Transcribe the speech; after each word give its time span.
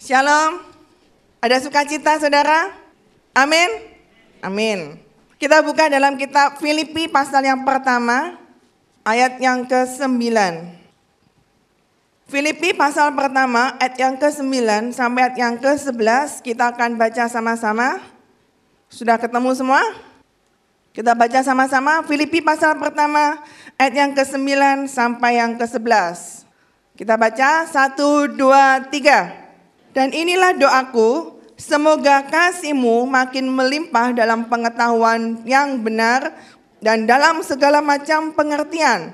Shalom. 0.00 0.64
Ada 1.44 1.60
sukacita 1.60 2.16
saudara? 2.16 2.72
Amin. 3.36 3.68
Amin. 4.40 4.96
Kita 5.36 5.60
buka 5.60 5.92
dalam 5.92 6.16
kitab 6.16 6.56
Filipi 6.56 7.04
pasal 7.04 7.44
yang 7.44 7.68
pertama, 7.68 8.40
ayat 9.04 9.36
yang 9.44 9.68
ke-9. 9.68 10.24
Filipi 12.32 12.72
pasal 12.72 13.12
pertama, 13.12 13.76
ayat 13.76 14.00
yang 14.00 14.16
ke-9 14.16 14.96
sampai 14.96 15.20
ayat 15.28 15.36
yang 15.36 15.54
ke-11, 15.60 16.48
kita 16.48 16.72
akan 16.72 16.96
baca 16.96 17.28
sama-sama. 17.28 18.00
Sudah 18.88 19.20
ketemu 19.20 19.52
semua? 19.52 19.84
Kita 20.96 21.12
baca 21.12 21.44
sama-sama 21.44 22.00
Filipi 22.08 22.40
pasal 22.40 22.80
pertama, 22.80 23.36
ayat 23.76 23.92
yang 23.92 24.10
ke-9 24.16 24.48
sampai 24.88 25.44
yang 25.44 25.60
ke-11. 25.60 26.48
Kita 26.96 27.20
baca, 27.20 27.68
satu, 27.68 28.32
dua, 28.32 28.88
tiga. 28.88 29.49
Dan 29.90 30.14
inilah 30.14 30.54
doaku, 30.54 31.38
semoga 31.58 32.22
kasihmu 32.24 33.04
makin 33.10 33.50
melimpah 33.50 34.14
dalam 34.14 34.46
pengetahuan 34.46 35.42
yang 35.42 35.82
benar 35.82 36.32
dan 36.80 37.04
dalam 37.04 37.44
segala 37.44 37.84
macam 37.84 38.32
pengertian, 38.32 39.12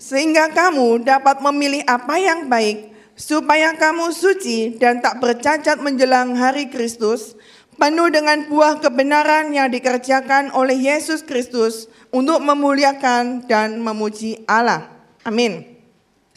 sehingga 0.00 0.50
kamu 0.50 1.06
dapat 1.06 1.38
memilih 1.44 1.86
apa 1.86 2.18
yang 2.18 2.50
baik, 2.50 2.90
supaya 3.14 3.74
kamu 3.78 4.10
suci 4.10 4.74
dan 4.80 4.98
tak 4.98 5.22
bercacat 5.22 5.78
menjelang 5.78 6.34
hari 6.34 6.66
Kristus, 6.66 7.38
penuh 7.78 8.10
dengan 8.10 8.50
buah 8.50 8.82
kebenaran 8.82 9.54
yang 9.54 9.70
dikerjakan 9.70 10.50
oleh 10.50 10.74
Yesus 10.74 11.22
Kristus 11.22 11.86
untuk 12.10 12.42
memuliakan 12.42 13.46
dan 13.46 13.78
memuji 13.78 14.42
Allah. 14.50 14.90
Amin. 15.22 15.77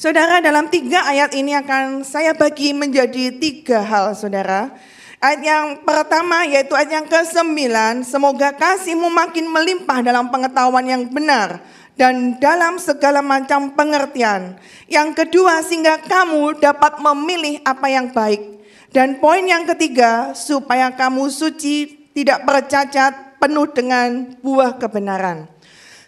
Saudara, 0.02 0.41
dalam 0.41 0.66
tiga 0.66 1.05
ayat 1.05 1.30
ini 1.38 1.54
akan 1.54 2.02
saya 2.02 2.34
bagi 2.34 2.73
menjadi 2.73 3.38
tiga 3.38 3.86
hal, 3.86 4.18
saudara. 4.18 4.74
Ayat 5.22 5.41
yang 5.46 5.66
pertama 5.86 6.41
yaitu 6.41 6.74
ayat 6.74 6.90
yang 6.90 7.05
ke-9, 7.05 7.70
semoga 8.02 8.49
kasihmu 8.49 9.13
makin 9.13 9.46
melimpah 9.46 10.02
dalam 10.02 10.34
pengetahuan 10.34 10.90
yang 10.90 11.05
benar 11.05 11.62
dan 11.94 12.34
dalam 12.41 12.82
segala 12.82 13.22
macam 13.22 13.77
pengertian. 13.77 14.57
Yang 14.90 15.22
kedua, 15.22 15.62
sehingga 15.62 16.02
kamu 16.02 16.57
dapat 16.57 16.98
memilih 16.98 17.62
apa 17.62 17.85
yang 17.85 18.10
baik. 18.10 18.41
Dan 18.90 19.22
poin 19.22 19.46
yang 19.46 19.70
ketiga, 19.70 20.34
supaya 20.34 20.90
kamu 20.90 21.29
suci, 21.29 22.10
tidak 22.18 22.41
bercacat, 22.49 23.38
penuh 23.38 23.70
dengan 23.70 24.34
buah 24.41 24.82
kebenaran. 24.82 25.46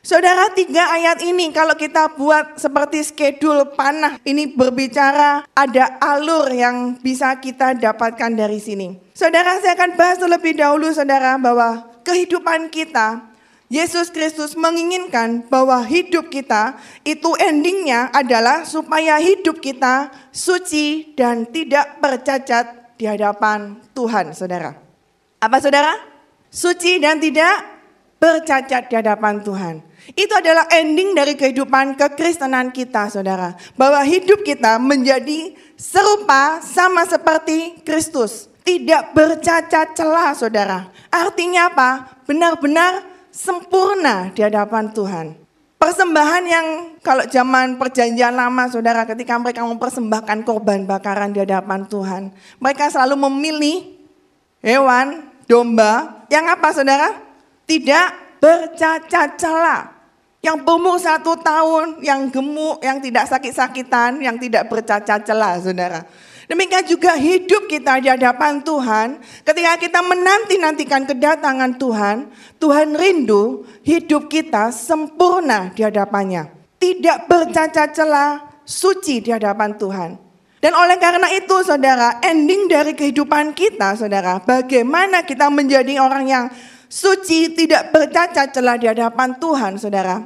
Saudara 0.03 0.51
tiga 0.51 0.83
ayat 0.91 1.23
ini 1.23 1.47
kalau 1.55 1.79
kita 1.79 2.11
buat 2.19 2.59
seperti 2.59 3.07
skedul 3.07 3.71
panah 3.71 4.19
ini 4.27 4.51
berbicara 4.51 5.47
ada 5.55 5.95
alur 6.03 6.51
yang 6.51 6.99
bisa 6.99 7.31
kita 7.39 7.71
dapatkan 7.71 8.35
dari 8.35 8.59
sini. 8.59 8.99
Saudara 9.15 9.63
saya 9.63 9.79
akan 9.79 9.95
bahas 9.95 10.19
terlebih 10.19 10.59
dahulu 10.59 10.91
saudara 10.91 11.39
bahwa 11.39 11.87
kehidupan 12.03 12.67
kita 12.67 13.31
Yesus 13.71 14.11
Kristus 14.11 14.59
menginginkan 14.59 15.47
bahwa 15.47 15.79
hidup 15.87 16.27
kita 16.27 16.75
itu 17.07 17.31
endingnya 17.39 18.11
adalah 18.11 18.67
supaya 18.67 19.23
hidup 19.23 19.63
kita 19.63 20.11
suci 20.35 21.15
dan 21.15 21.47
tidak 21.47 22.03
bercacat 22.03 22.99
di 22.99 23.07
hadapan 23.07 23.79
Tuhan 23.95 24.35
saudara. 24.35 24.75
Apa 25.39 25.63
saudara? 25.63 25.95
Suci 26.51 26.99
dan 26.99 27.23
tidak 27.23 27.71
bercacat 28.19 28.91
di 28.91 28.95
hadapan 28.99 29.39
Tuhan. 29.39 29.92
Itu 30.11 30.35
adalah 30.35 30.67
ending 30.67 31.15
dari 31.15 31.39
kehidupan 31.39 31.95
kekristenan 31.95 32.75
kita, 32.75 33.07
saudara. 33.07 33.55
Bahwa 33.79 34.03
hidup 34.03 34.43
kita 34.43 34.75
menjadi 34.75 35.55
serupa 35.79 36.59
sama 36.59 37.07
seperti 37.07 37.79
Kristus. 37.87 38.51
Tidak 38.67 39.15
bercacat 39.15 39.95
celah, 39.95 40.35
saudara. 40.35 40.91
Artinya 41.07 41.71
apa? 41.71 42.19
Benar-benar 42.27 43.03
sempurna 43.31 44.31
di 44.35 44.43
hadapan 44.43 44.92
Tuhan. 44.92 45.27
Persembahan 45.83 46.43
yang 46.47 46.67
kalau 47.03 47.27
zaman 47.27 47.75
perjanjian 47.75 48.31
lama 48.31 48.71
saudara 48.71 49.03
ketika 49.03 49.36
mereka 49.36 49.67
mempersembahkan 49.67 50.47
korban 50.47 50.87
bakaran 50.87 51.36
di 51.36 51.43
hadapan 51.43 51.83
Tuhan. 51.92 52.31
Mereka 52.63 52.87
selalu 52.87 53.27
memilih 53.27 53.92
hewan, 54.63 55.27
domba 55.43 56.23
yang 56.31 56.47
apa 56.47 56.71
saudara? 56.71 57.19
Tidak 57.67 58.23
bercacat 58.43 59.39
celah. 59.39 59.95
Yang 60.43 60.67
berumur 60.67 60.99
satu 60.99 61.39
tahun, 61.39 62.04
yang 62.04 62.27
gemuk, 62.27 62.83
yang 62.83 62.99
tidak 62.99 63.31
sakit-sakitan, 63.31 64.20
yang 64.20 64.36
tidak 64.36 64.67
bercacat 64.67 65.23
celah, 65.23 65.55
saudara. 65.64 66.04
Demikian 66.52 66.83
juga 66.83 67.15
hidup 67.15 67.71
kita 67.71 68.04
di 68.04 68.11
hadapan 68.11 68.59
Tuhan. 68.59 69.23
Ketika 69.48 69.80
kita 69.80 70.04
menanti-nantikan 70.04 71.08
kedatangan 71.08 71.80
Tuhan, 71.80 72.27
Tuhan 72.59 72.92
rindu 72.92 73.64
hidup 73.87 74.27
kita 74.27 74.75
sempurna 74.75 75.71
di 75.71 75.87
hadapannya. 75.87 76.52
Tidak 76.75 77.31
bercacat 77.31 77.95
celah, 77.95 78.60
suci 78.67 79.23
di 79.23 79.31
hadapan 79.31 79.80
Tuhan. 79.80 80.20
Dan 80.60 80.75
oleh 80.75 80.99
karena 80.99 81.31
itu 81.31 81.64
saudara, 81.64 82.20
ending 82.20 82.67
dari 82.67 82.92
kehidupan 82.92 83.55
kita 83.55 83.95
saudara, 83.95 84.43
bagaimana 84.43 85.23
kita 85.23 85.48
menjadi 85.48 86.04
orang 86.04 86.27
yang 86.27 86.45
suci, 86.93 87.49
tidak 87.58 87.89
bercacat 87.89 88.54
celah 88.54 88.77
di 88.77 88.86
hadapan 88.86 89.33
Tuhan 89.42 89.81
saudara. 89.81 90.21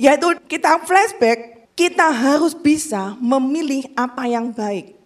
Yaitu 0.00 0.32
kita 0.48 0.80
flashback, 0.80 1.68
kita 1.76 2.08
harus 2.08 2.56
bisa 2.56 3.12
memilih 3.20 3.84
apa 3.92 4.24
yang 4.24 4.48
baik. 4.48 4.96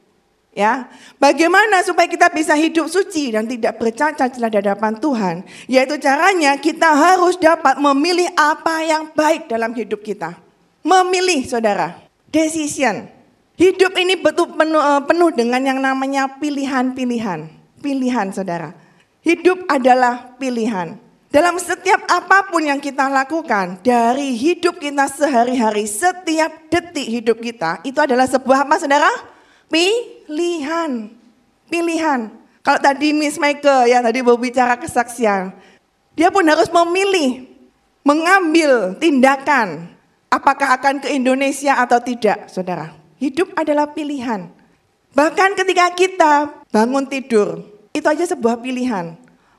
Ya, 0.56 0.88
bagaimana 1.20 1.84
supaya 1.84 2.08
kita 2.08 2.32
bisa 2.32 2.56
hidup 2.56 2.88
suci 2.88 3.28
dan 3.28 3.44
tidak 3.44 3.76
bercacat 3.76 4.32
celah 4.32 4.48
di 4.48 4.56
hadapan 4.56 4.96
Tuhan? 4.96 5.34
Yaitu 5.68 6.00
caranya 6.00 6.56
kita 6.56 6.96
harus 6.96 7.36
dapat 7.36 7.76
memilih 7.76 8.32
apa 8.32 8.80
yang 8.80 9.12
baik 9.12 9.52
dalam 9.52 9.76
hidup 9.76 10.00
kita. 10.00 10.32
Memilih, 10.80 11.44
saudara, 11.44 12.00
decision. 12.32 13.04
Hidup 13.60 13.92
ini 14.00 14.16
betul 14.16 14.56
penuh, 14.56 14.80
eh, 14.80 15.02
penuh 15.04 15.28
dengan 15.34 15.60
yang 15.60 15.76
namanya 15.76 16.40
pilihan-pilihan. 16.40 17.52
Pilihan, 17.84 18.32
saudara. 18.32 18.85
Hidup 19.26 19.66
adalah 19.66 20.38
pilihan. 20.38 21.02
Dalam 21.34 21.58
setiap 21.58 22.06
apa 22.06 22.46
pun 22.46 22.62
yang 22.62 22.78
kita 22.78 23.10
lakukan, 23.10 23.82
dari 23.82 24.38
hidup 24.38 24.78
kita 24.78 25.10
sehari-hari, 25.10 25.82
setiap 25.90 26.70
detik 26.70 27.02
hidup 27.02 27.42
kita, 27.42 27.82
itu 27.82 27.98
adalah 27.98 28.30
sebuah 28.30 28.62
apa 28.62 28.78
saudara? 28.78 29.10
Pilihan. 29.66 31.10
Pilihan. 31.66 32.30
Kalau 32.62 32.78
tadi 32.78 33.10
Miss 33.10 33.34
Michael 33.34 33.90
yang 33.90 34.06
tadi 34.06 34.22
berbicara 34.22 34.78
kesaksian, 34.78 35.50
dia 36.14 36.30
pun 36.30 36.46
harus 36.46 36.70
memilih, 36.70 37.50
mengambil 38.06 38.94
tindakan, 38.94 39.90
apakah 40.30 40.78
akan 40.78 41.02
ke 41.02 41.10
Indonesia 41.10 41.82
atau 41.82 41.98
tidak, 41.98 42.46
saudara. 42.46 42.94
Hidup 43.18 43.50
adalah 43.58 43.90
pilihan. 43.90 44.46
Bahkan 45.18 45.58
ketika 45.58 45.90
kita 45.98 46.32
bangun 46.70 47.10
tidur, 47.10 47.75
itu 47.96 48.04
aja 48.04 48.36
sebuah 48.36 48.60
pilihan 48.60 49.16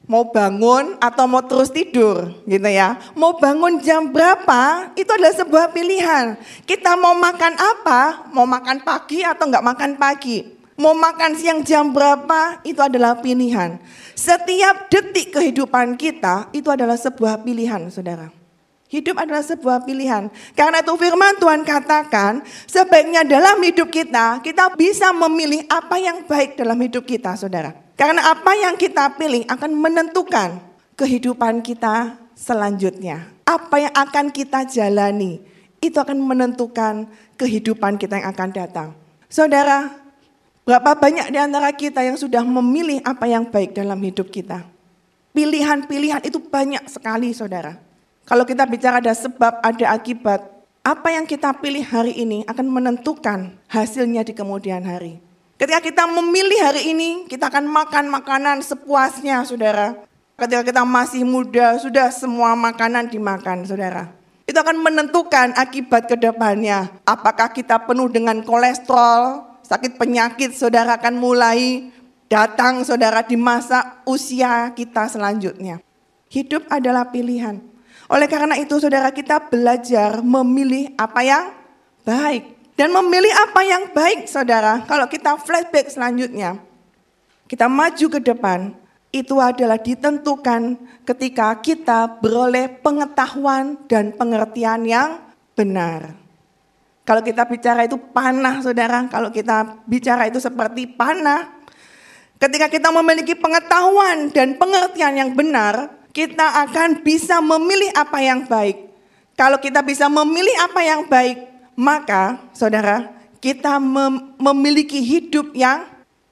mau 0.08 0.32
bangun 0.32 0.96
atau 1.04 1.28
mau 1.28 1.44
terus 1.44 1.70
tidur 1.70 2.32
gitu 2.48 2.70
ya. 2.72 2.96
Mau 3.14 3.36
bangun 3.38 3.84
jam 3.84 4.08
berapa 4.10 4.96
itu 4.96 5.12
adalah 5.12 5.36
sebuah 5.36 5.66
pilihan. 5.76 6.40
Kita 6.64 6.96
mau 6.96 7.14
makan 7.14 7.54
apa, 7.60 8.32
mau 8.32 8.48
makan 8.48 8.82
pagi 8.82 9.22
atau 9.22 9.46
enggak 9.52 9.68
makan 9.68 9.92
pagi. 10.00 10.56
Mau 10.78 10.96
makan 10.96 11.36
siang 11.36 11.60
jam 11.62 11.92
berapa 11.92 12.64
itu 12.64 12.80
adalah 12.80 13.20
pilihan. 13.20 13.78
Setiap 14.16 14.88
detik 14.90 15.36
kehidupan 15.36 16.00
kita 16.00 16.50
itu 16.56 16.70
adalah 16.72 16.96
sebuah 16.96 17.44
pilihan 17.44 17.90
saudara. 17.92 18.30
Hidup 18.88 19.20
adalah 19.20 19.44
sebuah 19.44 19.84
pilihan. 19.84 20.32
Karena 20.56 20.80
itu 20.80 20.96
firman 20.96 21.36
Tuhan 21.44 21.68
katakan, 21.68 22.40
sebaiknya 22.70 23.28
dalam 23.28 23.60
hidup 23.60 23.92
kita, 23.92 24.40
kita 24.40 24.72
bisa 24.80 25.12
memilih 25.12 25.68
apa 25.68 26.00
yang 26.00 26.24
baik 26.24 26.56
dalam 26.56 26.80
hidup 26.80 27.04
kita, 27.04 27.36
saudara. 27.36 27.87
Karena 27.98 28.30
apa 28.30 28.54
yang 28.54 28.78
kita 28.78 29.18
pilih 29.18 29.42
akan 29.50 29.74
menentukan 29.74 30.62
kehidupan 30.94 31.66
kita 31.66 32.14
selanjutnya. 32.38 33.34
Apa 33.42 33.82
yang 33.82 33.94
akan 33.98 34.30
kita 34.30 34.70
jalani, 34.70 35.42
itu 35.82 35.98
akan 35.98 36.22
menentukan 36.22 37.10
kehidupan 37.42 37.98
kita 37.98 38.22
yang 38.22 38.30
akan 38.30 38.50
datang. 38.54 38.88
Saudara, 39.26 39.98
berapa 40.62 40.94
banyak 40.94 41.34
di 41.34 41.42
antara 41.42 41.74
kita 41.74 42.06
yang 42.06 42.22
sudah 42.22 42.46
memilih 42.46 43.02
apa 43.02 43.26
yang 43.26 43.50
baik 43.50 43.74
dalam 43.74 43.98
hidup 43.98 44.30
kita? 44.30 44.62
Pilihan-pilihan 45.34 46.22
itu 46.22 46.38
banyak 46.38 46.86
sekali, 46.86 47.34
saudara. 47.34 47.82
Kalau 48.30 48.46
kita 48.46 48.70
bicara 48.70 49.02
ada 49.02 49.14
sebab, 49.18 49.58
ada 49.66 49.86
akibat, 49.90 50.46
apa 50.86 51.10
yang 51.14 51.26
kita 51.26 51.50
pilih 51.58 51.82
hari 51.82 52.14
ini 52.14 52.46
akan 52.46 52.68
menentukan 52.70 53.58
hasilnya 53.70 54.22
di 54.22 54.38
kemudian 54.38 54.86
hari. 54.86 55.27
Ketika 55.58 55.82
kita 55.82 56.04
memilih 56.06 56.62
hari 56.62 56.94
ini, 56.94 57.26
kita 57.26 57.50
akan 57.50 57.66
makan 57.66 58.14
makanan 58.14 58.62
sepuasnya, 58.62 59.42
saudara. 59.42 59.98
Ketika 60.38 60.62
kita 60.62 60.86
masih 60.86 61.26
muda, 61.26 61.82
sudah 61.82 62.14
semua 62.14 62.54
makanan 62.54 63.10
dimakan, 63.10 63.66
saudara. 63.66 64.14
Itu 64.46 64.62
akan 64.62 64.86
menentukan 64.86 65.58
akibat 65.58 66.06
ke 66.06 66.14
depannya. 66.14 66.94
Apakah 67.10 67.50
kita 67.50 67.90
penuh 67.90 68.06
dengan 68.06 68.46
kolesterol, 68.46 69.50
sakit 69.66 69.98
penyakit, 69.98 70.54
saudara 70.54 71.02
akan 71.02 71.18
mulai 71.18 71.90
datang 72.30 72.86
saudara 72.86 73.26
di 73.26 73.34
masa 73.34 74.04
usia 74.06 74.72
kita 74.78 75.10
selanjutnya. 75.10 75.82
Hidup 76.30 76.70
adalah 76.70 77.10
pilihan. 77.10 77.60
Oleh 78.08 78.30
karena 78.30 78.56
itu 78.62 78.78
saudara 78.78 79.10
kita 79.10 79.50
belajar 79.50 80.22
memilih 80.22 80.94
apa 81.02 81.22
yang 81.26 81.46
baik. 82.06 82.57
Dan 82.78 82.94
memilih 82.94 83.34
apa 83.34 83.66
yang 83.66 83.90
baik 83.90 84.30
saudara, 84.30 84.86
kalau 84.86 85.10
kita 85.10 85.34
flashback 85.42 85.90
selanjutnya, 85.90 86.62
kita 87.50 87.66
maju 87.66 88.06
ke 88.06 88.20
depan, 88.22 88.78
itu 89.10 89.42
adalah 89.42 89.82
ditentukan 89.82 90.78
ketika 91.02 91.58
kita 91.58 92.22
beroleh 92.22 92.70
pengetahuan 92.70 93.82
dan 93.90 94.14
pengertian 94.14 94.86
yang 94.86 95.26
benar. 95.58 96.14
Kalau 97.02 97.26
kita 97.26 97.50
bicara 97.50 97.90
itu 97.90 97.98
panah 97.98 98.62
saudara, 98.62 99.10
kalau 99.10 99.34
kita 99.34 99.82
bicara 99.90 100.30
itu 100.30 100.38
seperti 100.38 100.86
panah, 100.86 101.50
ketika 102.38 102.70
kita 102.70 102.94
memiliki 102.94 103.34
pengetahuan 103.34 104.30
dan 104.30 104.54
pengertian 104.54 105.18
yang 105.18 105.32
benar, 105.34 105.98
kita 106.14 106.62
akan 106.68 107.02
bisa 107.02 107.42
memilih 107.42 107.90
apa 107.98 108.22
yang 108.22 108.46
baik. 108.46 108.86
Kalau 109.34 109.58
kita 109.58 109.82
bisa 109.82 110.06
memilih 110.12 110.54
apa 110.62 110.82
yang 110.86 111.02
baik, 111.10 111.57
maka 111.78 112.42
saudara 112.58 113.14
kita 113.38 113.78
mem 113.78 114.34
memiliki 114.42 114.98
hidup 114.98 115.54
yang 115.54 115.86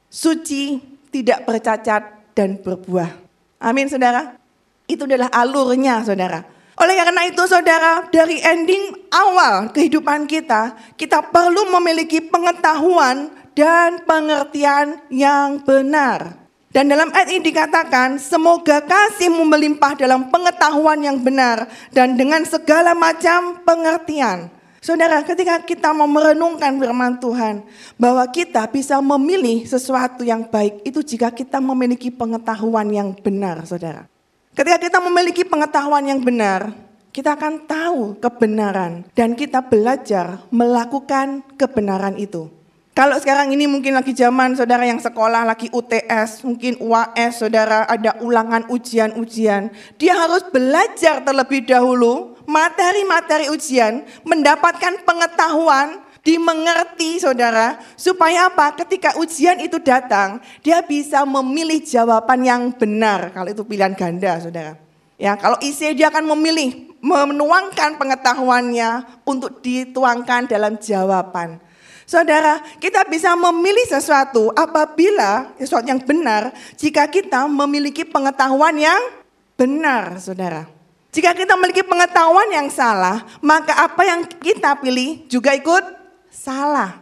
suci, 0.09 0.81
tidak 1.13 1.45
bercacat 1.45 2.33
dan 2.33 2.57
berbuah. 2.57 3.13
Amin 3.61 3.85
saudara. 3.85 4.35
Itu 4.89 5.05
adalah 5.05 5.29
alurnya 5.31 6.01
saudara. 6.01 6.41
Oleh 6.75 6.95
karena 6.99 7.23
itu 7.23 7.39
saudara, 7.47 8.03
dari 8.11 8.43
ending 8.43 9.07
awal 9.07 9.71
kehidupan 9.71 10.27
kita, 10.27 10.75
kita 10.99 11.23
perlu 11.31 11.71
memiliki 11.79 12.19
pengetahuan 12.19 13.31
dan 13.55 14.03
pengertian 14.03 14.99
yang 15.07 15.63
benar. 15.63 16.35
Dan 16.75 16.91
dalam 16.91 17.07
ayat 17.15 17.31
ini 17.31 17.39
dikatakan, 17.39 18.19
semoga 18.19 18.83
kasihmu 18.83 19.47
melimpah 19.47 19.95
dalam 19.95 20.27
pengetahuan 20.27 20.99
yang 20.99 21.23
benar 21.23 21.71
dan 21.95 22.19
dengan 22.19 22.43
segala 22.43 22.91
macam 22.91 23.63
pengertian. 23.63 24.51
Saudara, 24.85 25.25
ketika 25.25 25.57
kita 25.65 25.97
mau 25.97 26.05
merenungkan 26.05 26.77
firman 26.77 27.17
Tuhan, 27.17 27.65
bahwa 27.97 28.21
kita 28.29 28.69
bisa 28.69 29.01
memilih 29.01 29.65
sesuatu 29.65 30.21
yang 30.21 30.45
baik 30.45 30.85
itu 30.85 31.01
jika 31.01 31.33
kita 31.33 31.57
memiliki 31.57 32.13
pengetahuan 32.13 32.85
yang 32.93 33.09
benar, 33.17 33.65
saudara. 33.65 34.05
Ketika 34.53 34.77
kita 34.77 35.01
memiliki 35.01 35.41
pengetahuan 35.41 36.05
yang 36.05 36.21
benar, 36.21 36.69
kita 37.09 37.33
akan 37.33 37.65
tahu 37.65 38.21
kebenaran 38.21 39.09
dan 39.17 39.33
kita 39.33 39.65
belajar 39.65 40.45
melakukan 40.53 41.41
kebenaran 41.57 42.21
itu. 42.21 42.45
Kalau 42.93 43.17
sekarang 43.17 43.57
ini 43.57 43.65
mungkin 43.65 43.97
lagi 43.97 44.13
zaman 44.13 44.53
saudara 44.53 44.85
yang 44.85 45.01
sekolah 45.01 45.49
lagi 45.49 45.65
UTS, 45.73 46.45
mungkin 46.45 46.77
UAS, 46.77 47.41
saudara 47.41 47.89
ada 47.89 48.21
ulangan 48.21 48.69
ujian-ujian. 48.69 49.73
Dia 49.97 50.13
harus 50.13 50.45
belajar 50.53 51.25
terlebih 51.25 51.65
dahulu 51.65 52.34
materi-materi 52.45 53.49
ujian, 53.51 54.05
mendapatkan 54.25 55.01
pengetahuan, 55.05 56.01
dimengerti 56.25 57.21
saudara, 57.21 57.77
supaya 57.93 58.49
apa? 58.49 58.73
Ketika 58.73 59.13
ujian 59.21 59.61
itu 59.61 59.77
datang, 59.77 60.41
dia 60.65 60.81
bisa 60.81 61.21
memilih 61.21 61.85
jawaban 61.85 62.41
yang 62.41 62.61
benar. 62.73 63.29
Kalau 63.29 63.49
itu 63.53 63.61
pilihan 63.61 63.93
ganda 63.93 64.41
saudara. 64.41 64.73
Ya, 65.15 65.37
kalau 65.37 65.55
isi 65.63 65.95
dia 65.95 66.11
akan 66.11 66.27
memilih, 66.35 66.91
menuangkan 66.99 67.95
pengetahuannya 67.95 69.23
untuk 69.23 69.61
dituangkan 69.61 70.49
dalam 70.49 70.75
jawaban. 70.81 71.61
Saudara, 72.05 72.61
kita 72.77 73.01
bisa 73.09 73.33
memilih 73.33 73.85
sesuatu 73.89 74.53
apabila 74.53 75.49
sesuatu 75.57 75.89
yang 75.89 76.01
benar 76.01 76.53
jika 76.77 77.09
kita 77.09 77.49
memiliki 77.49 78.05
pengetahuan 78.05 78.77
yang 78.77 79.01
benar, 79.57 80.21
saudara. 80.21 80.74
Jika 81.15 81.31
kita 81.31 81.55
memiliki 81.55 81.79
pengetahuan 81.79 82.51
yang 82.51 82.67
salah, 82.67 83.23
maka 83.39 83.71
apa 83.71 84.03
yang 84.03 84.27
kita 84.27 84.75
pilih 84.83 85.23
juga 85.31 85.55
ikut 85.55 85.79
salah. 86.27 86.99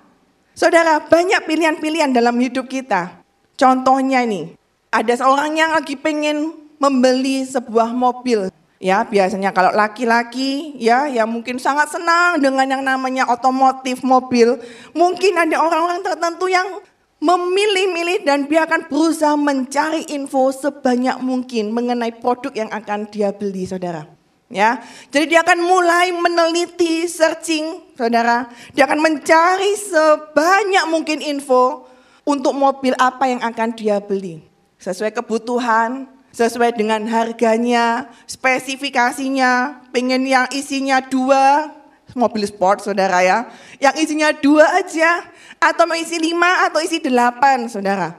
Saudara, 0.53 1.01
banyak 1.01 1.41
pilihan-pilihan 1.49 2.13
dalam 2.13 2.37
hidup 2.37 2.69
kita. 2.69 3.25
Contohnya 3.57 4.21
ini, 4.21 4.53
ada 4.93 5.17
seorang 5.17 5.57
yang 5.57 5.73
lagi 5.73 5.97
pengen 5.97 6.53
membeli 6.77 7.41
sebuah 7.41 7.89
mobil. 7.89 8.53
Ya, 8.77 9.01
biasanya 9.01 9.49
kalau 9.49 9.73
laki-laki 9.73 10.77
ya 10.77 11.09
yang 11.09 11.33
mungkin 11.33 11.57
sangat 11.57 11.89
senang 11.89 12.37
dengan 12.37 12.69
yang 12.69 12.85
namanya 12.85 13.25
otomotif 13.33 14.05
mobil, 14.05 14.61
mungkin 14.93 15.41
ada 15.41 15.57
orang-orang 15.57 16.05
tertentu 16.05 16.53
yang 16.53 16.85
memilih-milih 17.23 18.27
dan 18.27 18.51
dia 18.51 18.67
akan 18.67 18.91
berusaha 18.91 19.39
mencari 19.39 20.03
info 20.11 20.51
sebanyak 20.51 21.15
mungkin 21.23 21.71
mengenai 21.71 22.11
produk 22.19 22.51
yang 22.51 22.67
akan 22.67 23.07
dia 23.07 23.31
beli, 23.31 23.63
saudara. 23.63 24.03
Ya, 24.51 24.83
jadi 25.09 25.25
dia 25.25 25.39
akan 25.41 25.65
mulai 25.65 26.13
meneliti, 26.13 27.07
searching, 27.09 27.95
saudara. 27.95 28.51
Dia 28.75 28.85
akan 28.85 29.01
mencari 29.01 29.73
sebanyak 29.73 30.85
mungkin 30.91 31.23
info 31.23 31.89
untuk 32.27 32.53
mobil 32.53 32.93
apa 32.99 33.31
yang 33.31 33.41
akan 33.41 33.73
dia 33.73 33.97
beli. 34.03 34.43
Sesuai 34.77 35.15
kebutuhan, 35.15 36.05
sesuai 36.35 36.75
dengan 36.75 37.07
harganya, 37.07 38.11
spesifikasinya, 38.29 39.81
pengen 39.95 40.27
yang 40.27 40.45
isinya 40.53 41.01
dua, 41.01 41.71
mobil 42.13 42.45
sport 42.45 42.85
saudara 42.85 43.21
ya, 43.21 43.49
yang 43.77 43.93
isinya 43.97 44.29
dua 44.33 44.81
aja, 44.81 45.25
atau 45.57 45.87
isi 45.95 46.19
lima 46.19 46.67
atau 46.67 46.79
isi 46.83 46.99
delapan 46.99 47.65
saudara. 47.71 48.15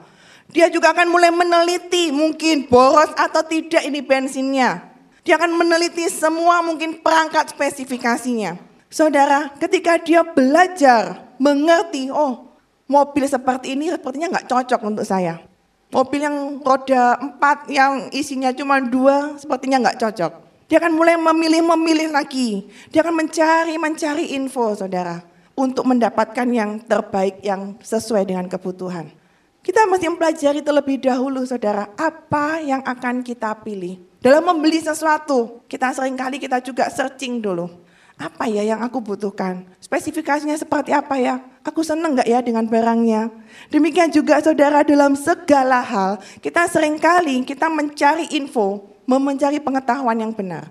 Dia 0.49 0.71
juga 0.71 0.93
akan 0.95 1.09
mulai 1.11 1.33
meneliti 1.33 2.13
mungkin 2.15 2.69
boros 2.69 3.11
atau 3.17 3.43
tidak 3.43 3.83
ini 3.83 3.99
bensinnya. 3.99 4.87
Dia 5.25 5.41
akan 5.41 5.57
meneliti 5.57 6.05
semua 6.07 6.61
mungkin 6.61 7.01
perangkat 7.01 7.51
spesifikasinya. 7.51 8.61
Saudara, 8.93 9.51
ketika 9.57 9.97
dia 9.97 10.21
belajar, 10.21 11.33
mengerti, 11.41 12.13
oh 12.13 12.53
mobil 12.85 13.25
seperti 13.25 13.73
ini 13.73 13.89
sepertinya 13.89 14.37
nggak 14.37 14.47
cocok 14.47 14.81
untuk 14.85 15.03
saya. 15.03 15.41
Mobil 15.89 16.21
yang 16.21 16.61
roda 16.61 17.17
empat 17.17 17.71
yang 17.73 18.13
isinya 18.13 18.53
cuma 18.53 18.77
dua 18.79 19.35
sepertinya 19.41 19.81
nggak 19.89 19.99
cocok. 20.01 20.44
Dia 20.65 20.81
akan 20.81 20.97
mulai 20.97 21.13
memilih-memilih 21.13 22.09
lagi. 22.09 22.65
Dia 22.89 23.05
akan 23.05 23.21
mencari-mencari 23.21 24.33
info 24.33 24.73
saudara 24.73 25.21
untuk 25.53 25.85
mendapatkan 25.85 26.47
yang 26.49 26.81
terbaik 26.81 27.39
yang 27.45 27.77
sesuai 27.85 28.25
dengan 28.25 28.49
kebutuhan. 28.49 29.13
Kita 29.61 29.85
mesti 29.89 30.09
mempelajari 30.09 30.61
terlebih 30.61 31.01
dahulu 31.01 31.41
saudara, 31.45 31.89
apa 31.97 32.61
yang 32.61 32.85
akan 32.85 33.25
kita 33.25 33.53
pilih. 33.65 33.97
Dalam 34.21 34.45
membeli 34.45 34.81
sesuatu, 34.81 35.61
kita 35.69 35.93
sering 35.93 36.17
kali 36.17 36.37
kita 36.41 36.61
juga 36.61 36.89
searching 36.89 37.41
dulu. 37.41 37.69
Apa 38.17 38.47
ya 38.47 38.61
yang 38.61 38.81
aku 38.81 39.01
butuhkan? 39.01 39.65
Spesifikasinya 39.81 40.55
seperti 40.57 40.93
apa 40.93 41.17
ya? 41.17 41.41
Aku 41.65 41.81
seneng 41.81 42.17
gak 42.17 42.29
ya 42.29 42.39
dengan 42.45 42.65
barangnya? 42.65 43.29
Demikian 43.73 44.13
juga 44.13 44.41
saudara 44.41 44.85
dalam 44.85 45.17
segala 45.17 45.81
hal, 45.81 46.21
kita 46.41 46.65
sering 46.69 46.97
kali 47.01 47.41
kita 47.43 47.67
mencari 47.67 48.31
info, 48.37 48.94
mencari 49.05 49.61
pengetahuan 49.61 50.17
yang 50.17 50.33
benar. 50.33 50.69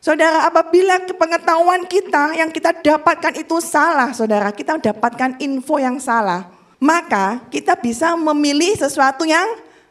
Saudara, 0.00 0.46
apabila 0.46 1.02
pengetahuan 1.02 1.82
kita 1.88 2.36
yang 2.36 2.52
kita 2.52 2.76
dapatkan 2.78 3.42
itu 3.42 3.58
salah, 3.58 4.12
saudara, 4.12 4.52
kita 4.52 4.78
dapatkan 4.78 5.40
info 5.42 5.80
yang 5.82 5.98
salah, 5.98 6.52
maka 6.78 7.42
kita 7.48 7.74
bisa 7.74 8.14
memilih 8.14 8.76
sesuatu 8.76 9.24
yang 9.26 9.46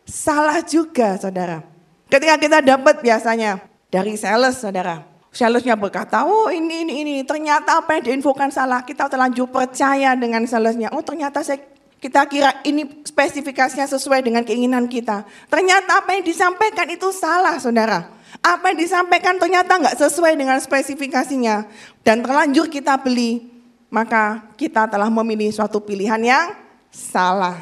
salah 0.07 0.61
juga, 0.63 1.17
saudara. 1.19 1.65
Ketika 2.07 2.35
kita 2.37 2.59
dapat 2.63 3.01
biasanya 3.01 3.59
dari 3.89 4.15
sales, 4.15 4.61
saudara, 4.61 5.03
salesnya 5.35 5.75
berkata, 5.75 6.23
oh 6.23 6.47
ini, 6.47 6.87
ini, 6.87 6.93
ini, 7.03 7.15
ternyata 7.27 7.83
apa 7.83 7.99
yang 7.99 8.13
diinfokan 8.13 8.53
salah, 8.53 8.87
kita 8.87 9.11
terlanjur 9.11 9.51
percaya 9.51 10.15
dengan 10.15 10.47
salesnya. 10.47 10.95
Oh 10.95 11.03
ternyata 11.03 11.43
saya 11.43 11.59
kita 12.05 12.21
kira 12.29 12.61
ini 12.61 13.01
spesifikasinya 13.01 13.89
sesuai 13.89 14.21
dengan 14.21 14.45
keinginan 14.45 14.85
kita. 14.85 15.25
Ternyata 15.49 16.05
apa 16.05 16.13
yang 16.13 16.21
disampaikan 16.21 16.85
itu 16.85 17.09
salah, 17.09 17.57
saudara. 17.57 18.13
Apa 18.45 18.69
yang 18.69 18.85
disampaikan 18.85 19.41
ternyata 19.41 19.73
nggak 19.73 19.97
sesuai 19.97 20.37
dengan 20.37 20.61
spesifikasinya. 20.61 21.65
Dan 22.05 22.21
terlanjur 22.21 22.69
kita 22.69 23.01
beli, 23.01 23.49
maka 23.89 24.53
kita 24.53 24.85
telah 24.85 25.09
memilih 25.09 25.49
suatu 25.49 25.81
pilihan 25.81 26.21
yang 26.21 26.53
salah. 26.93 27.57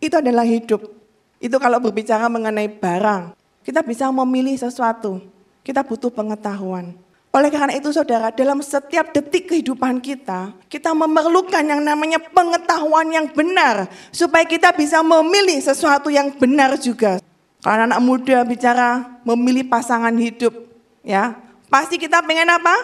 Itu 0.00 0.24
adalah 0.24 0.48
hidup. 0.48 0.88
Itu 1.36 1.60
kalau 1.60 1.76
berbicara 1.76 2.32
mengenai 2.32 2.72
barang. 2.72 3.36
Kita 3.60 3.84
bisa 3.84 4.08
memilih 4.08 4.56
sesuatu. 4.56 5.20
Kita 5.60 5.84
butuh 5.84 6.08
pengetahuan. 6.08 6.96
Oleh 7.32 7.48
karena 7.48 7.72
itu 7.72 7.88
saudara, 7.88 8.28
dalam 8.28 8.60
setiap 8.60 9.08
detik 9.16 9.48
kehidupan 9.48 10.04
kita, 10.04 10.52
kita 10.68 10.92
memerlukan 10.92 11.64
yang 11.64 11.80
namanya 11.80 12.20
pengetahuan 12.20 13.08
yang 13.08 13.24
benar. 13.32 13.88
Supaya 14.12 14.44
kita 14.44 14.68
bisa 14.76 15.00
memilih 15.00 15.56
sesuatu 15.64 16.12
yang 16.12 16.28
benar 16.36 16.76
juga. 16.76 17.24
Kalau 17.64 17.88
anak 17.88 18.04
muda 18.04 18.44
bicara 18.44 19.16
memilih 19.24 19.64
pasangan 19.64 20.12
hidup, 20.12 20.52
ya 21.00 21.32
pasti 21.72 21.96
kita 21.96 22.20
pengen 22.20 22.52
apa? 22.52 22.74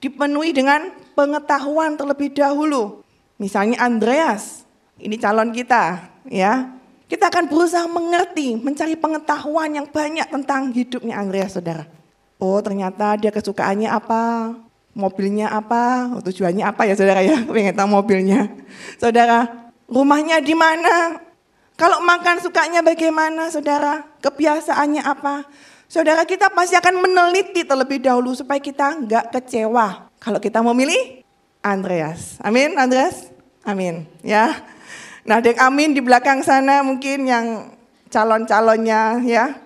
Dipenuhi 0.00 0.56
dengan 0.56 0.88
pengetahuan 1.12 2.00
terlebih 2.00 2.32
dahulu. 2.32 3.04
Misalnya 3.36 3.84
Andreas, 3.84 4.64
ini 4.96 5.20
calon 5.20 5.52
kita, 5.52 6.08
ya. 6.24 6.72
Kita 7.04 7.28
akan 7.28 7.52
berusaha 7.52 7.84
mengerti, 7.84 8.56
mencari 8.56 8.96
pengetahuan 8.96 9.76
yang 9.76 9.84
banyak 9.92 10.24
tentang 10.30 10.72
hidupnya 10.72 11.20
Andreas, 11.20 11.52
saudara. 11.58 11.99
Oh 12.40 12.58
ternyata 12.64 13.20
dia 13.20 13.28
kesukaannya 13.28 13.92
apa, 13.92 14.56
mobilnya 14.96 15.52
apa, 15.52 16.08
oh, 16.16 16.22
tujuannya 16.24 16.64
apa 16.64 16.88
ya 16.88 16.94
saudara 16.96 17.20
ya, 17.20 17.44
pengen 17.54 17.76
tahu 17.76 17.88
mobilnya. 17.92 18.48
Saudara, 18.96 19.70
rumahnya 19.86 20.40
di 20.40 20.56
mana, 20.56 21.20
kalau 21.76 22.00
makan 22.00 22.40
sukanya 22.40 22.80
bagaimana 22.80 23.52
saudara, 23.52 24.04
kebiasaannya 24.24 25.04
apa. 25.04 25.44
Saudara 25.90 26.22
kita 26.22 26.48
pasti 26.54 26.78
akan 26.78 27.02
meneliti 27.02 27.66
terlebih 27.66 27.98
dahulu 27.98 28.30
supaya 28.30 28.62
kita 28.62 28.94
nggak 29.04 29.34
kecewa. 29.34 30.06
Kalau 30.22 30.38
kita 30.38 30.62
memilih 30.62 31.26
Andreas. 31.60 32.38
Amin 32.40 32.78
Andreas? 32.78 33.28
Amin 33.66 34.06
ya. 34.22 34.60
Nah, 35.26 35.42
dek 35.42 35.60
amin 35.60 35.92
di 35.92 36.00
belakang 36.00 36.40
sana 36.40 36.80
mungkin 36.80 37.28
yang 37.28 37.74
calon-calonnya 38.08 39.20
ya. 39.26 39.58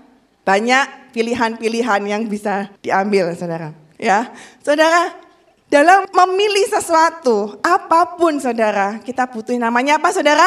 Banyak 0.44 1.16
pilihan-pilihan 1.16 2.02
yang 2.04 2.28
bisa 2.28 2.68
diambil 2.84 3.32
Saudara. 3.32 3.72
Ya. 3.96 4.28
Saudara, 4.60 5.16
dalam 5.72 6.04
memilih 6.06 6.68
sesuatu, 6.68 7.56
apa 7.64 8.14
pun 8.20 8.36
Saudara, 8.36 9.00
kita 9.00 9.24
butuh 9.26 9.56
namanya 9.56 9.96
apa 9.96 10.12
Saudara? 10.12 10.46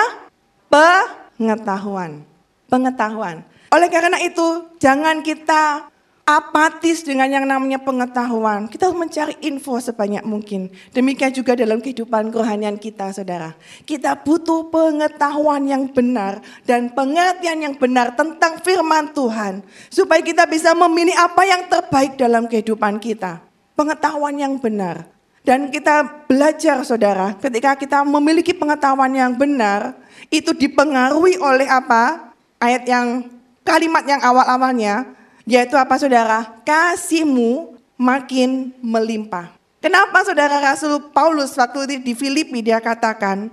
Pengetahuan. 0.69 2.21
Pengetahuan. 2.69 3.41
Oleh 3.73 3.89
karena 3.89 4.21
itu, 4.21 4.69
jangan 4.77 5.25
kita 5.25 5.89
apatis 6.27 7.07
dengan 7.07 7.31
yang 7.31 7.47
namanya 7.47 7.79
pengetahuan. 7.79 8.67
Kita 8.67 8.91
harus 8.91 8.99
mencari 8.99 9.39
info 9.47 9.79
sebanyak 9.79 10.27
mungkin. 10.27 10.67
Demikian 10.91 11.31
juga 11.31 11.55
dalam 11.55 11.79
kehidupan 11.79 12.35
kerohanian 12.35 12.75
kita, 12.75 13.15
saudara. 13.15 13.55
Kita 13.87 14.19
butuh 14.19 14.67
pengetahuan 14.67 15.63
yang 15.63 15.87
benar 15.87 16.43
dan 16.67 16.91
pengertian 16.91 17.63
yang 17.63 17.75
benar 17.79 18.11
tentang 18.19 18.59
firman 18.59 19.15
Tuhan. 19.15 19.63
Supaya 19.87 20.19
kita 20.19 20.43
bisa 20.43 20.75
memilih 20.75 21.15
apa 21.15 21.47
yang 21.47 21.63
terbaik 21.71 22.19
dalam 22.19 22.43
kehidupan 22.51 22.99
kita. 22.99 23.39
Pengetahuan 23.79 24.35
yang 24.35 24.59
benar. 24.59 25.07
Dan 25.47 25.71
kita 25.71 26.27
belajar 26.27 26.83
saudara, 26.83 27.31
ketika 27.39 27.79
kita 27.79 28.03
memiliki 28.03 28.51
pengetahuan 28.51 29.15
yang 29.15 29.31
benar, 29.31 29.95
itu 30.27 30.51
dipengaruhi 30.51 31.39
oleh 31.39 31.71
apa? 31.71 32.35
Ayat 32.59 32.83
yang 32.83 33.31
kalimat 33.63 34.03
yang 34.03 34.19
awal-awalnya, 34.19 35.07
yaitu 35.47 35.79
apa 35.79 35.95
saudara? 35.95 36.59
Kasihmu 36.67 37.79
makin 37.95 38.75
melimpah. 38.83 39.55
Kenapa 39.79 40.27
saudara 40.27 40.59
Rasul 40.59 40.99
Paulus 41.15 41.55
waktu 41.55 42.03
di 42.03 42.11
Filipi 42.11 42.59
dia 42.59 42.83
katakan, 42.83 43.47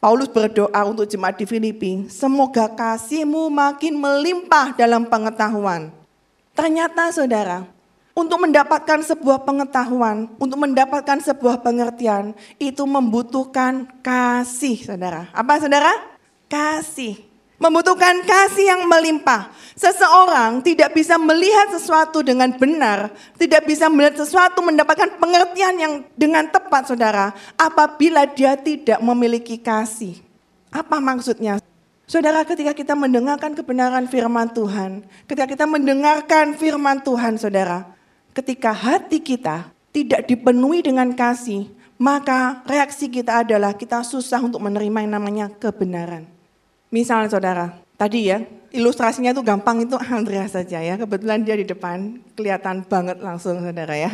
Paulus 0.00 0.30
berdoa 0.32 0.80
untuk 0.86 1.04
jemaat 1.04 1.36
di 1.36 1.44
Filipi, 1.44 2.08
semoga 2.08 2.70
kasihmu 2.72 3.52
makin 3.52 4.00
melimpah 4.00 4.72
dalam 4.72 5.04
pengetahuan. 5.04 5.92
Ternyata 6.56 7.12
saudara, 7.12 7.68
untuk 8.16 8.40
mendapatkan 8.40 9.00
sebuah 9.04 9.44
pengetahuan, 9.44 10.28
untuk 10.40 10.56
mendapatkan 10.56 11.20
sebuah 11.20 11.60
pengertian, 11.60 12.32
itu 12.56 12.84
membutuhkan 12.84 13.88
kasih 14.00 14.80
saudara. 14.84 15.28
Apa 15.36 15.60
saudara? 15.60 15.92
Kasih 16.48 17.29
membutuhkan 17.60 18.24
kasih 18.24 18.72
yang 18.72 18.82
melimpah. 18.88 19.52
Seseorang 19.76 20.64
tidak 20.64 20.96
bisa 20.96 21.20
melihat 21.20 21.76
sesuatu 21.76 22.24
dengan 22.24 22.48
benar, 22.56 23.12
tidak 23.36 23.68
bisa 23.68 23.86
melihat 23.92 24.24
sesuatu 24.24 24.64
mendapatkan 24.64 25.20
pengertian 25.20 25.76
yang 25.76 25.94
dengan 26.16 26.48
tepat 26.48 26.88
saudara, 26.88 27.36
apabila 27.60 28.24
dia 28.24 28.56
tidak 28.56 28.98
memiliki 29.04 29.60
kasih. 29.60 30.18
Apa 30.72 30.98
maksudnya? 31.00 31.60
Saudara 32.10 32.42
ketika 32.42 32.74
kita 32.74 32.98
mendengarkan 32.98 33.54
kebenaran 33.54 34.10
firman 34.10 34.50
Tuhan, 34.50 35.06
ketika 35.30 35.46
kita 35.46 35.64
mendengarkan 35.68 36.58
firman 36.58 36.98
Tuhan 37.06 37.38
saudara, 37.38 37.86
ketika 38.34 38.74
hati 38.74 39.22
kita 39.22 39.70
tidak 39.94 40.26
dipenuhi 40.26 40.82
dengan 40.82 41.14
kasih, 41.14 41.70
maka 42.00 42.66
reaksi 42.66 43.06
kita 43.06 43.46
adalah 43.46 43.78
kita 43.78 44.02
susah 44.02 44.42
untuk 44.42 44.58
menerima 44.58 45.06
yang 45.06 45.12
namanya 45.20 45.46
kebenaran. 45.54 46.39
Misalnya 46.90 47.30
saudara, 47.30 47.66
tadi 47.94 48.26
ya 48.26 48.42
ilustrasinya 48.74 49.34
tuh 49.34 49.46
gampang 49.46 49.86
itu 49.86 49.94
Andreas 49.98 50.54
saja 50.54 50.82
ya. 50.82 50.98
Kebetulan 50.98 51.42
dia 51.46 51.54
di 51.58 51.66
depan 51.66 52.18
kelihatan 52.34 52.86
banget 52.86 53.22
langsung 53.22 53.62
saudara 53.62 53.94
ya. 53.94 54.10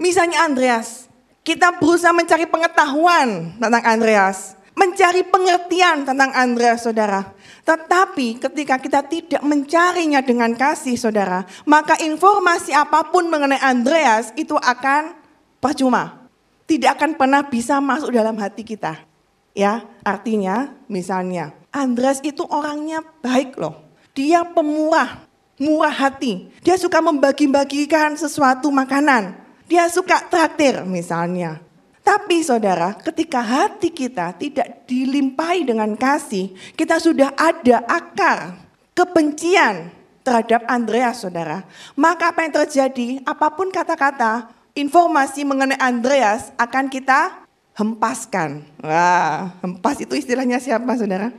Misalnya 0.00 0.46
Andreas, 0.46 1.10
kita 1.44 1.76
berusaha 1.78 2.14
mencari 2.14 2.46
pengetahuan 2.50 3.54
tentang 3.58 3.84
Andreas. 3.84 4.58
Mencari 4.70 5.26
pengertian 5.28 6.08
tentang 6.08 6.32
Andreas 6.32 6.88
saudara. 6.88 7.36
Tetapi 7.68 8.40
ketika 8.40 8.80
kita 8.80 9.04
tidak 9.04 9.42
mencarinya 9.44 10.24
dengan 10.24 10.56
kasih 10.56 10.96
saudara. 10.96 11.44
Maka 11.68 12.00
informasi 12.00 12.72
apa 12.72 13.12
pun 13.12 13.28
mengenai 13.28 13.60
Andreas 13.60 14.32
itu 14.40 14.56
akan 14.56 15.12
percuma. 15.60 16.24
Tidak 16.64 16.96
akan 16.96 17.18
pernah 17.18 17.44
bisa 17.44 17.76
masuk 17.82 18.14
dalam 18.14 18.40
hati 18.40 18.64
kita. 18.64 19.04
Ya, 19.52 19.84
artinya 20.00 20.72
misalnya 20.88 21.59
Andreas 21.70 22.18
itu 22.26 22.42
orangnya 22.50 23.02
baik 23.22 23.54
loh. 23.54 23.78
Dia 24.10 24.42
pemurah, 24.42 25.22
murah 25.54 25.94
hati. 25.94 26.50
Dia 26.66 26.74
suka 26.74 26.98
membagi-bagikan 26.98 28.18
sesuatu 28.18 28.68
makanan. 28.74 29.38
Dia 29.70 29.86
suka 29.86 30.26
traktir 30.26 30.82
misalnya. 30.82 31.62
Tapi 32.02 32.42
saudara, 32.42 32.98
ketika 32.98 33.38
hati 33.38 33.94
kita 33.94 34.34
tidak 34.34 34.82
dilimpahi 34.90 35.62
dengan 35.62 35.94
kasih, 35.94 36.50
kita 36.74 36.98
sudah 36.98 37.30
ada 37.38 37.86
akar 37.86 38.58
kebencian 38.98 39.94
terhadap 40.26 40.66
Andreas 40.66 41.22
saudara. 41.22 41.62
Maka 41.94 42.34
apa 42.34 42.42
yang 42.42 42.54
terjadi, 42.64 43.22
apa 43.22 43.46
pun 43.54 43.70
kata-kata, 43.70 44.50
informasi 44.74 45.46
mengenai 45.46 45.78
Andreas 45.78 46.50
akan 46.58 46.90
kita 46.90 47.46
hempaskan. 47.78 48.66
Wah, 48.82 49.54
hempas 49.62 50.02
itu 50.02 50.18
istilahnya 50.18 50.58
siapa 50.58 50.98
saudara? 50.98 51.30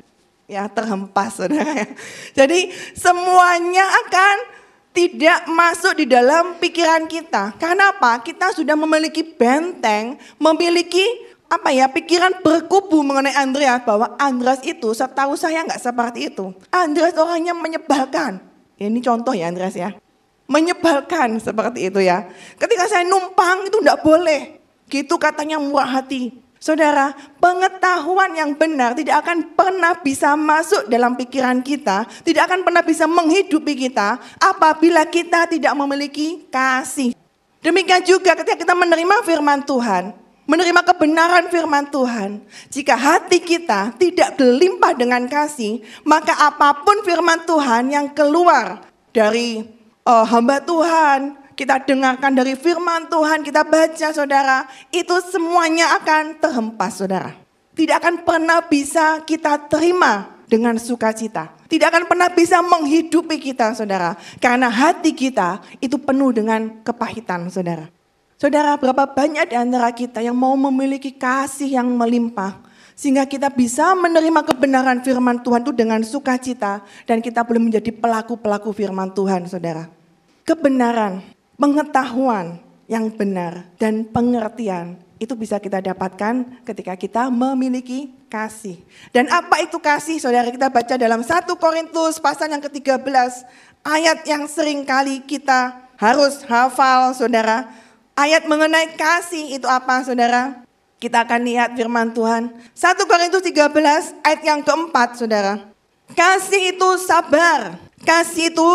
Ya 0.52 0.68
terhempas 0.68 1.40
saudara 1.40 1.72
ya. 1.72 1.88
Jadi 2.44 2.76
semuanya 2.92 3.88
akan 4.04 4.36
tidak 4.92 5.48
masuk 5.48 6.04
di 6.04 6.06
dalam 6.12 6.60
pikiran 6.60 7.08
kita. 7.08 7.56
Karena 7.56 7.96
apa? 7.96 8.20
Kita 8.20 8.52
sudah 8.52 8.76
memiliki 8.76 9.24
benteng, 9.24 10.20
memiliki 10.36 11.32
apa 11.48 11.72
ya 11.72 11.88
pikiran 11.88 12.44
berkubu 12.44 13.00
mengenai 13.04 13.36
Andreas 13.36 13.84
bahwa 13.88 14.16
Andreas 14.20 14.60
itu 14.68 14.92
setahu 14.92 15.40
saya 15.40 15.64
nggak 15.64 15.80
seperti 15.80 16.28
itu. 16.28 16.52
Andreas 16.72 17.16
orangnya 17.16 17.56
menyebalkan. 17.56 18.44
Ya, 18.76 18.92
ini 18.92 19.00
contoh 19.00 19.32
ya 19.32 19.48
Andreas 19.48 19.76
ya. 19.76 19.96
Menyebalkan 20.52 21.40
seperti 21.40 21.88
itu 21.88 22.04
ya. 22.04 22.28
Ketika 22.60 22.92
saya 22.92 23.08
numpang 23.08 23.72
itu 23.72 23.80
nggak 23.80 24.04
boleh. 24.04 24.60
Gitu 24.92 25.16
katanya 25.16 25.56
murah 25.56 26.04
hati. 26.04 26.36
Saudara, 26.62 27.18
pengetahuan 27.42 28.38
yang 28.38 28.54
benar 28.54 28.94
tidak 28.94 29.26
akan 29.26 29.58
pernah 29.58 29.98
bisa 29.98 30.38
masuk 30.38 30.86
dalam 30.94 31.18
pikiran 31.18 31.58
kita, 31.66 32.06
tidak 32.22 32.54
akan 32.54 32.62
pernah 32.62 32.86
bisa 32.86 33.10
menghidupi 33.10 33.74
kita 33.74 34.22
apabila 34.38 35.02
kita 35.10 35.50
tidak 35.50 35.74
memiliki 35.74 36.46
kasih. 36.54 37.18
Demikian 37.66 38.06
juga 38.06 38.38
ketika 38.38 38.62
kita 38.62 38.78
menerima 38.78 39.26
firman 39.26 39.66
Tuhan, 39.66 40.14
menerima 40.46 40.86
kebenaran 40.86 41.50
firman 41.50 41.90
Tuhan, 41.90 42.46
jika 42.70 42.94
hati 42.94 43.42
kita 43.42 43.98
tidak 43.98 44.38
berlimpah 44.38 44.94
dengan 44.94 45.26
kasih, 45.26 45.82
maka 46.06 46.38
apa 46.46 46.86
pun 46.86 47.02
firman 47.02 47.42
Tuhan 47.42 47.90
yang 47.90 48.14
keluar 48.14 48.86
dari 49.10 49.66
uh, 50.06 50.26
hamba 50.30 50.62
Tuhan, 50.62 51.41
kita 51.62 51.78
dengarkan 51.86 52.34
dari 52.34 52.58
firman 52.58 53.06
Tuhan, 53.06 53.46
kita 53.46 53.62
baca 53.62 54.10
saudara, 54.10 54.66
itu 54.90 55.14
semuanya 55.30 55.94
akan 56.02 56.42
terhempas 56.42 56.98
saudara. 56.98 57.38
Tidak 57.78 58.02
akan 58.02 58.26
pernah 58.26 58.66
bisa 58.66 59.22
kita 59.22 59.70
terima 59.70 60.42
dengan 60.50 60.82
sukacita. 60.82 61.54
Tidak 61.70 61.86
akan 61.86 62.10
pernah 62.10 62.34
bisa 62.34 62.66
menghidupi 62.66 63.38
kita 63.38 63.78
saudara. 63.78 64.18
Karena 64.42 64.74
hati 64.74 65.14
kita 65.14 65.62
itu 65.78 66.02
penuh 66.02 66.34
dengan 66.34 66.82
kepahitan 66.82 67.46
saudara. 67.54 67.94
Saudara 68.42 68.74
berapa 68.74 69.06
banyak 69.06 69.54
di 69.54 69.56
antara 69.56 69.94
kita 69.94 70.18
yang 70.18 70.34
mau 70.34 70.58
memiliki 70.58 71.14
kasih 71.14 71.78
yang 71.78 71.88
melimpah. 71.94 72.58
Sehingga 72.98 73.30
kita 73.30 73.54
bisa 73.54 73.94
menerima 73.94 74.42
kebenaran 74.50 75.06
firman 75.06 75.46
Tuhan 75.46 75.62
itu 75.62 75.72
dengan 75.78 76.02
sukacita. 76.02 76.82
Dan 77.06 77.22
kita 77.22 77.46
boleh 77.46 77.62
menjadi 77.62 77.94
pelaku-pelaku 77.94 78.74
firman 78.74 79.14
Tuhan 79.14 79.46
saudara. 79.46 79.88
Kebenaran 80.44 81.41
pengetahuan 81.60 82.60
yang 82.92 83.08
benar 83.08 83.64
dan 83.80 84.04
pengertian 84.04 85.00
itu 85.22 85.38
bisa 85.38 85.62
kita 85.62 85.78
dapatkan 85.80 86.66
ketika 86.66 86.98
kita 86.98 87.30
memiliki 87.30 88.10
kasih. 88.26 88.82
Dan 89.14 89.30
apa 89.30 89.62
itu 89.62 89.78
kasih? 89.78 90.18
Saudara 90.18 90.50
kita 90.50 90.74
baca 90.74 90.98
dalam 90.98 91.22
1 91.22 91.46
Korintus 91.62 92.18
pasal 92.18 92.50
yang 92.50 92.60
ke-13 92.66 93.06
ayat 93.86 94.26
yang 94.26 94.50
sering 94.50 94.82
kali 94.82 95.22
kita 95.22 95.78
harus 96.02 96.42
hafal 96.50 97.14
Saudara. 97.14 97.70
Ayat 98.18 98.50
mengenai 98.50 98.98
kasih 98.98 99.54
itu 99.54 99.70
apa 99.70 100.02
Saudara? 100.02 100.66
Kita 100.98 101.22
akan 101.22 101.42
lihat 101.46 101.78
firman 101.78 102.10
Tuhan. 102.18 102.50
1 102.74 103.06
Korintus 103.06 103.46
13 103.46 104.26
ayat 104.26 104.42
yang 104.42 104.66
keempat 104.66 105.22
Saudara. 105.22 105.70
Kasih 106.18 106.74
itu 106.74 106.90
sabar. 107.06 107.78
Kasih 108.02 108.50
itu 108.50 108.70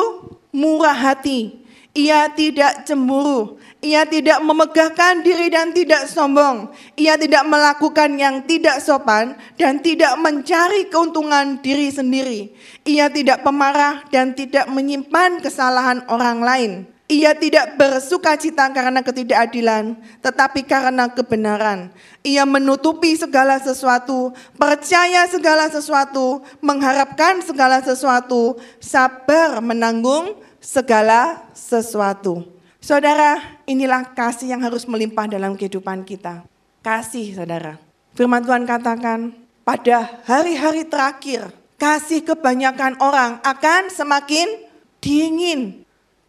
murah 0.55 0.95
hati. 0.95 1.66
Ia 1.97 2.29
tidak 2.29 2.85
cemburu. 2.85 3.57
Ia 3.81 4.05
tidak 4.05 4.45
memegahkan 4.45 5.25
diri 5.25 5.49
dan 5.49 5.73
tidak 5.73 6.05
sombong. 6.13 6.69
Ia 6.93 7.17
tidak 7.17 7.49
melakukan 7.49 8.21
yang 8.21 8.45
tidak 8.45 8.85
sopan 8.85 9.33
dan 9.57 9.81
tidak 9.81 10.13
mencari 10.21 10.93
keuntungan 10.93 11.57
diri 11.65 11.89
sendiri. 11.89 12.53
Ia 12.85 13.09
tidak 13.09 13.41
pemarah 13.41 14.05
dan 14.13 14.37
tidak 14.37 14.69
menyimpan 14.69 15.41
kesalahan 15.41 16.05
orang 16.13 16.45
lain. 16.45 16.73
Ia 17.07 17.39
tidak 17.39 17.79
bersuka 17.79 18.35
cita 18.35 18.67
karena 18.75 18.99
ketidakadilan, 18.99 19.95
tetapi 20.27 20.67
karena 20.67 21.07
kebenaran. 21.07 21.95
Ia 22.27 22.43
menutupi 22.43 23.15
segala 23.15 23.63
sesuatu, 23.63 24.35
percaya 24.59 25.23
segala 25.31 25.71
sesuatu, 25.71 26.43
mengharapkan 26.59 27.39
segala 27.47 27.79
sesuatu, 27.79 28.59
sabar 28.83 29.63
menanggung 29.63 30.35
segala 30.67 31.47
sesuatu. 31.55 32.43
Saudara, 32.83 33.63
inilah 33.71 34.11
kasih 34.19 34.51
yang 34.51 34.67
harus 34.67 34.83
melimpah 34.91 35.31
dalam 35.31 35.55
kehidupan 35.55 36.03
kita. 36.03 36.43
Kasih, 36.83 37.39
saudara. 37.39 37.79
Firman 38.19 38.43
Tuhan 38.43 38.67
katakan, 38.67 39.31
pada 39.63 40.19
hari-hari 40.27 40.83
terakhir, 40.83 41.55
kasih 41.79 42.27
kebanyakan 42.27 42.99
orang 42.99 43.39
akan 43.47 43.95
semakin 43.95 44.67
dingin, 44.99 45.87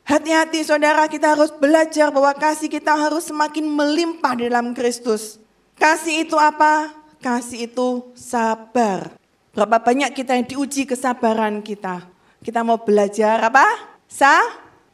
Hati-hati 0.08 0.64
saudara 0.64 1.04
kita 1.12 1.36
harus 1.36 1.52
belajar 1.52 2.08
bahwa 2.16 2.32
kasih 2.32 2.72
kita 2.72 2.96
harus 2.96 3.28
semakin 3.28 3.68
melimpah 3.68 4.40
dalam 4.40 4.72
Kristus. 4.72 5.36
Kasih 5.76 6.24
itu 6.24 6.40
apa? 6.40 6.96
Kasih 7.20 7.68
itu 7.68 8.16
sabar. 8.16 9.12
Berapa 9.52 9.84
banyak 9.84 10.16
kita 10.16 10.40
yang 10.40 10.48
diuji 10.48 10.88
kesabaran 10.88 11.60
kita. 11.60 12.08
Kita 12.40 12.64
mau 12.64 12.80
belajar 12.80 13.52
apa? 13.52 13.97
Sa? 14.08 14.40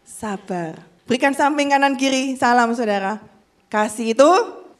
Sabar. 0.04 0.78
Berikan 1.08 1.32
samping 1.38 1.72
kanan 1.72 1.96
kiri, 1.96 2.36
salam 2.36 2.74
saudara. 2.74 3.22
Kasih 3.70 4.14
itu 4.14 4.32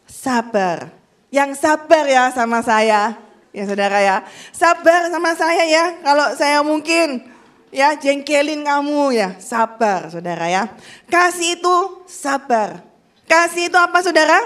sabar. 0.06 0.94
Yang 1.34 1.58
sabar 1.62 2.06
ya 2.06 2.30
sama 2.34 2.62
saya. 2.62 3.18
Ya 3.54 3.64
saudara 3.70 4.02
ya. 4.02 4.26
Sabar 4.54 5.10
sama 5.14 5.34
saya 5.38 5.64
ya. 5.66 5.86
Kalau 6.02 6.28
saya 6.38 6.60
mungkin 6.66 7.26
ya 7.74 7.98
jengkelin 7.98 8.62
kamu 8.62 9.18
ya, 9.18 9.30
sabar 9.42 10.08
saudara 10.14 10.46
ya. 10.48 10.70
Kasih 11.10 11.58
itu 11.58 12.06
sabar. 12.06 12.86
Kasih 13.26 13.68
itu 13.68 13.78
apa 13.82 14.00
saudara? 14.06 14.38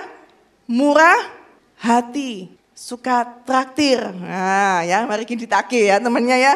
Murah 0.68 1.20
hati, 1.80 2.52
suka 2.72 3.24
traktir. 3.44 4.00
Nah 4.16 4.84
ya 4.84 5.04
mari 5.04 5.28
kita 5.28 5.64
ya 5.72 6.00
temannya 6.00 6.38
ya. 6.40 6.54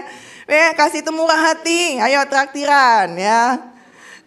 Eh, 0.51 0.75
kasih 0.75 0.99
itu 0.99 1.15
murah 1.15 1.55
hati, 1.55 1.95
ayo 1.95 2.27
traktiran 2.27 3.15
ya. 3.15 3.71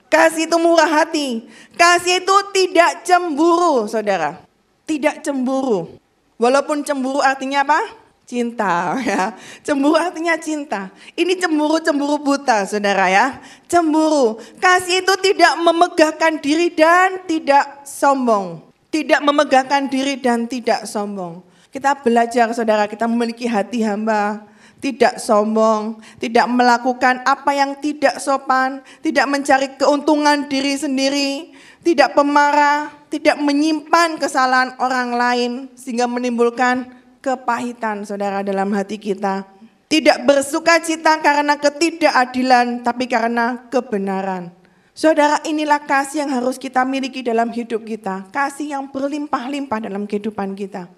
Kasih 0.08 0.48
itu 0.48 0.56
murah 0.56 0.88
hati. 0.88 1.44
Kasih 1.76 2.24
itu 2.24 2.36
tidak 2.56 3.04
cemburu 3.04 3.84
saudara. 3.84 4.40
Tidak 4.88 5.20
cemburu. 5.20 6.00
Walaupun 6.40 6.80
cemburu 6.80 7.20
artinya 7.20 7.60
apa? 7.60 8.04
cinta 8.24 8.96
ya. 9.04 9.36
Cemburu 9.60 10.00
artinya 10.00 10.34
cinta. 10.40 10.88
Ini 11.12 11.36
cemburu-cemburu 11.36 12.16
buta 12.20 12.64
Saudara 12.64 13.12
ya. 13.12 13.38
Cemburu. 13.68 14.40
Kasih 14.58 15.04
itu 15.04 15.14
tidak 15.20 15.60
memegahkan 15.60 16.40
diri 16.40 16.72
dan 16.72 17.20
tidak 17.28 17.84
sombong. 17.84 18.64
Tidak 18.88 19.20
memegahkan 19.20 19.92
diri 19.92 20.16
dan 20.16 20.48
tidak 20.48 20.88
sombong. 20.88 21.44
Kita 21.68 21.98
belajar 21.98 22.48
Saudara, 22.54 22.86
kita 22.86 23.10
memiliki 23.10 23.50
hati 23.50 23.82
hamba, 23.82 24.46
tidak 24.84 25.16
sombong, 25.16 25.96
tidak 26.20 26.44
melakukan 26.44 27.24
apa 27.24 27.56
yang 27.56 27.80
tidak 27.80 28.20
sopan, 28.20 28.84
tidak 29.00 29.24
mencari 29.24 29.72
keuntungan 29.80 30.44
diri 30.44 30.76
sendiri, 30.76 31.56
tidak 31.80 32.12
pemarah, 32.12 32.92
tidak 33.08 33.40
menyimpan 33.40 34.20
kesalahan 34.20 34.76
orang 34.76 35.16
lain 35.16 35.52
sehingga 35.72 36.04
menimbulkan 36.04 36.92
kepahitan 37.24 38.04
saudara 38.04 38.44
dalam 38.44 38.68
hati 38.76 39.00
kita. 39.00 39.48
Tidak 39.88 40.28
bersuka 40.28 40.84
cita 40.84 41.16
karena 41.24 41.56
ketidakadilan, 41.56 42.84
tapi 42.84 43.08
karena 43.08 43.64
kebenaran. 43.72 44.52
Saudara, 44.92 45.40
inilah 45.48 45.80
kasih 45.80 46.26
yang 46.26 46.30
harus 46.34 46.60
kita 46.60 46.84
miliki 46.84 47.24
dalam 47.24 47.48
hidup 47.54 47.86
kita. 47.88 48.26
Kasih 48.34 48.74
yang 48.74 48.90
berlimpah-limpah 48.90 49.86
dalam 49.86 50.04
kehidupan 50.04 50.52
kita. 50.58 50.90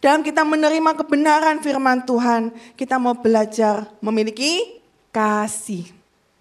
Dalam 0.00 0.24
kita 0.24 0.48
menerima 0.48 0.96
kebenaran 0.96 1.60
firman 1.60 2.00
Tuhan, 2.08 2.56
kita 2.72 2.96
mau 2.96 3.12
belajar 3.12 3.84
memiliki 4.00 4.80
kasih. 5.12 5.92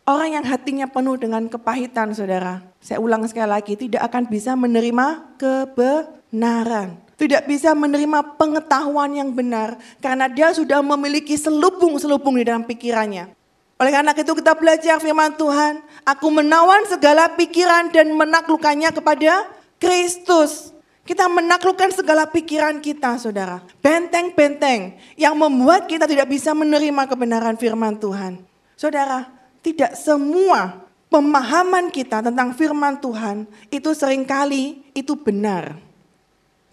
Orang 0.08 0.40
yang 0.40 0.46
hatinya 0.48 0.88
penuh 0.88 1.20
dengan 1.20 1.46
kepahitan, 1.52 2.16
saudara. 2.16 2.64
Saya 2.80 3.04
ulang 3.04 3.28
sekali 3.28 3.52
lagi, 3.52 3.76
tidak 3.76 4.08
akan 4.08 4.32
bisa 4.32 4.56
menerima 4.56 5.36
kebenaran 5.36 7.10
tidak 7.20 7.52
bisa 7.52 7.76
menerima 7.76 8.40
pengetahuan 8.40 9.12
yang 9.12 9.36
benar 9.36 9.76
karena 10.00 10.32
dia 10.32 10.56
sudah 10.56 10.80
memiliki 10.80 11.36
selubung-selubung 11.36 12.40
di 12.40 12.48
dalam 12.48 12.64
pikirannya. 12.64 13.28
Oleh 13.76 13.92
karena 13.92 14.16
itu 14.16 14.32
kita 14.32 14.56
belajar 14.56 15.04
firman 15.04 15.36
Tuhan, 15.36 15.84
aku 16.08 16.28
menawan 16.32 16.88
segala 16.88 17.32
pikiran 17.36 17.92
dan 17.92 18.16
menaklukkannya 18.16 18.92
kepada 18.96 19.52
Kristus. 19.80 20.72
Kita 21.10 21.26
menaklukkan 21.26 21.90
segala 21.90 22.30
pikiran 22.30 22.78
kita, 22.86 23.18
saudara. 23.18 23.66
Benteng-benteng 23.82 24.94
yang 25.18 25.34
membuat 25.34 25.90
kita 25.90 26.06
tidak 26.06 26.30
bisa 26.30 26.54
menerima 26.54 27.10
kebenaran 27.10 27.58
firman 27.58 27.98
Tuhan. 27.98 28.38
Saudara, 28.78 29.26
tidak 29.66 29.98
semua 29.98 30.86
pemahaman 31.10 31.90
kita 31.90 32.22
tentang 32.22 32.54
firman 32.54 33.02
Tuhan 33.02 33.50
itu 33.74 33.90
sering 33.98 34.22
kali 34.22 34.86
itu 34.94 35.18
benar. 35.18 35.82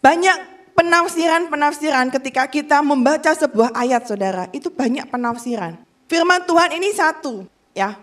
Banyak 0.04 0.36
penafsiran-penafsiran 0.76 2.12
ketika 2.20 2.44
kita 2.52 2.84
membaca 2.84 3.32
sebuah 3.32 3.72
ayat 3.72 4.04
saudara, 4.04 4.52
itu 4.52 4.68
banyak 4.68 5.08
penafsiran. 5.08 5.80
Firman 6.12 6.44
Tuhan 6.44 6.76
ini 6.76 6.92
satu, 6.92 7.48
ya, 7.72 7.96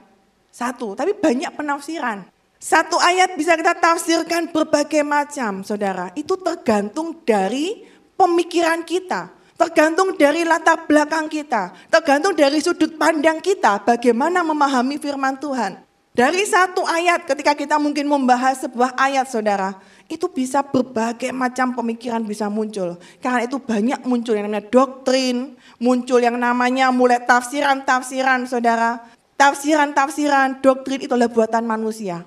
satu, 0.50 0.98
tapi 0.98 1.14
banyak 1.14 1.54
penafsiran. 1.54 2.33
Satu 2.64 2.96
ayat 2.96 3.36
bisa 3.36 3.60
kita 3.60 3.76
tafsirkan 3.76 4.48
berbagai 4.48 5.04
macam, 5.04 5.68
saudara. 5.68 6.16
Itu 6.16 6.40
tergantung 6.40 7.20
dari 7.28 7.84
pemikiran 8.16 8.88
kita, 8.88 9.36
tergantung 9.60 10.16
dari 10.16 10.48
latar 10.48 10.88
belakang 10.88 11.28
kita, 11.28 11.76
tergantung 11.92 12.32
dari 12.32 12.64
sudut 12.64 12.96
pandang 12.96 13.44
kita, 13.44 13.84
bagaimana 13.84 14.48
memahami 14.48 14.96
firman 14.96 15.36
Tuhan. 15.44 15.84
Dari 16.16 16.40
satu 16.48 16.88
ayat, 16.88 17.28
ketika 17.28 17.52
kita 17.52 17.76
mungkin 17.76 18.08
membahas 18.08 18.64
sebuah 18.64 18.96
ayat, 18.96 19.28
saudara, 19.28 19.76
itu 20.08 20.32
bisa 20.32 20.64
berbagai 20.64 21.36
macam 21.36 21.76
pemikiran 21.76 22.24
bisa 22.24 22.48
muncul. 22.48 22.96
Karena 23.20 23.44
itu 23.44 23.60
banyak 23.60 24.08
muncul 24.08 24.40
yang 24.40 24.48
namanya 24.48 24.72
doktrin, 24.72 25.60
muncul 25.84 26.24
yang 26.24 26.40
namanya 26.40 26.96
mulai 26.96 27.20
tafsiran-tafsiran 27.28 28.48
saudara. 28.48 29.04
Tafsiran-tafsiran 29.36 30.64
doktrin 30.64 31.04
itu 31.04 31.12
adalah 31.12 31.28
buatan 31.28 31.68
manusia. 31.68 32.24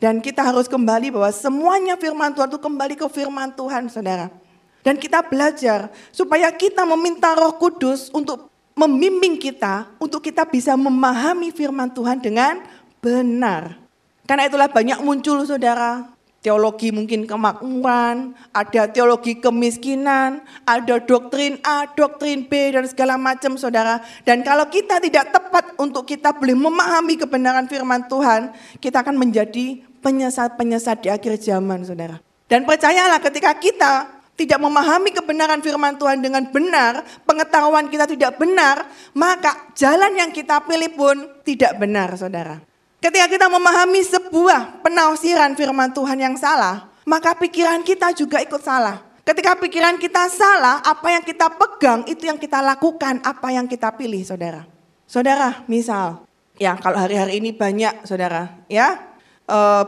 Dan 0.00 0.24
kita 0.24 0.40
harus 0.40 0.64
kembali 0.64 1.12
bahwa 1.12 1.28
semuanya 1.28 1.94
firman 2.00 2.32
Tuhan 2.32 2.48
itu 2.48 2.56
kembali 2.56 2.94
ke 2.96 3.06
firman 3.12 3.52
Tuhan 3.52 3.92
saudara. 3.92 4.32
Dan 4.80 4.96
kita 4.96 5.20
belajar 5.20 5.92
supaya 6.08 6.48
kita 6.48 6.88
meminta 6.88 7.36
roh 7.36 7.52
kudus 7.60 8.08
untuk 8.16 8.48
membimbing 8.72 9.36
kita, 9.36 9.92
untuk 10.00 10.24
kita 10.24 10.48
bisa 10.48 10.72
memahami 10.72 11.52
firman 11.52 11.92
Tuhan 11.92 12.16
dengan 12.16 12.64
benar. 13.04 13.76
Karena 14.24 14.48
itulah 14.48 14.72
banyak 14.72 15.04
muncul 15.04 15.44
saudara, 15.44 16.08
teologi 16.40 16.88
mungkin 16.88 17.28
kemakmuran, 17.28 18.32
ada 18.56 18.88
teologi 18.88 19.36
kemiskinan, 19.36 20.40
ada 20.64 20.96
doktrin 20.96 21.60
A, 21.60 21.84
doktrin 21.92 22.48
B, 22.48 22.72
dan 22.72 22.88
segala 22.88 23.20
macam 23.20 23.60
saudara. 23.60 24.00
Dan 24.24 24.40
kalau 24.40 24.64
kita 24.72 24.96
tidak 25.04 25.28
tepat 25.28 25.76
untuk 25.76 26.08
kita 26.08 26.32
boleh 26.32 26.56
memahami 26.56 27.20
kebenaran 27.20 27.68
firman 27.68 28.08
Tuhan, 28.08 28.56
kita 28.80 29.04
akan 29.04 29.20
menjadi 29.20 29.84
penyesat-penyesat 30.00 31.04
di 31.04 31.08
akhir 31.12 31.40
zaman 31.40 31.84
saudara. 31.84 32.18
Dan 32.50 32.66
percayalah 32.66 33.22
ketika 33.22 33.54
kita 33.56 33.92
tidak 34.40 34.56
memahami 34.56 35.12
kebenaran 35.12 35.60
firman 35.60 36.00
Tuhan 36.00 36.24
dengan 36.24 36.48
benar, 36.48 37.04
pengetahuan 37.28 37.92
kita 37.92 38.08
tidak 38.08 38.40
benar, 38.40 38.88
maka 39.12 39.70
jalan 39.76 40.16
yang 40.16 40.32
kita 40.32 40.64
pilih 40.64 40.90
pun 40.96 41.16
tidak 41.44 41.76
benar 41.76 42.16
saudara. 42.16 42.56
Ketika 43.00 43.28
kita 43.28 43.46
memahami 43.52 44.00
sebuah 44.00 44.80
penafsiran 44.80 45.52
firman 45.56 45.92
Tuhan 45.92 46.16
yang 46.20 46.36
salah, 46.40 46.88
maka 47.04 47.36
pikiran 47.36 47.84
kita 47.84 48.16
juga 48.16 48.40
ikut 48.40 48.60
salah. 48.64 49.04
Ketika 49.24 49.56
pikiran 49.60 50.00
kita 50.00 50.32
salah, 50.32 50.80
apa 50.80 51.12
yang 51.12 51.24
kita 51.24 51.52
pegang 51.52 52.08
itu 52.08 52.24
yang 52.24 52.40
kita 52.40 52.64
lakukan, 52.64 53.20
apa 53.20 53.48
yang 53.52 53.68
kita 53.68 53.92
pilih, 53.92 54.24
saudara. 54.24 54.64
Saudara, 55.04 55.64
misal, 55.68 56.24
ya 56.56 56.76
kalau 56.80 56.96
hari-hari 56.96 57.40
ini 57.40 57.52
banyak, 57.52 58.08
saudara, 58.08 58.64
ya 58.72 59.09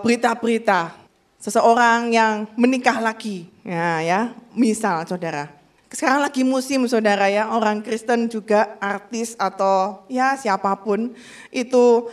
berita-berita 0.03 0.95
seseorang 1.43 2.15
yang 2.15 2.47
menikah 2.55 3.03
lagi, 3.03 3.51
ya, 3.67 4.03
ya, 4.03 4.21
misal, 4.55 5.03
saudara. 5.07 5.51
sekarang 5.93 6.25
lagi 6.25 6.41
musim 6.41 6.89
saudara 6.89 7.29
ya, 7.29 7.53
orang 7.53 7.85
Kristen 7.85 8.25
juga 8.25 8.81
artis 8.81 9.37
atau 9.37 10.09
ya 10.09 10.41
siapa 10.41 10.73
pun 10.81 11.13
itu 11.53 12.09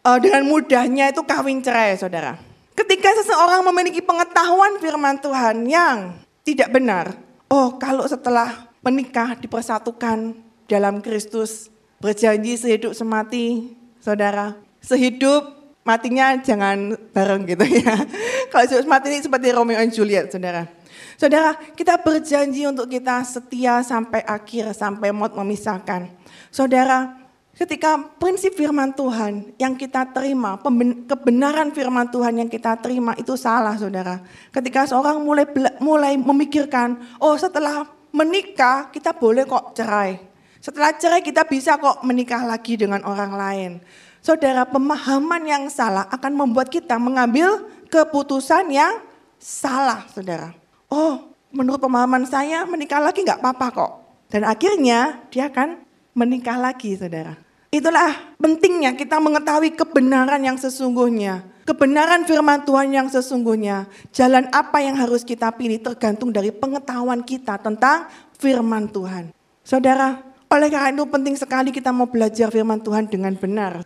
uh, 0.00 0.18
dengan 0.22 0.48
mudahnya 0.48 1.12
itu 1.12 1.20
kawin 1.26 1.60
cerai 1.60 1.92
saudara. 2.00 2.40
Ketika 2.72 3.10
seseorang 3.20 3.66
memiliki 3.68 4.00
pengetahuan 4.00 4.80
firman 4.80 5.20
Tuhan 5.20 5.66
yang 5.68 6.16
tidak 6.46 6.72
benar, 6.72 7.18
oh 7.52 7.76
kalau 7.76 8.06
setelah 8.06 8.70
menikah 8.80 9.36
dipersatukan 9.36 10.32
dalam 10.70 11.02
Kristus, 11.02 11.68
berjanji 11.98 12.54
sehidup 12.54 12.94
semati, 12.94 13.74
saudara, 13.98 14.54
sehidup 14.78 15.57
matinya 15.88 16.36
jangan 16.36 16.92
bareng 17.16 17.48
gitu 17.48 17.64
ya. 17.64 17.96
Kalau 18.52 18.64
sehidup 18.68 18.84
semati 18.84 19.08
ini 19.08 19.24
seperti 19.24 19.48
Romeo 19.56 19.80
and 19.80 19.88
Juliet, 19.88 20.28
saudara. 20.28 20.68
Saudara, 21.16 21.56
kita 21.72 21.96
berjanji 21.96 22.68
untuk 22.68 22.92
kita 22.92 23.24
setia 23.24 23.80
sampai 23.80 24.20
akhir, 24.28 24.76
sampai 24.76 25.08
maut 25.10 25.32
memisahkan. 25.32 26.12
Saudara, 26.52 27.16
ketika 27.56 27.98
prinsip 28.20 28.54
firman 28.54 28.92
Tuhan 28.92 29.56
yang 29.56 29.74
kita 29.74 30.12
terima, 30.12 30.60
kebenaran 31.08 31.72
firman 31.72 32.06
Tuhan 32.12 32.44
yang 32.44 32.50
kita 32.52 32.76
terima 32.78 33.16
itu 33.16 33.34
salah 33.34 33.74
saudara. 33.74 34.22
Ketika 34.52 34.86
seorang 34.86 35.24
mulai 35.24 35.48
mulai 35.80 36.14
memikirkan, 36.14 37.00
oh 37.18 37.34
setelah 37.34 37.88
menikah 38.12 38.92
kita 38.92 39.16
boleh 39.16 39.42
kok 39.42 39.74
cerai. 39.74 40.22
Setelah 40.62 40.94
cerai 40.94 41.22
kita 41.22 41.42
bisa 41.46 41.78
kok 41.82 42.02
menikah 42.06 42.46
lagi 42.46 42.78
dengan 42.78 43.02
orang 43.02 43.32
lain. 43.34 43.72
Saudara, 44.20 44.66
pemahaman 44.68 45.42
yang 45.46 45.64
salah 45.72 46.06
akan 46.10 46.34
membuat 46.34 46.68
kita 46.68 46.98
mengambil 46.98 47.64
keputusan 47.88 48.68
yang 48.70 49.00
salah, 49.38 50.04
saudara 50.10 50.52
oh 50.92 51.32
menurut 51.52 51.80
pemahaman 51.80 52.24
saya 52.28 52.64
menikah 52.68 53.00
lagi 53.00 53.24
nggak 53.24 53.40
apa-apa 53.40 53.66
kok. 53.72 53.92
Dan 54.28 54.44
akhirnya 54.44 55.24
dia 55.32 55.48
akan 55.48 55.80
menikah 56.12 56.60
lagi 56.60 56.96
saudara. 56.96 57.36
Itulah 57.68 58.36
pentingnya 58.40 58.96
kita 58.96 59.20
mengetahui 59.20 59.76
kebenaran 59.76 60.40
yang 60.40 60.56
sesungguhnya. 60.56 61.44
Kebenaran 61.68 62.24
firman 62.24 62.64
Tuhan 62.64 62.88
yang 62.96 63.08
sesungguhnya. 63.12 63.88
Jalan 64.12 64.48
apa 64.52 64.80
yang 64.80 64.96
harus 64.96 65.20
kita 65.20 65.52
pilih 65.52 65.80
tergantung 65.80 66.32
dari 66.32 66.48
pengetahuan 66.48 67.20
kita 67.20 67.60
tentang 67.60 68.08
firman 68.40 68.88
Tuhan. 68.88 69.36
Saudara, 69.60 70.16
oleh 70.48 70.68
karena 70.72 70.96
itu 70.96 71.04
penting 71.04 71.36
sekali 71.36 71.68
kita 71.68 71.92
mau 71.92 72.08
belajar 72.08 72.48
firman 72.48 72.80
Tuhan 72.80 73.04
dengan 73.04 73.36
benar. 73.36 73.84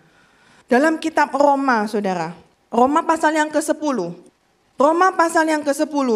Dalam 0.70 0.98
kitab 0.98 1.34
Roma, 1.34 1.84
saudara. 1.90 2.34
Roma 2.72 3.04
pasal 3.04 3.36
yang 3.36 3.52
ke-10. 3.52 3.98
Roma 4.80 5.08
pasal 5.12 5.44
yang 5.44 5.60
ke-10 5.60 6.08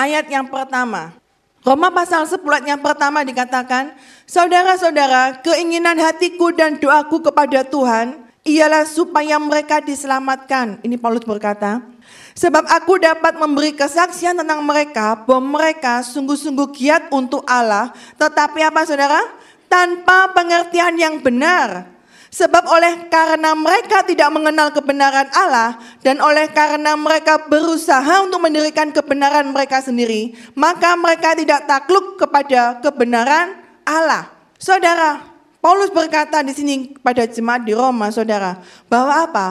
ayat 0.00 0.26
yang 0.32 0.48
pertama. 0.48 1.12
Roma 1.60 1.92
pasal 1.92 2.24
10 2.24 2.40
ayat 2.40 2.66
yang 2.76 2.80
pertama 2.80 3.20
dikatakan, 3.20 3.92
Saudara-saudara, 4.24 5.44
keinginan 5.44 6.00
hatiku 6.00 6.56
dan 6.56 6.80
doaku 6.80 7.20
kepada 7.20 7.60
Tuhan 7.68 8.16
ialah 8.48 8.88
supaya 8.88 9.36
mereka 9.36 9.84
diselamatkan. 9.84 10.80
Ini 10.80 10.96
Paulus 10.96 11.28
berkata, 11.28 11.84
Sebab 12.32 12.64
aku 12.72 12.96
dapat 12.96 13.36
memberi 13.36 13.76
kesaksian 13.76 14.40
tentang 14.40 14.64
mereka 14.64 15.20
bahwa 15.28 15.60
mereka 15.60 16.00
sungguh-sungguh 16.00 16.72
giat 16.72 17.02
untuk 17.12 17.44
Allah. 17.44 17.92
Tetapi 18.16 18.64
apa 18.64 18.80
saudara? 18.88 19.20
Tanpa 19.68 20.32
pengertian 20.32 20.96
yang 20.96 21.20
benar. 21.20 21.99
Sebab 22.30 22.62
oleh 22.70 23.10
karena 23.10 23.58
mereka 23.58 24.06
tidak 24.06 24.30
mengenal 24.30 24.70
kebenaran 24.70 25.26
Allah 25.34 25.82
dan 25.98 26.22
oleh 26.22 26.46
karena 26.54 26.94
mereka 26.94 27.42
berusaha 27.50 28.22
untuk 28.22 28.38
mendirikan 28.38 28.94
kebenaran 28.94 29.50
mereka 29.50 29.82
sendiri, 29.82 30.38
maka 30.54 30.94
mereka 30.94 31.34
tidak 31.34 31.66
takluk 31.66 32.22
kepada 32.22 32.78
kebenaran 32.78 33.58
Allah. 33.82 34.30
Saudara, 34.62 35.26
Paulus 35.58 35.90
berkata 35.90 36.38
di 36.46 36.54
sini 36.54 36.94
pada 37.02 37.26
jemaat 37.26 37.66
di 37.66 37.74
Roma, 37.74 38.14
saudara, 38.14 38.62
bahwa 38.86 39.26
apa? 39.26 39.48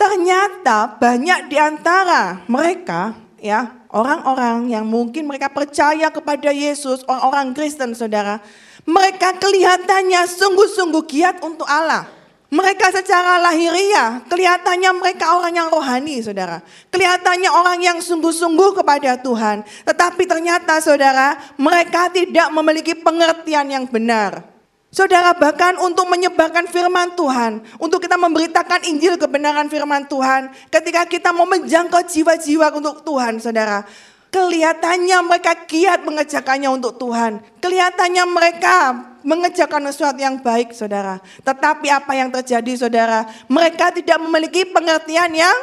Ternyata 0.00 0.96
banyak 0.96 1.52
di 1.52 1.60
antara 1.60 2.40
mereka, 2.48 3.20
ya, 3.36 3.78
orang-orang 3.92 4.72
yang 4.72 4.88
mungkin 4.88 5.28
mereka 5.28 5.52
percaya 5.52 6.08
kepada 6.08 6.56
Yesus, 6.56 7.04
orang-orang 7.04 7.52
Kristen, 7.52 7.92
saudara, 7.92 8.40
mereka 8.88 9.36
kelihatannya 9.36 10.24
sungguh-sungguh 10.24 11.04
giat 11.04 11.36
untuk 11.44 11.68
Allah. 11.68 12.08
Mereka 12.48 12.88
secara 12.88 13.36
lahiriah, 13.36 14.24
kelihatannya 14.24 14.88
mereka 14.96 15.36
orang 15.36 15.52
yang 15.52 15.68
rohani, 15.68 16.24
saudara. 16.24 16.64
Kelihatannya 16.88 17.52
orang 17.52 17.76
yang 17.84 17.98
sungguh-sungguh 18.00 18.80
kepada 18.80 19.20
Tuhan. 19.20 19.68
Tetapi 19.84 20.24
ternyata, 20.24 20.80
saudara, 20.80 21.36
mereka 21.60 22.08
tidak 22.08 22.48
memiliki 22.48 22.96
pengertian 22.96 23.68
yang 23.68 23.84
benar. 23.84 24.48
Saudara, 24.88 25.36
bahkan 25.36 25.76
untuk 25.84 26.08
menyebarkan 26.08 26.64
firman 26.72 27.12
Tuhan, 27.12 27.60
untuk 27.76 28.00
kita 28.00 28.16
memberitakan 28.16 28.88
Injil 28.88 29.20
kebenaran 29.20 29.68
firman 29.68 30.08
Tuhan, 30.08 30.48
ketika 30.72 31.04
kita 31.04 31.28
mau 31.36 31.44
menjangkau 31.44 32.00
jiwa-jiwa 32.08 32.72
untuk 32.72 33.04
Tuhan, 33.04 33.36
saudara, 33.44 33.84
Kelihatannya 34.28 35.18
mereka 35.24 35.64
giat 35.64 36.04
mengerjakannya 36.04 36.68
untuk 36.68 37.00
Tuhan. 37.00 37.40
Kelihatannya 37.64 38.24
mereka 38.28 38.76
mengerjakan 39.24 39.88
sesuatu 39.88 40.20
yang 40.20 40.36
baik, 40.44 40.76
saudara. 40.76 41.16
Tetapi 41.40 41.88
apa 41.88 42.12
yang 42.12 42.28
terjadi, 42.28 42.72
saudara? 42.76 43.24
Mereka 43.48 43.96
tidak 43.96 44.20
memiliki 44.20 44.68
pengertian 44.68 45.32
yang 45.32 45.56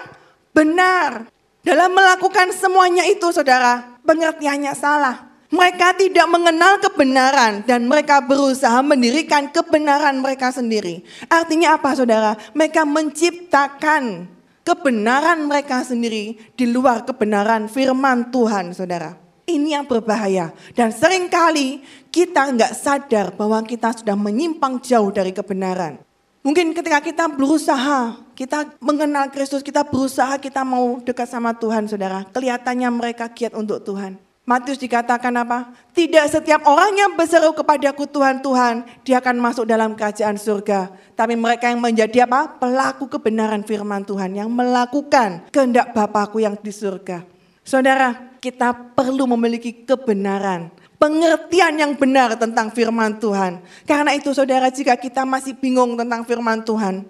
benar. 0.49 1.30
Dalam 1.62 1.93
melakukan 1.93 2.54
semuanya 2.58 3.06
itu, 3.06 3.30
saudara, 3.30 4.01
pengertiannya 4.01 4.73
salah. 4.73 5.30
Mereka 5.54 6.01
tidak 6.01 6.25
mengenal 6.25 6.82
kebenaran 6.82 7.62
dan 7.69 7.86
mereka 7.86 8.17
berusaha 8.17 8.82
mendirikan 8.82 9.45
kebenaran 9.54 10.17
mereka 10.17 10.49
sendiri. 10.49 11.06
Artinya 11.30 11.78
apa 11.78 11.93
saudara? 11.93 12.34
Mereka 12.58 12.82
menciptakan 12.82 14.35
kebenaran 14.65 15.45
mereka 15.45 15.86
sendiri 15.86 16.36
di 16.58 16.65
luar 16.65 17.06
kebenaran 17.06 17.69
firman 17.69 18.34
Tuhan, 18.34 18.73
saudara. 18.73 19.13
Ini 19.45 19.78
yang 19.78 19.86
berbahaya. 19.86 20.49
Dan 20.73 20.89
sering 20.89 21.30
kali 21.30 21.86
kita 22.10 22.49
nggak 22.49 22.73
sadar 22.73 23.30
bahwa 23.38 23.62
kita 23.62 23.93
sudah 23.93 24.17
menyimpang 24.17 24.82
jauh 24.82 25.13
dari 25.13 25.30
kebenaran. 25.30 26.01
Mungkin 26.41 26.73
ketika 26.73 26.97
kita 27.01 27.25
berusaha, 27.30 28.17
kita 28.34 28.78
mengenal 28.82 29.30
Kristus, 29.30 29.62
kita 29.62 29.86
berusaha, 29.86 30.41
kita 30.41 30.65
mau 30.65 30.97
dekat 31.01 31.30
sama 31.30 31.54
Tuhan, 31.54 31.86
saudara. 31.86 32.25
Kelihatannya 32.34 32.89
mereka 32.89 33.30
giat 33.30 33.54
untuk 33.54 33.86
Tuhan. 33.86 34.17
Matius 34.46 34.78
dikatakan 34.78 35.34
apa? 35.42 35.74
Tidak 35.90 36.22
setiap 36.30 36.70
orang 36.70 36.94
yang 36.94 37.12
berseru 37.18 37.50
kepadaku 37.58 38.06
Tuhan, 38.06 38.46
Tuhan, 38.46 38.86
dia 39.02 39.18
akan 39.18 39.42
masuk 39.42 39.66
dalam 39.66 39.98
kerajaan 39.98 40.38
surga. 40.38 40.94
Tapi 41.18 41.34
mereka 41.34 41.74
yang 41.74 41.82
menjadi 41.82 42.30
apa? 42.30 42.62
Pelaku 42.62 43.10
kebenaran 43.10 43.66
firman 43.66 44.06
Tuhan, 44.06 44.38
yang 44.38 44.54
melakukan 44.54 45.50
kehendak 45.50 45.98
Bapakku 45.98 46.38
yang 46.38 46.54
di 46.62 46.70
surga. 46.70 47.26
Saudara, 47.66 48.38
kita 48.38 48.94
perlu 48.94 49.26
memiliki 49.34 49.82
kebenaran, 49.82 50.70
pengertian 51.02 51.82
yang 51.82 51.98
benar 51.98 52.38
tentang 52.38 52.70
firman 52.70 53.18
Tuhan. 53.18 53.66
Karena 53.90 54.14
itu 54.14 54.30
saudara, 54.30 54.70
jika 54.70 54.94
kita 54.94 55.26
masih 55.26 55.58
bingung 55.58 55.98
tentang 55.98 56.22
firman 56.22 56.62
Tuhan, 56.62 57.02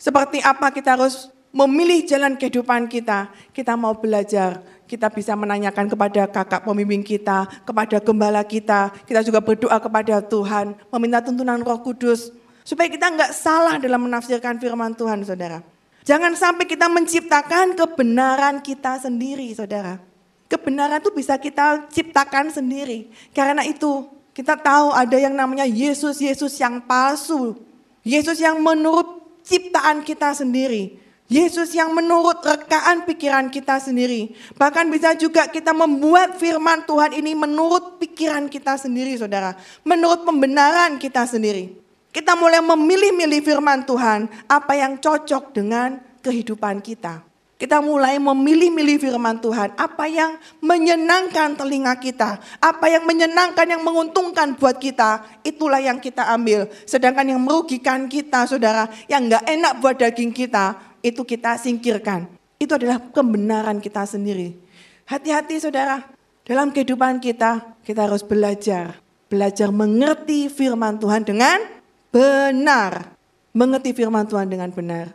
seperti 0.00 0.40
apa 0.40 0.72
kita 0.72 0.96
harus 0.96 1.28
memilih 1.52 2.08
jalan 2.08 2.32
kehidupan 2.40 2.88
kita, 2.88 3.28
kita 3.52 3.76
mau 3.76 3.92
belajar 3.92 4.64
kita 4.88 5.12
bisa 5.12 5.36
menanyakan 5.36 5.84
kepada 5.92 6.24
kakak 6.24 6.64
pemimpin 6.64 7.04
kita, 7.04 7.44
kepada 7.68 8.00
gembala 8.00 8.40
kita. 8.40 8.88
Kita 9.04 9.20
juga 9.20 9.44
berdoa 9.44 9.76
kepada 9.76 10.24
Tuhan, 10.24 10.72
meminta 10.96 11.20
tuntunan 11.20 11.60
roh 11.60 11.76
kudus. 11.84 12.32
Supaya 12.64 12.88
kita 12.88 13.12
nggak 13.12 13.36
salah 13.36 13.76
dalam 13.76 14.08
menafsirkan 14.08 14.56
firman 14.56 14.96
Tuhan, 14.96 15.20
saudara. 15.28 15.60
Jangan 16.08 16.32
sampai 16.32 16.64
kita 16.64 16.88
menciptakan 16.88 17.76
kebenaran 17.76 18.64
kita 18.64 18.96
sendiri, 18.96 19.52
saudara. 19.52 20.00
Kebenaran 20.48 21.04
itu 21.04 21.12
bisa 21.12 21.36
kita 21.36 21.84
ciptakan 21.92 22.48
sendiri. 22.48 23.12
Karena 23.36 23.60
itu 23.68 24.08
kita 24.32 24.56
tahu 24.56 24.96
ada 24.96 25.16
yang 25.20 25.36
namanya 25.36 25.68
Yesus-Yesus 25.68 26.56
yang 26.56 26.80
palsu. 26.88 27.60
Yesus 28.00 28.40
yang 28.40 28.56
menurut 28.64 29.20
ciptaan 29.44 30.00
kita 30.00 30.32
sendiri. 30.32 30.96
Yesus 31.28 31.76
yang 31.76 31.92
menurut 31.92 32.40
rekaan 32.40 33.04
pikiran 33.04 33.52
kita 33.52 33.76
sendiri. 33.76 34.32
Bahkan 34.56 34.88
bisa 34.88 35.12
juga 35.12 35.44
kita 35.44 35.76
membuat 35.76 36.40
firman 36.40 36.88
Tuhan 36.88 37.12
ini 37.12 37.36
menurut 37.36 38.00
pikiran 38.00 38.48
kita 38.48 38.80
sendiri 38.80 39.12
saudara. 39.20 39.52
Menurut 39.84 40.24
pembenaran 40.24 40.96
kita 40.96 41.28
sendiri. 41.28 41.76
Kita 42.08 42.32
mulai 42.32 42.64
memilih-milih 42.64 43.44
firman 43.44 43.84
Tuhan 43.84 44.24
apa 44.48 44.72
yang 44.72 44.96
cocok 44.96 45.52
dengan 45.52 46.00
kehidupan 46.24 46.80
kita. 46.80 47.28
Kita 47.58 47.82
mulai 47.82 48.22
memilih-milih 48.22 49.02
firman 49.02 49.42
Tuhan, 49.42 49.74
apa 49.74 50.06
yang 50.06 50.38
menyenangkan 50.62 51.58
telinga 51.58 51.98
kita, 51.98 52.38
apa 52.62 52.86
yang 52.86 53.02
menyenangkan, 53.02 53.66
yang 53.66 53.82
menguntungkan 53.82 54.54
buat 54.54 54.78
kita, 54.78 55.42
itulah 55.42 55.82
yang 55.82 55.98
kita 55.98 56.22
ambil. 56.38 56.70
Sedangkan 56.86 57.26
yang 57.26 57.42
merugikan 57.42 58.06
kita, 58.06 58.46
saudara, 58.46 58.86
yang 59.10 59.26
nggak 59.26 59.42
enak 59.42 59.72
buat 59.82 59.98
daging 59.98 60.30
kita, 60.30 60.87
itu 61.02 61.22
kita 61.22 61.58
singkirkan. 61.58 62.26
Itu 62.58 62.74
adalah 62.74 62.98
kebenaran 63.14 63.78
kita 63.78 64.02
sendiri. 64.04 64.58
Hati-hati 65.06 65.62
saudara, 65.62 66.04
dalam 66.42 66.74
kehidupan 66.74 67.22
kita, 67.22 67.78
kita 67.84 68.08
harus 68.08 68.24
belajar. 68.24 68.98
belajar 69.28 69.68
mengerti 69.68 70.48
firman 70.48 70.96
Tuhan 70.96 71.20
dengan 71.20 71.60
benar. 72.08 73.12
Mengerti 73.52 73.92
firman 73.92 74.24
Tuhan 74.24 74.48
dengan 74.48 74.72
benar. 74.72 75.12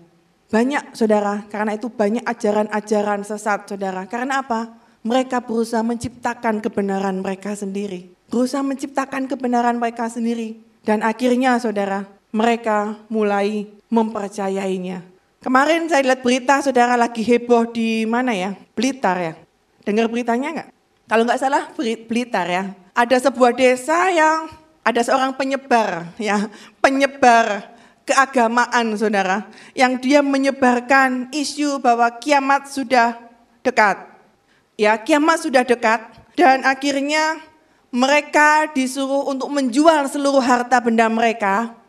Banyak 0.54 0.94
saudara, 0.94 1.42
karena 1.50 1.74
itu 1.74 1.90
banyak 1.90 2.22
ajaran-ajaran 2.22 3.26
sesat 3.26 3.66
saudara. 3.66 4.06
Karena 4.06 4.46
apa? 4.46 4.78
Mereka 5.02 5.42
berusaha 5.50 5.82
menciptakan 5.82 6.62
kebenaran 6.62 7.26
mereka 7.26 7.58
sendiri. 7.58 8.14
Berusaha 8.30 8.62
menciptakan 8.62 9.26
kebenaran 9.26 9.82
mereka 9.82 10.06
sendiri. 10.06 10.62
Dan 10.86 11.02
akhirnya 11.02 11.58
saudara, 11.58 12.06
mereka 12.30 13.02
mulai 13.10 13.66
mempercayainya. 13.90 15.13
Kemarin 15.44 15.92
saya 15.92 16.08
lihat 16.08 16.24
berita 16.24 16.64
saudara 16.64 16.96
lagi 16.96 17.20
heboh 17.20 17.68
di 17.68 18.08
mana 18.08 18.32
ya? 18.32 18.56
Blitar 18.80 19.20
ya. 19.20 19.34
Dengar 19.84 20.08
beritanya 20.08 20.48
enggak? 20.56 20.70
Kalau 21.04 21.28
nggak 21.28 21.40
salah 21.44 21.68
Blitar 22.08 22.48
ya. 22.48 22.72
Ada 22.96 23.28
sebuah 23.28 23.52
desa 23.52 24.08
yang 24.08 24.48
ada 24.88 25.04
seorang 25.04 25.36
penyebar 25.36 26.16
ya, 26.16 26.48
penyebar 26.80 27.76
keagamaan 28.08 28.96
saudara. 28.96 29.44
Yang 29.76 29.94
dia 30.08 30.20
menyebarkan 30.24 31.28
isu 31.36 31.76
bahwa 31.84 32.08
kiamat 32.24 32.72
sudah 32.72 33.20
dekat. 33.68 34.00
Ya, 34.80 34.96
kiamat 34.96 35.44
sudah 35.44 35.68
dekat 35.68 36.08
dan 36.40 36.64
akhirnya 36.64 37.44
mereka 37.92 38.72
disuruh 38.72 39.28
untuk 39.28 39.52
menjual 39.52 40.08
seluruh 40.08 40.40
harta 40.40 40.80
benda 40.80 41.12
mereka 41.12 41.83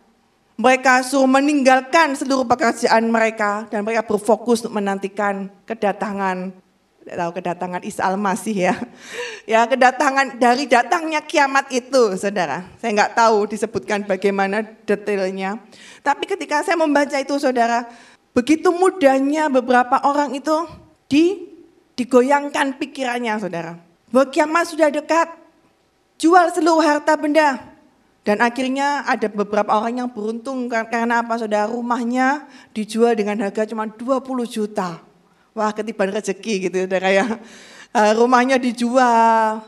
mereka 0.54 1.02
suruh 1.02 1.26
meninggalkan 1.26 2.14
seluruh 2.14 2.46
pekerjaan 2.46 3.10
mereka 3.10 3.66
dan 3.70 3.82
mereka 3.82 4.06
berfokus 4.06 4.62
untuk 4.62 4.78
menantikan 4.78 5.50
kedatangan 5.66 6.54
tahu 7.04 7.36
kedatangan 7.36 7.84
Isa 7.84 8.08
Al-Masih 8.08 8.56
ya. 8.72 8.74
Ya 9.44 9.60
kedatangan 9.68 10.40
dari 10.40 10.64
datangnya 10.64 11.20
kiamat 11.20 11.68
itu 11.68 12.16
saudara. 12.16 12.64
Saya 12.80 12.96
nggak 12.96 13.12
tahu 13.12 13.44
disebutkan 13.44 14.08
bagaimana 14.08 14.64
detailnya. 14.88 15.60
Tapi 16.00 16.24
ketika 16.24 16.64
saya 16.64 16.80
membaca 16.80 17.12
itu 17.20 17.36
saudara, 17.36 17.84
begitu 18.32 18.72
mudahnya 18.72 19.52
beberapa 19.52 20.00
orang 20.00 20.32
itu 20.32 20.64
di, 21.12 21.44
digoyangkan 21.92 22.80
pikirannya 22.80 23.36
saudara. 23.36 23.76
Bahwa 24.08 24.32
kiamat 24.32 24.64
sudah 24.72 24.88
dekat, 24.88 25.28
jual 26.16 26.48
seluruh 26.56 26.80
harta 26.80 27.12
benda, 27.20 27.60
dan 28.24 28.40
akhirnya 28.40 29.04
ada 29.04 29.28
beberapa 29.28 29.68
orang 29.68 30.00
yang 30.00 30.08
beruntung 30.08 30.64
karena 30.72 31.20
apa 31.20 31.36
saudara 31.36 31.68
rumahnya 31.68 32.48
dijual 32.72 33.12
dengan 33.12 33.36
harga 33.44 33.68
cuma 33.68 33.84
20 33.84 34.00
juta. 34.48 35.04
Wah 35.52 35.70
ketiban 35.76 36.08
rezeki 36.08 36.72
gitu 36.72 36.88
saudara 36.88 37.12
ya. 37.12 37.28
Uh, 37.92 38.12
rumahnya 38.16 38.56
dijual. 38.56 39.60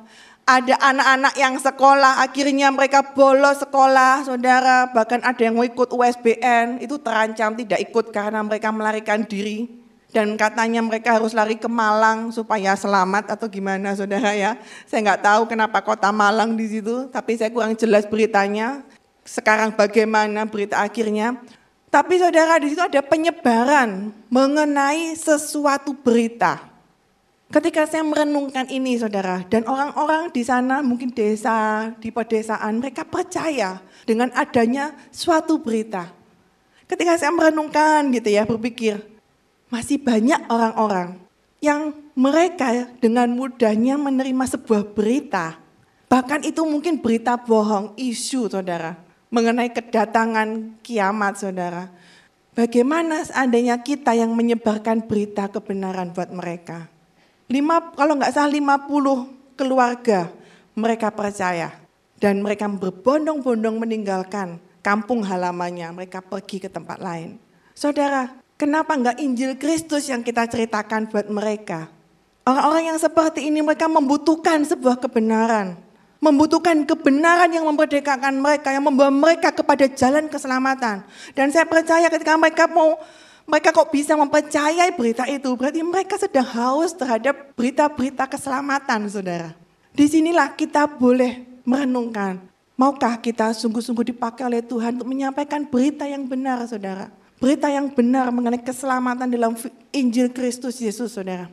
Ada 0.47 0.79
anak-anak 0.79 1.35
yang 1.37 1.55
sekolah 1.61 2.25
akhirnya 2.25 2.73
mereka 2.73 3.05
bolos 3.13 3.61
sekolah 3.61 4.25
saudara. 4.25 4.89
Bahkan 4.89 5.21
ada 5.21 5.43
yang 5.45 5.53
mau 5.53 5.67
ikut 5.69 5.93
USBN 5.93 6.81
itu 6.81 6.97
terancam 6.97 7.61
tidak 7.61 7.85
ikut 7.85 8.09
karena 8.09 8.41
mereka 8.41 8.73
melarikan 8.73 9.21
diri 9.29 9.86
dan 10.17 10.33
katanya 10.41 10.81
mereka 10.81 11.21
harus 11.21 11.37
lari 11.37 11.61
ke 11.61 11.69
Malang 11.69 12.33
supaya 12.33 12.73
selamat 12.73 13.37
atau 13.37 13.53
gimana 13.53 13.93
saudara 13.93 14.33
ya. 14.33 14.57
Saya 14.89 15.13
nggak 15.13 15.21
tahu 15.21 15.43
kenapa 15.45 15.85
kota 15.85 16.09
Malang 16.09 16.57
di 16.57 16.65
situ, 16.73 17.13
tapi 17.13 17.37
saya 17.37 17.53
kurang 17.53 17.77
jelas 17.77 18.09
beritanya. 18.09 18.81
Sekarang 19.29 19.77
bagaimana 19.77 20.49
berita 20.49 20.81
akhirnya. 20.81 21.37
Tapi 21.93 22.17
saudara 22.17 22.57
di 22.57 22.73
situ 22.73 22.81
ada 22.81 23.05
penyebaran 23.05 24.09
mengenai 24.33 25.13
sesuatu 25.21 25.93
berita. 25.93 26.65
Ketika 27.53 27.85
saya 27.85 28.01
merenungkan 28.01 28.73
ini 28.73 28.97
saudara, 28.97 29.45
dan 29.53 29.69
orang-orang 29.69 30.33
di 30.33 30.43
sana 30.49 30.81
mungkin 30.81 31.13
desa, 31.13 31.93
di 32.01 32.09
pedesaan, 32.09 32.81
mereka 32.81 33.05
percaya 33.05 33.85
dengan 34.09 34.33
adanya 34.33 34.97
suatu 35.13 35.61
berita. 35.61 36.09
Ketika 36.89 37.21
saya 37.21 37.31
merenungkan 37.31 38.11
gitu 38.11 38.35
ya, 38.35 38.43
berpikir, 38.43 39.16
masih 39.73 39.99
banyak 39.99 40.47
orang-orang 40.47 41.19
yang 41.59 41.95
mereka 42.15 42.89
dengan 43.03 43.29
mudahnya 43.35 43.99
menerima 43.99 44.45
sebuah 44.57 44.95
berita. 44.95 45.59
Bahkan 46.07 46.47
itu 46.47 46.63
mungkin 46.63 47.03
berita 47.03 47.35
bohong, 47.35 47.99
isu 47.99 48.47
saudara. 48.47 48.95
Mengenai 49.29 49.75
kedatangan 49.75 50.79
kiamat 50.87 51.43
saudara. 51.43 51.91
Bagaimana 52.57 53.21
seandainya 53.27 53.83
kita 53.83 54.17
yang 54.17 54.33
menyebarkan 54.33 55.05
berita 55.05 55.51
kebenaran 55.51 56.15
buat 56.15 56.31
mereka. 56.33 56.89
Lima, 57.51 57.93
kalau 57.93 58.17
nggak 58.17 58.33
salah 58.33 58.49
50 58.49 59.59
keluarga 59.59 60.31
mereka 60.73 61.13
percaya. 61.13 61.75
Dan 62.17 62.41
mereka 62.41 62.65
berbondong-bondong 62.65 63.77
meninggalkan 63.77 64.57
kampung 64.81 65.21
halamannya. 65.21 65.93
Mereka 65.93 66.25
pergi 66.25 66.65
ke 66.65 66.73
tempat 66.73 66.97
lain. 66.97 67.37
Saudara, 67.77 68.46
Kenapa 68.57 68.97
enggak 68.97 69.21
Injil 69.21 69.53
Kristus 69.61 70.09
yang 70.09 70.25
kita 70.25 70.49
ceritakan 70.49 71.13
buat 71.13 71.29
mereka? 71.29 71.93
Orang-orang 72.41 72.89
yang 72.89 72.97
seperti 72.97 73.53
ini 73.53 73.61
mereka 73.61 73.85
membutuhkan 73.85 74.65
sebuah 74.65 74.97
kebenaran. 74.97 75.77
Membutuhkan 76.25 76.89
kebenaran 76.89 77.53
yang 77.53 77.69
memerdekakan 77.69 78.41
mereka, 78.41 78.73
yang 78.73 78.81
membawa 78.81 79.13
mereka 79.13 79.53
kepada 79.53 79.85
jalan 79.93 80.33
keselamatan. 80.33 81.05
Dan 81.37 81.53
saya 81.53 81.69
percaya 81.69 82.09
ketika 82.09 82.33
mereka 82.41 82.65
mau 82.65 82.97
mereka 83.45 83.77
kok 83.77 83.93
bisa 83.93 84.17
mempercayai 84.17 84.89
berita 84.97 85.29
itu, 85.29 85.53
berarti 85.53 85.85
mereka 85.85 86.17
sedang 86.17 86.49
haus 86.49 86.97
terhadap 86.97 87.53
berita-berita 87.61 88.25
keselamatan, 88.25 89.05
saudara. 89.13 89.53
Di 89.93 90.09
sinilah 90.09 90.57
kita 90.57 90.89
boleh 90.89 91.45
merenungkan, 91.69 92.41
maukah 92.73 93.21
kita 93.21 93.53
sungguh-sungguh 93.53 94.17
dipakai 94.17 94.49
oleh 94.49 94.65
Tuhan 94.65 94.97
untuk 94.97 95.13
menyampaikan 95.13 95.69
berita 95.69 96.09
yang 96.09 96.25
benar, 96.25 96.65
saudara 96.65 97.26
berita 97.37 97.69
yang 97.69 97.93
benar 97.93 98.33
mengenai 98.33 98.61
keselamatan 98.61 99.29
dalam 99.29 99.53
Injil 99.93 100.33
Kristus 100.33 100.81
Yesus, 100.81 101.13
saudara. 101.17 101.49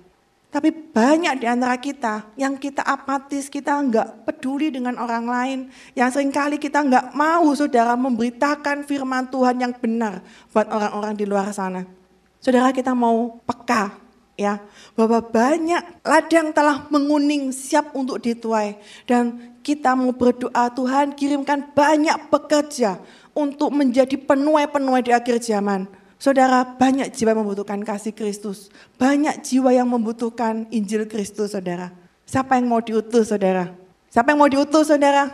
Tapi 0.53 0.69
banyak 0.69 1.41
di 1.41 1.49
antara 1.49 1.73
kita 1.81 2.29
yang 2.37 2.53
kita 2.61 2.85
apatis, 2.85 3.49
kita 3.49 3.73
enggak 3.73 4.21
peduli 4.21 4.69
dengan 4.69 5.01
orang 5.01 5.25
lain. 5.25 5.59
Yang 5.97 6.13
sering 6.13 6.29
kali 6.29 6.61
kita 6.61 6.85
enggak 6.85 7.09
mau 7.17 7.49
saudara 7.57 7.97
memberitakan 7.97 8.85
firman 8.85 9.33
Tuhan 9.33 9.57
yang 9.57 9.73
benar 9.73 10.21
buat 10.53 10.69
orang-orang 10.69 11.17
di 11.17 11.25
luar 11.25 11.49
sana. 11.49 11.89
Saudara 12.37 12.69
kita 12.69 12.93
mau 12.93 13.41
peka 13.49 13.97
ya 14.37 14.61
bahwa 14.93 15.25
banyak 15.25 16.05
ladang 16.05 16.53
telah 16.53 16.85
menguning 16.93 17.49
siap 17.49 17.89
untuk 17.97 18.21
dituai. 18.21 18.77
Dan 19.09 19.57
kita 19.65 19.97
mau 19.97 20.13
berdoa 20.13 20.69
Tuhan 20.69 21.17
kirimkan 21.17 21.73
banyak 21.73 22.29
pekerja 22.29 23.01
untuk 23.33 23.73
menjadi 23.73 24.15
penuai-penuai 24.15 25.01
di 25.01 25.11
akhir 25.11 25.41
zaman. 25.41 25.89
Saudara, 26.21 26.63
banyak 26.63 27.11
jiwa 27.11 27.35
membutuhkan 27.35 27.83
kasih 27.83 28.15
Kristus. 28.15 28.71
Banyak 28.95 29.43
jiwa 29.43 29.75
yang 29.75 29.91
membutuhkan 29.91 30.71
Injil 30.71 31.03
Kristus, 31.09 31.51
saudara. 31.51 31.91
Siapa 32.23 32.55
yang 32.55 32.71
mau 32.71 32.79
diutus, 32.79 33.27
saudara? 33.27 33.75
Siapa 34.07 34.31
yang 34.31 34.39
mau 34.39 34.47
diutus, 34.47 34.87
saudara? 34.87 35.27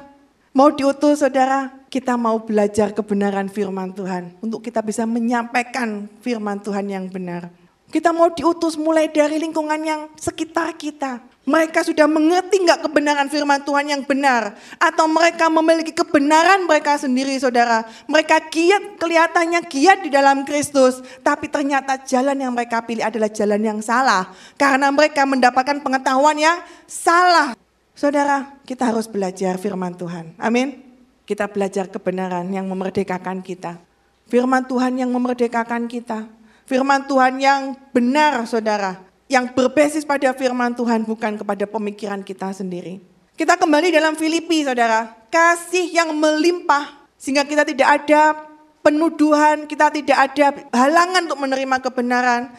Mau 0.49 0.73
diutus, 0.73 1.21
saudara? 1.21 1.69
Kita 1.93 2.17
mau 2.17 2.41
belajar 2.41 2.89
kebenaran 2.97 3.53
firman 3.53 3.93
Tuhan. 3.93 4.33
Untuk 4.41 4.65
kita 4.65 4.81
bisa 4.81 5.05
menyampaikan 5.05 6.09
firman 6.25 6.57
Tuhan 6.57 6.89
yang 6.89 7.05
benar. 7.05 7.53
Kita 7.89 8.13
mau 8.13 8.29
diutus 8.29 8.77
mulai 8.77 9.09
dari 9.09 9.41
lingkungan 9.41 9.81
yang 9.81 10.13
sekitar 10.13 10.77
kita. 10.77 11.25
Mereka 11.49 11.81
sudah 11.81 12.05
mengerti 12.05 12.61
nggak 12.61 12.85
kebenaran 12.85 13.25
firman 13.25 13.65
Tuhan 13.65 13.89
yang 13.89 14.05
benar? 14.05 14.53
Atau 14.77 15.09
mereka 15.09 15.49
memiliki 15.49 15.89
kebenaran 15.89 16.69
mereka 16.69 17.01
sendiri 17.01 17.33
saudara. 17.41 17.81
Mereka 18.05 18.53
giat, 18.53 19.01
kelihatannya 19.01 19.65
giat 19.65 20.05
di 20.05 20.13
dalam 20.13 20.45
Kristus. 20.45 21.01
Tapi 21.25 21.49
ternyata 21.49 21.97
jalan 22.05 22.37
yang 22.37 22.53
mereka 22.53 22.85
pilih 22.85 23.01
adalah 23.01 23.33
jalan 23.33 23.57
yang 23.65 23.79
salah. 23.81 24.29
Karena 24.53 24.93
mereka 24.93 25.25
mendapatkan 25.25 25.81
pengetahuan 25.81 26.37
yang 26.37 26.61
salah. 26.85 27.57
Saudara, 27.97 28.53
kita 28.69 28.85
harus 28.85 29.09
belajar 29.09 29.57
firman 29.57 29.97
Tuhan. 29.97 30.37
Amin. 30.37 30.85
Kita 31.25 31.49
belajar 31.49 31.89
kebenaran 31.89 32.45
yang 32.53 32.69
memerdekakan 32.69 33.41
kita. 33.41 33.81
Firman 34.29 34.69
Tuhan 34.69 35.01
yang 35.01 35.09
memerdekakan 35.09 35.89
kita. 35.89 36.29
Firman 36.69 37.09
Tuhan 37.09 37.41
yang 37.41 37.73
benar 37.89 38.45
saudara 38.45 39.09
yang 39.29 39.49
berbasis 39.53 40.05
pada 40.05 40.33
firman 40.37 40.73
Tuhan 40.73 41.01
bukan 41.05 41.37
kepada 41.37 41.65
pemikiran 41.69 42.21
kita 42.25 42.49
sendiri. 42.53 43.01
Kita 43.33 43.57
kembali 43.57 43.93
dalam 43.93 44.13
Filipi 44.13 44.61
saudara, 44.61 45.17
kasih 45.33 45.89
yang 45.89 46.13
melimpah 46.13 47.09
sehingga 47.17 47.41
kita 47.45 47.65
tidak 47.65 47.89
ada 48.03 48.45
penuduhan, 48.85 49.69
kita 49.69 49.93
tidak 49.93 50.17
ada 50.17 50.45
halangan 50.73 51.29
untuk 51.29 51.41
menerima 51.41 51.77
kebenaran 51.81 52.53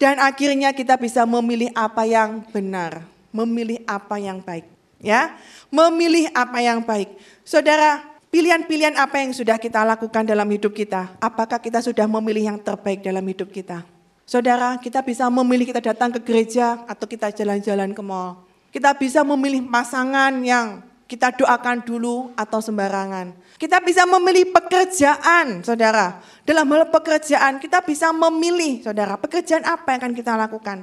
dan 0.00 0.20
akhirnya 0.20 0.76
kita 0.76 1.00
bisa 1.00 1.24
memilih 1.24 1.72
apa 1.76 2.04
yang 2.08 2.44
benar, 2.50 3.04
memilih 3.30 3.80
apa 3.88 4.16
yang 4.20 4.44
baik, 4.44 4.68
ya. 5.00 5.36
Memilih 5.72 6.28
apa 6.36 6.58
yang 6.60 6.82
baik. 6.82 7.14
Saudara, 7.46 8.13
pilihan-pilihan 8.34 8.98
apa 8.98 9.22
yang 9.22 9.30
sudah 9.30 9.62
kita 9.62 9.86
lakukan 9.86 10.26
dalam 10.26 10.50
hidup 10.50 10.74
kita? 10.74 11.14
Apakah 11.22 11.62
kita 11.62 11.78
sudah 11.78 12.10
memilih 12.10 12.50
yang 12.50 12.58
terbaik 12.58 13.06
dalam 13.06 13.22
hidup 13.22 13.54
kita? 13.54 13.86
Saudara, 14.26 14.74
kita 14.82 15.06
bisa 15.06 15.30
memilih 15.30 15.70
kita 15.70 15.78
datang 15.78 16.10
ke 16.10 16.18
gereja 16.18 16.82
atau 16.90 17.06
kita 17.06 17.30
jalan-jalan 17.30 17.94
ke 17.94 18.02
mall. 18.02 18.42
Kita 18.74 18.90
bisa 18.98 19.22
memilih 19.22 19.62
pasangan 19.70 20.34
yang 20.42 20.82
kita 21.06 21.30
doakan 21.30 21.86
dulu 21.86 22.34
atau 22.34 22.58
sembarangan. 22.58 23.38
Kita 23.54 23.78
bisa 23.78 24.02
memilih 24.02 24.50
pekerjaan, 24.50 25.62
saudara. 25.62 26.18
Dalam 26.42 26.66
hal 26.74 26.90
pekerjaan, 26.90 27.62
kita 27.62 27.86
bisa 27.86 28.10
memilih, 28.10 28.82
saudara, 28.82 29.14
pekerjaan 29.14 29.62
apa 29.62 29.94
yang 29.94 30.10
akan 30.10 30.14
kita 30.18 30.34
lakukan. 30.34 30.82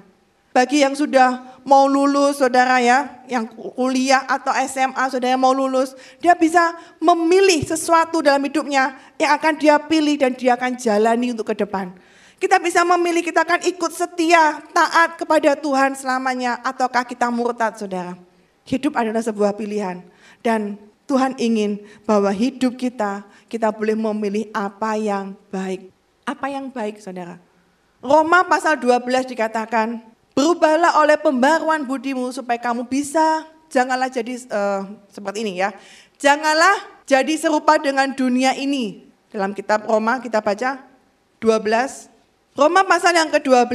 Bagi 0.52 0.84
yang 0.84 0.92
sudah 0.92 1.64
mau 1.64 1.88
lulus, 1.88 2.44
saudara 2.44 2.84
ya, 2.84 3.24
yang 3.24 3.48
kuliah 3.48 4.28
atau 4.28 4.52
SMA, 4.68 5.00
saudara 5.08 5.40
yang 5.40 5.40
mau 5.40 5.56
lulus, 5.56 5.96
dia 6.20 6.36
bisa 6.36 6.76
memilih 7.00 7.64
sesuatu 7.64 8.20
dalam 8.20 8.44
hidupnya 8.44 9.00
yang 9.16 9.32
akan 9.40 9.56
dia 9.56 9.80
pilih 9.80 10.20
dan 10.20 10.36
dia 10.36 10.60
akan 10.60 10.76
jalani 10.76 11.32
untuk 11.32 11.48
ke 11.48 11.56
depan. 11.56 11.96
Kita 12.36 12.60
bisa 12.60 12.84
memilih 12.84 13.24
kita 13.24 13.48
akan 13.48 13.64
ikut 13.64 13.92
setia, 13.96 14.60
taat 14.76 15.16
kepada 15.16 15.56
Tuhan 15.56 15.96
selamanya, 15.96 16.60
ataukah 16.68 17.08
kita 17.08 17.32
murtad, 17.32 17.80
saudara. 17.80 18.20
Hidup 18.68 19.00
adalah 19.00 19.24
sebuah 19.24 19.56
pilihan. 19.56 20.04
Dan 20.44 20.76
Tuhan 21.08 21.40
ingin 21.40 21.80
bahwa 22.04 22.28
hidup 22.28 22.76
kita, 22.76 23.24
kita 23.48 23.72
boleh 23.72 23.96
memilih 23.96 24.52
apa 24.52 25.00
yang 25.00 25.32
baik. 25.48 25.96
Apa 26.28 26.52
yang 26.52 26.68
baik 26.68 27.00
saudara? 27.00 27.40
Roma 28.04 28.44
pasal 28.44 28.76
12 28.76 29.32
dikatakan, 29.32 30.11
berubahlah 30.42 30.98
oleh 30.98 31.22
pembaruan 31.22 31.86
budimu 31.86 32.34
supaya 32.34 32.58
kamu 32.58 32.90
bisa, 32.90 33.46
janganlah 33.70 34.10
jadi 34.10 34.42
uh, 34.50 34.90
seperti 35.14 35.46
ini 35.46 35.62
ya. 35.62 35.70
Janganlah 36.18 37.06
jadi 37.06 37.30
serupa 37.38 37.78
dengan 37.78 38.10
dunia 38.10 38.58
ini. 38.58 39.06
Dalam 39.30 39.54
kitab 39.54 39.86
Roma 39.86 40.18
kita 40.18 40.42
baca 40.42 40.82
12. 41.38 42.58
Roma 42.58 42.82
pasal 42.90 43.14
yang 43.14 43.30
ke-12, 43.30 43.70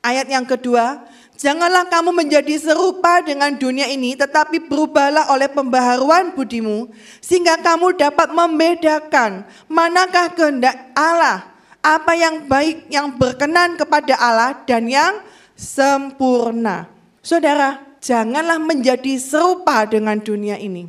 ayat 0.00 0.26
yang 0.32 0.48
kedua, 0.48 1.04
Janganlah 1.38 1.86
kamu 1.86 2.10
menjadi 2.10 2.58
serupa 2.58 3.22
dengan 3.22 3.54
dunia 3.54 3.86
ini, 3.86 4.18
tetapi 4.18 4.66
berubahlah 4.66 5.30
oleh 5.30 5.46
pembaharuan 5.46 6.34
budimu, 6.34 6.90
sehingga 7.22 7.62
kamu 7.62 7.94
dapat 7.94 8.34
membedakan 8.34 9.46
manakah 9.70 10.34
kehendak 10.34 10.74
Allah, 10.98 11.46
apa 11.78 12.10
yang 12.18 12.42
baik, 12.50 12.90
yang 12.90 13.14
berkenan 13.14 13.78
kepada 13.78 14.18
Allah, 14.18 14.66
dan 14.66 14.90
yang 14.90 15.22
sempurna. 15.58 16.86
Saudara, 17.18 17.82
janganlah 17.98 18.62
menjadi 18.62 19.18
serupa 19.18 19.82
dengan 19.90 20.22
dunia 20.22 20.54
ini. 20.54 20.86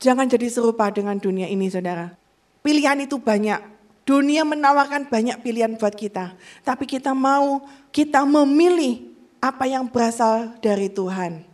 Jangan 0.00 0.24
jadi 0.24 0.48
serupa 0.48 0.88
dengan 0.88 1.20
dunia 1.20 1.44
ini, 1.44 1.68
saudara. 1.68 2.16
Pilihan 2.64 3.04
itu 3.04 3.20
banyak. 3.20 3.76
Dunia 4.08 4.40
menawarkan 4.40 5.12
banyak 5.12 5.44
pilihan 5.44 5.76
buat 5.76 5.92
kita, 5.92 6.32
tapi 6.64 6.88
kita 6.88 7.12
mau 7.12 7.60
kita 7.92 8.24
memilih 8.24 9.04
apa 9.36 9.68
yang 9.68 9.84
berasal 9.84 10.56
dari 10.64 10.88
Tuhan. 10.88 11.44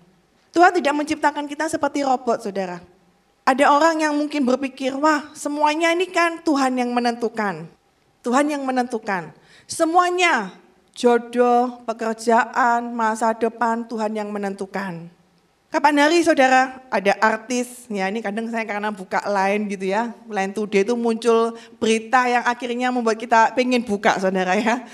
Tuhan 0.55 0.71
tidak 0.79 0.95
menciptakan 0.95 1.51
kita 1.51 1.67
seperti 1.67 2.07
robot, 2.07 2.47
saudara. 2.47 2.79
Ada 3.43 3.75
orang 3.75 4.07
yang 4.07 4.15
mungkin 4.15 4.47
berpikir, 4.47 4.95
wah 4.95 5.35
semuanya 5.35 5.91
ini 5.91 6.07
kan 6.07 6.47
Tuhan 6.47 6.79
yang 6.79 6.95
menentukan. 6.95 7.67
Tuhan 8.23 8.47
yang 8.47 8.63
menentukan. 8.63 9.35
Semuanya, 9.67 10.55
jodoh, 10.95 11.83
pekerjaan, 11.85 12.95
masa 12.95 13.35
depan, 13.35 13.85
Tuhan 13.85 14.15
yang 14.15 14.31
menentukan. 14.31 15.11
Kapan 15.75 16.07
hari 16.07 16.23
saudara 16.23 16.79
ada 16.87 17.19
artis, 17.19 17.91
ya 17.91 18.07
ini 18.07 18.23
kadang 18.23 18.47
saya 18.47 18.63
karena 18.63 18.95
buka 18.95 19.19
lain 19.27 19.67
gitu 19.67 19.91
ya, 19.91 20.15
lain 20.31 20.55
today 20.55 20.87
itu 20.87 20.95
muncul 20.95 21.59
berita 21.83 22.31
yang 22.31 22.47
akhirnya 22.47 22.95
membuat 22.95 23.19
kita 23.19 23.51
pengen 23.59 23.83
buka 23.83 24.23
saudara 24.23 24.55
ya. 24.55 24.87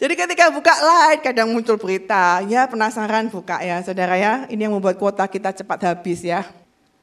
Jadi 0.00 0.16
ketika 0.16 0.48
buka 0.48 0.72
live 0.72 1.20
kadang 1.20 1.52
muncul 1.52 1.76
berita, 1.76 2.40
ya 2.48 2.64
penasaran 2.64 3.28
buka 3.28 3.60
ya 3.60 3.84
saudara 3.84 4.16
ya. 4.16 4.48
Ini 4.48 4.64
yang 4.64 4.80
membuat 4.80 4.96
kuota 4.96 5.28
kita 5.28 5.52
cepat 5.52 5.92
habis 5.92 6.24
ya. 6.24 6.40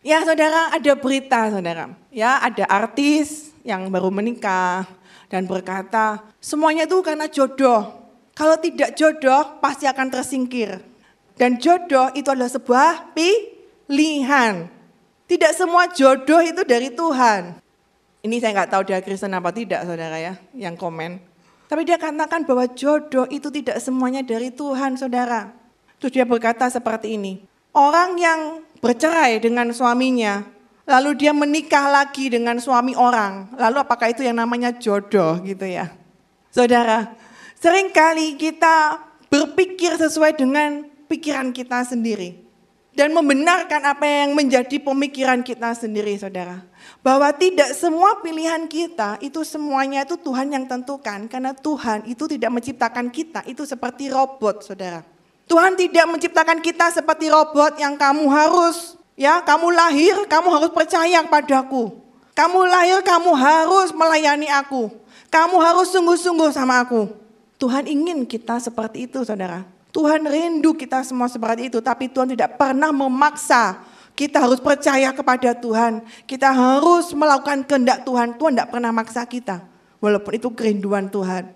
Ya 0.01 0.17
saudara 0.25 0.73
ada 0.73 0.93
berita 0.97 1.54
saudara. 1.54 1.93
Ya 2.10 2.41
ada 2.41 2.65
artis 2.65 3.54
yang 3.62 3.86
baru 3.93 4.10
menikah 4.10 4.89
dan 5.30 5.45
berkata 5.45 6.25
semuanya 6.41 6.89
itu 6.89 6.97
karena 7.06 7.30
jodoh. 7.30 8.00
Kalau 8.35 8.55
tidak 8.57 8.95
jodoh 8.95 9.59
pasti 9.59 9.85
akan 9.85 10.07
tersingkir. 10.07 10.79
Dan 11.35 11.57
jodoh 11.57 12.13
itu 12.13 12.27
adalah 12.31 12.51
sebuah 12.51 13.15
pilihan. 13.17 14.69
Tidak 15.25 15.51
semua 15.55 15.87
jodoh 15.89 16.43
itu 16.43 16.61
dari 16.67 16.91
Tuhan. 16.91 17.57
Ini 18.21 18.35
saya 18.37 18.51
nggak 18.53 18.69
tahu 18.69 18.81
dia 18.85 19.01
Kristen 19.01 19.33
apa 19.33 19.49
tidak 19.49 19.81
saudara 19.87 20.21
ya 20.21 20.37
yang 20.53 20.77
komen. 20.77 21.17
Tapi 21.71 21.87
dia 21.87 21.95
katakan 21.95 22.43
bahwa 22.43 22.67
jodoh 22.75 23.25
itu 23.31 23.47
tidak 23.47 23.79
semuanya 23.79 24.19
dari 24.19 24.51
Tuhan, 24.51 24.99
saudara. 24.99 25.55
Terus 26.03 26.11
dia 26.11 26.27
berkata 26.27 26.67
seperti 26.67 27.15
ini, 27.15 27.47
orang 27.71 28.19
yang 28.19 28.39
bercerai 28.83 29.39
dengan 29.39 29.71
suaminya, 29.71 30.43
lalu 30.83 31.15
dia 31.15 31.31
menikah 31.31 31.87
lagi 31.87 32.27
dengan 32.27 32.59
suami 32.59 32.91
orang, 32.91 33.55
lalu 33.55 33.77
apakah 33.79 34.11
itu 34.11 34.19
yang 34.19 34.35
namanya 34.35 34.75
jodoh 34.75 35.39
gitu 35.47 35.63
ya. 35.63 35.95
Saudara, 36.51 37.15
sering 37.62 37.93
kali 37.93 38.36
kita 38.36 38.97
berpikir 39.30 39.95
sesuai 39.95 40.36
dengan 40.36 40.89
pikiran 41.06 41.54
kita 41.54 41.86
sendiri. 41.86 42.41
Dan 42.91 43.15
membenarkan 43.15 43.88
apa 43.88 44.04
yang 44.04 44.36
menjadi 44.36 44.76
pemikiran 44.84 45.39
kita 45.47 45.71
sendiri 45.71 46.12
saudara. 46.19 46.60
Bahwa 47.00 47.32
tidak 47.32 47.71
semua 47.71 48.19
pilihan 48.19 48.67
kita 48.67 49.15
itu 49.24 49.47
semuanya 49.47 50.04
itu 50.04 50.19
Tuhan 50.19 50.52
yang 50.52 50.67
tentukan. 50.67 51.32
Karena 51.32 51.56
Tuhan 51.56 52.04
itu 52.12 52.28
tidak 52.28 52.52
menciptakan 52.52 53.08
kita 53.08 53.47
itu 53.47 53.63
seperti 53.63 54.12
robot 54.12 54.67
saudara. 54.67 55.08
Tuhan 55.47 55.80
tidak 55.80 56.04
menciptakan 56.04 56.60
kita 56.60 56.91
seperti 56.91 57.32
robot 57.32 57.80
yang 57.80 57.95
kamu 57.95 58.28
harus 58.28 59.00
ya 59.15 59.39
kamu 59.39 59.71
lahir 59.71 60.15
kamu 60.28 60.47
harus 60.52 60.71
percaya 60.76 61.24
kepadaku. 61.24 61.95
Kamu 62.36 62.60
lahir 62.67 63.00
kamu 63.08 63.32
harus 63.39 63.95
melayani 63.95 64.52
aku. 64.52 64.91
Kamu 65.32 65.63
harus 65.63 65.95
sungguh-sungguh 65.95 66.52
sama 66.52 66.84
aku. 66.84 67.08
Tuhan 67.62 67.86
ingin 67.86 68.26
kita 68.26 68.58
seperti 68.58 69.06
itu 69.06 69.21
saudara. 69.21 69.62
Tuhan 69.93 70.26
rindu 70.26 70.74
kita 70.74 71.06
semua 71.06 71.30
seperti 71.30 71.69
itu, 71.69 71.78
tapi 71.78 72.10
Tuhan 72.10 72.34
tidak 72.34 72.58
pernah 72.58 72.89
memaksa 72.89 73.86
kita 74.21 74.43
harus 74.43 74.60
percaya 74.60 75.10
kepada 75.15 75.56
Tuhan. 75.56 76.04
Kita 76.28 76.52
harus 76.52 77.10
melakukan 77.15 77.63
kehendak 77.63 78.04
Tuhan. 78.04 78.36
Tuhan 78.36 78.52
tidak 78.54 78.69
pernah 78.69 78.91
maksa 78.91 79.24
kita. 79.26 79.63
Walaupun 80.04 80.38
itu 80.38 80.50
kerinduan 80.52 81.08
Tuhan. 81.08 81.50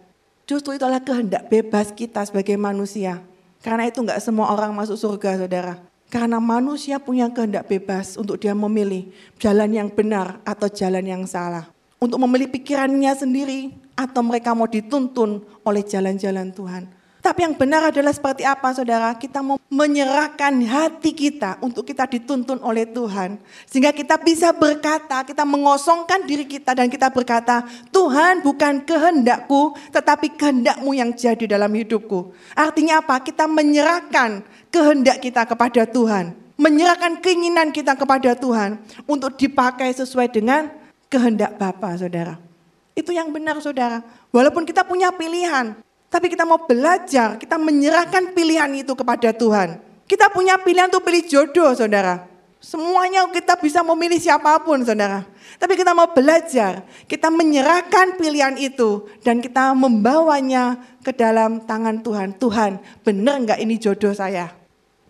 Justru 0.45 0.77
itulah 0.77 1.01
kehendak 1.01 1.49
bebas 1.49 1.89
kita 1.93 2.25
sebagai 2.25 2.57
manusia. 2.57 3.21
Karena 3.65 3.89
itu 3.89 4.01
enggak 4.01 4.21
semua 4.21 4.53
orang 4.53 4.73
masuk 4.73 4.97
surga 4.97 5.41
saudara. 5.41 5.81
Karena 6.09 6.37
manusia 6.37 7.01
punya 7.01 7.29
kehendak 7.33 7.65
bebas 7.65 8.17
untuk 8.17 8.37
dia 8.37 8.53
memilih 8.53 9.09
jalan 9.41 9.69
yang 9.73 9.89
benar 9.89 10.37
atau 10.45 10.69
jalan 10.69 11.01
yang 11.01 11.25
salah. 11.25 11.69
Untuk 11.97 12.21
memilih 12.21 12.49
pikirannya 12.53 13.13
sendiri 13.17 13.73
atau 13.95 14.21
mereka 14.21 14.51
mau 14.51 14.67
dituntun 14.67 15.43
oleh 15.63 15.83
jalan-jalan 15.83 16.51
Tuhan. 16.51 16.83
Tapi 17.25 17.41
yang 17.41 17.57
benar 17.57 17.89
adalah 17.89 18.13
seperti 18.13 18.45
apa 18.45 18.69
saudara? 18.69 19.09
Kita 19.17 19.41
mau 19.41 19.57
menyerahkan 19.73 20.61
hati 20.61 21.09
kita 21.09 21.57
untuk 21.57 21.81
kita 21.81 22.05
dituntun 22.05 22.61
oleh 22.61 22.85
Tuhan. 22.85 23.41
Sehingga 23.65 23.89
kita 23.89 24.21
bisa 24.21 24.53
berkata, 24.53 25.25
kita 25.25 25.41
mengosongkan 25.41 26.21
diri 26.29 26.45
kita 26.45 26.77
dan 26.77 26.85
kita 26.85 27.09
berkata, 27.09 27.65
Tuhan 27.89 28.45
bukan 28.45 28.85
kehendakku 28.85 29.73
tetapi 29.89 30.37
kehendakmu 30.37 30.93
yang 30.93 31.17
jadi 31.17 31.49
dalam 31.49 31.73
hidupku. 31.73 32.29
Artinya 32.53 33.01
apa? 33.01 33.17
Kita 33.17 33.49
menyerahkan 33.49 34.45
kehendak 34.69 35.17
kita 35.17 35.49
kepada 35.49 35.81
Tuhan. 35.89 36.37
Menyerahkan 36.61 37.25
keinginan 37.25 37.73
kita 37.73 37.97
kepada 37.97 38.37
Tuhan 38.37 38.77
untuk 39.09 39.33
dipakai 39.33 39.89
sesuai 39.97 40.29
dengan 40.29 40.69
kehendak 41.09 41.57
Bapa 41.57 41.97
saudara. 41.97 42.37
Itu 42.95 43.11
yang 43.11 43.29
benar 43.29 43.59
saudara. 43.59 43.99
Walaupun 44.31 44.63
kita 44.63 44.87
punya 44.87 45.11
pilihan, 45.11 45.75
tapi 46.07 46.31
kita 46.31 46.47
mau 46.47 46.63
belajar, 46.63 47.35
kita 47.35 47.59
menyerahkan 47.59 48.31
pilihan 48.31 48.71
itu 48.71 48.95
kepada 48.95 49.35
Tuhan. 49.35 49.83
Kita 50.07 50.31
punya 50.31 50.55
pilihan 50.55 50.87
untuk 50.87 51.03
pilih 51.03 51.27
jodoh, 51.27 51.75
saudara. 51.75 52.23
Semuanya 52.63 53.27
kita 53.29 53.59
bisa 53.59 53.83
memilih 53.83 54.17
siapa 54.17 54.57
pun, 54.63 54.79
saudara. 54.81 55.27
Tapi 55.59 55.75
kita 55.75 55.91
mau 55.91 56.09
belajar, 56.15 56.87
kita 57.05 57.27
menyerahkan 57.27 58.15
pilihan 58.15 58.55
itu 58.57 59.05
dan 59.21 59.43
kita 59.43 59.75
membawanya 59.75 60.79
ke 61.03 61.11
dalam 61.11 61.61
tangan 61.67 61.99
Tuhan. 62.01 62.33
Tuhan, 62.39 62.71
benar 63.03 63.43
enggak 63.43 63.59
ini 63.59 63.75
jodoh 63.77 64.15
saya? 64.15 64.64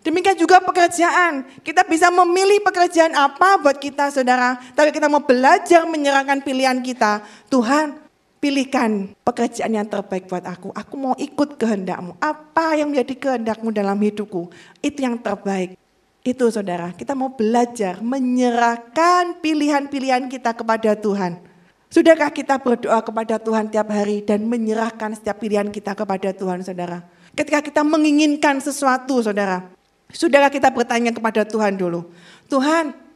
Demikian 0.06 0.38
juga 0.38 0.62
pekerjaan. 0.62 1.42
Kita 1.66 1.82
bisa 1.82 2.14
memilih 2.14 2.62
pekerjaan 2.62 3.10
apa 3.18 3.58
buat 3.58 3.74
kita, 3.74 4.14
saudara. 4.14 4.54
Tapi 4.78 4.94
kita 4.94 5.10
mau 5.10 5.26
belajar 5.26 5.82
menyerahkan 5.82 6.46
pilihan 6.46 6.78
kita. 6.78 7.26
Tuhan, 7.50 8.06
Pilihkan 8.36 9.16
pekerjaan 9.24 9.72
yang 9.74 9.88
terbaik 9.88 10.28
buat 10.28 10.44
aku. 10.44 10.68
Aku 10.70 10.94
mau 10.94 11.16
ikut 11.16 11.56
kehendakmu. 11.56 12.20
Apa 12.20 12.76
yang 12.76 12.92
menjadi 12.92 13.16
kehendakmu 13.16 13.72
dalam 13.72 13.96
hidupku. 13.96 14.52
Itu 14.84 15.02
yang 15.02 15.18
terbaik. 15.18 15.74
Itu 16.20 16.46
saudara, 16.52 16.92
kita 16.92 17.18
mau 17.18 17.34
belajar 17.34 17.98
menyerahkan 18.04 19.42
pilihan-pilihan 19.42 20.30
kita 20.30 20.52
kepada 20.52 20.94
Tuhan. 20.94 21.42
Sudahkah 21.90 22.30
kita 22.34 22.60
berdoa 22.60 23.02
kepada 23.02 23.38
Tuhan 23.40 23.66
tiap 23.72 23.88
hari 23.88 24.20
dan 24.22 24.46
menyerahkan 24.46 25.16
setiap 25.16 25.42
pilihan 25.42 25.72
kita 25.72 25.96
kepada 25.96 26.30
Tuhan 26.30 26.60
saudara. 26.60 27.02
Ketika 27.32 27.62
kita 27.64 27.82
menginginkan 27.82 28.62
sesuatu 28.62 29.26
saudara. 29.26 29.75
Sudahkah 30.10 30.52
kita 30.52 30.70
bertanya 30.70 31.10
kepada 31.10 31.42
Tuhan 31.42 31.74
dulu. 31.76 32.08
Tuhan 32.46 33.06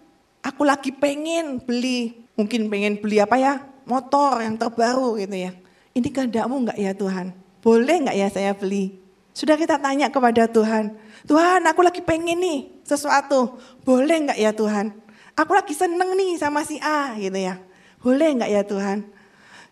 Aku 0.41 0.65
lagi 0.65 0.89
pengen 0.89 1.61
beli, 1.61 2.17
mungkin 2.33 2.73
pengen 2.73 2.97
beli 2.97 3.21
apa 3.21 3.37
ya? 3.37 3.61
Motor 3.85 4.41
yang 4.41 4.57
terbaru 4.57 5.21
gitu 5.21 5.37
ya. 5.37 5.53
Ini 5.93 6.09
kehendakmu 6.09 6.65
enggak 6.65 6.79
ya 6.81 6.97
Tuhan? 6.97 7.37
Boleh 7.61 7.97
enggak 8.01 8.17
ya 8.17 8.29
saya 8.33 8.53
beli? 8.57 8.97
Sudah 9.37 9.61
kita 9.61 9.77
tanya 9.77 10.09
kepada 10.09 10.49
Tuhan, 10.49 10.97
Tuhan 11.29 11.61
aku 11.69 11.81
lagi 11.85 12.01
pengen 12.01 12.41
nih 12.41 12.73
sesuatu, 12.83 13.61
boleh 13.85 14.27
enggak 14.27 14.41
ya 14.41 14.51
Tuhan? 14.57 14.97
Aku 15.37 15.53
lagi 15.53 15.77
seneng 15.77 16.17
nih 16.17 16.41
sama 16.41 16.65
si 16.65 16.81
A 16.81 17.15
gitu 17.21 17.37
ya. 17.37 17.61
Boleh 18.01 18.33
enggak 18.33 18.51
ya 18.51 18.63
Tuhan? 18.65 18.99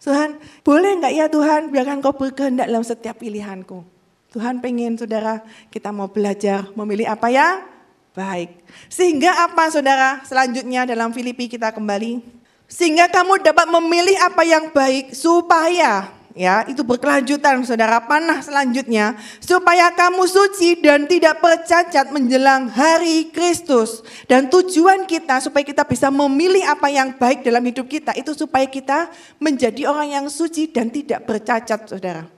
Tuhan, 0.05 0.31
boleh 0.63 0.91
enggak 1.01 1.15
ya 1.17 1.27
Tuhan 1.33 1.73
biarkan 1.73 2.05
kau 2.05 2.13
berkehendak 2.13 2.69
dalam 2.69 2.85
setiap 2.85 3.17
pilihanku. 3.25 3.83
Tuhan 4.29 4.61
pengen 4.61 5.01
saudara 5.01 5.41
kita 5.73 5.89
mau 5.89 6.13
belajar 6.13 6.69
memilih 6.77 7.09
apa 7.09 7.33
ya? 7.33 7.65
Baik. 8.13 8.61
Sehingga 8.93 9.33
apa 9.49 9.73
saudara? 9.73 10.21
Selanjutnya 10.29 10.85
dalam 10.85 11.17
Filipi 11.17 11.49
kita 11.49 11.73
kembali. 11.73 12.21
Sehingga 12.69 13.09
kamu 13.09 13.41
dapat 13.41 13.65
memilih 13.73 14.21
apa 14.21 14.45
yang 14.45 14.69
baik 14.69 15.17
supaya 15.17 16.13
ya 16.39 16.63
itu 16.71 16.87
berkelanjutan 16.87 17.67
saudara 17.67 17.99
panah 18.05 18.39
selanjutnya 18.39 19.19
supaya 19.43 19.91
kamu 19.91 20.23
suci 20.23 20.79
dan 20.79 21.11
tidak 21.11 21.43
bercacat 21.43 22.15
menjelang 22.15 22.71
hari 22.71 23.27
Kristus 23.35 24.07
dan 24.31 24.47
tujuan 24.47 25.03
kita 25.11 25.43
supaya 25.43 25.67
kita 25.67 25.83
bisa 25.83 26.15
memilih 26.15 26.63
apa 26.63 26.87
yang 26.87 27.11
baik 27.19 27.43
dalam 27.43 27.67
hidup 27.67 27.91
kita 27.91 28.15
itu 28.15 28.31
supaya 28.39 28.71
kita 28.71 29.11
menjadi 29.43 29.91
orang 29.91 30.15
yang 30.15 30.27
suci 30.31 30.71
dan 30.71 30.95
tidak 30.95 31.27
bercacat 31.27 31.91
saudara. 31.91 32.38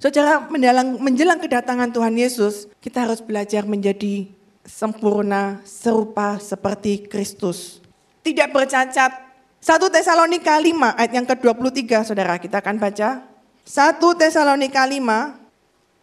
Saudara 0.00 0.48
menjelang, 0.48 0.96
menjelang 0.96 1.36
kedatangan 1.36 1.92
Tuhan 1.92 2.16
Yesus 2.16 2.72
kita 2.80 3.04
harus 3.04 3.20
belajar 3.20 3.68
menjadi 3.68 4.32
sempurna 4.64 5.60
serupa 5.68 6.40
seperti 6.40 7.04
Kristus. 7.04 7.84
Tidak 8.24 8.48
bercacat 8.48 9.12
1 9.60 9.76
Tesalonika 9.92 10.56
5 10.56 10.96
ayat 10.96 11.12
yang 11.12 11.28
ke-23 11.28 12.08
Saudara, 12.08 12.40
kita 12.40 12.64
akan 12.64 12.80
baca. 12.80 13.28
1 13.68 14.00
Tesalonika 14.16 14.88
5 14.88 15.04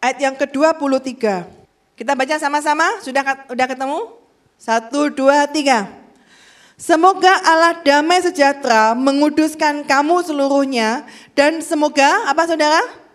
ayat 0.05 0.17
yang 0.21 0.37
ke-23. 0.37 1.17
Kita 1.97 2.13
baca 2.13 2.35
sama-sama, 2.37 3.01
sudah 3.01 3.49
sudah 3.49 3.65
ketemu? 3.65 4.13
1 4.61 4.93
2 4.93 5.57
3. 5.57 5.89
Semoga 6.77 7.33
Allah 7.41 7.81
damai 7.81 8.21
sejahtera 8.21 8.93
menguduskan 8.93 9.81
kamu 9.89 10.21
seluruhnya 10.21 11.01
dan 11.33 11.65
semoga 11.65 12.29
apa 12.29 12.45
Saudara? 12.45 13.06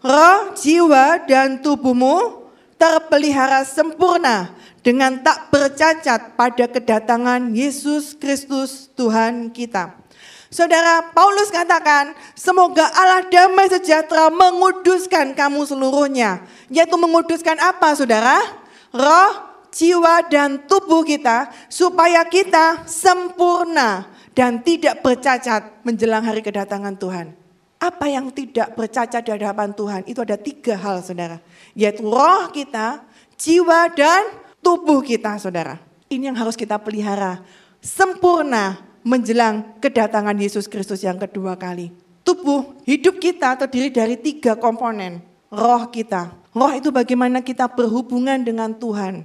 Roh, 0.00 0.56
jiwa 0.56 1.28
dan 1.28 1.60
tubuhmu 1.60 2.48
terpelihara 2.80 3.68
sempurna 3.68 4.56
dengan 4.80 5.20
tak 5.20 5.52
bercacat 5.52 6.40
pada 6.40 6.64
kedatangan 6.64 7.52
Yesus 7.52 8.16
Kristus 8.16 8.88
Tuhan 8.96 9.52
kita. 9.52 9.92
Saudara 10.48 11.04
Paulus 11.12 11.52
katakan, 11.52 12.16
semoga 12.32 12.88
Allah 12.96 13.28
damai 13.28 13.68
sejahtera 13.68 14.32
menguduskan 14.32 15.36
kamu 15.36 15.68
seluruhnya. 15.68 16.48
Yaitu 16.72 16.96
menguduskan 16.96 17.60
apa 17.60 17.94
saudara? 17.94 18.40
Roh, 18.90 19.32
jiwa 19.70 20.26
dan 20.26 20.64
tubuh 20.66 21.06
kita 21.06 21.52
supaya 21.70 22.26
kita 22.26 22.88
sempurna 22.88 24.10
dan 24.34 24.64
tidak 24.64 25.04
bercacat 25.04 25.84
menjelang 25.86 26.26
hari 26.26 26.42
kedatangan 26.42 26.98
Tuhan. 26.98 27.39
Apa 27.80 28.12
yang 28.12 28.28
tidak 28.28 28.76
bercacat 28.76 29.24
di 29.24 29.32
hadapan 29.32 29.72
Tuhan 29.72 30.04
itu 30.04 30.20
ada 30.20 30.36
tiga 30.36 30.76
hal 30.76 31.00
saudara. 31.00 31.40
Yaitu 31.72 32.04
roh 32.04 32.52
kita, 32.52 33.00
jiwa 33.40 33.88
dan 33.96 34.36
tubuh 34.60 35.00
kita 35.00 35.40
saudara. 35.40 35.80
Ini 36.12 36.28
yang 36.28 36.36
harus 36.36 36.60
kita 36.60 36.76
pelihara. 36.76 37.40
Sempurna 37.80 38.84
menjelang 39.00 39.80
kedatangan 39.80 40.36
Yesus 40.36 40.68
Kristus 40.68 41.00
yang 41.00 41.16
kedua 41.16 41.56
kali. 41.56 41.88
Tubuh 42.20 42.84
hidup 42.84 43.16
kita 43.16 43.56
terdiri 43.56 43.88
dari 43.88 44.20
tiga 44.20 44.60
komponen. 44.60 45.24
Roh 45.48 45.88
kita. 45.88 46.36
Roh 46.52 46.72
itu 46.76 46.92
bagaimana 46.92 47.40
kita 47.40 47.64
berhubungan 47.72 48.44
dengan 48.44 48.76
Tuhan. 48.76 49.24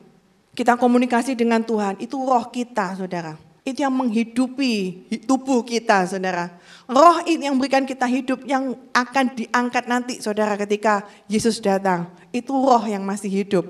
Kita 0.55 0.79
komunikasi 0.79 1.35
dengan 1.35 1.59
Tuhan. 1.59 1.99
Itu 1.99 2.23
roh 2.23 2.47
kita 2.47 2.95
saudara. 2.95 3.35
Itu 3.65 3.81
yang 3.81 3.97
menghidupi 3.97 5.09
tubuh 5.25 5.65
kita 5.65 6.05
saudara. 6.05 6.53
Roh 6.85 7.25
ini 7.25 7.49
yang 7.49 7.57
memberikan 7.57 7.81
kita 7.81 8.05
hidup 8.05 8.45
yang 8.45 8.77
akan 8.93 9.33
diangkat 9.33 9.89
nanti 9.89 10.21
saudara 10.21 10.53
ketika 10.53 11.01
Yesus 11.25 11.57
datang. 11.57 12.05
Itu 12.29 12.53
roh 12.53 12.85
yang 12.85 13.01
masih 13.01 13.41
hidup. 13.41 13.65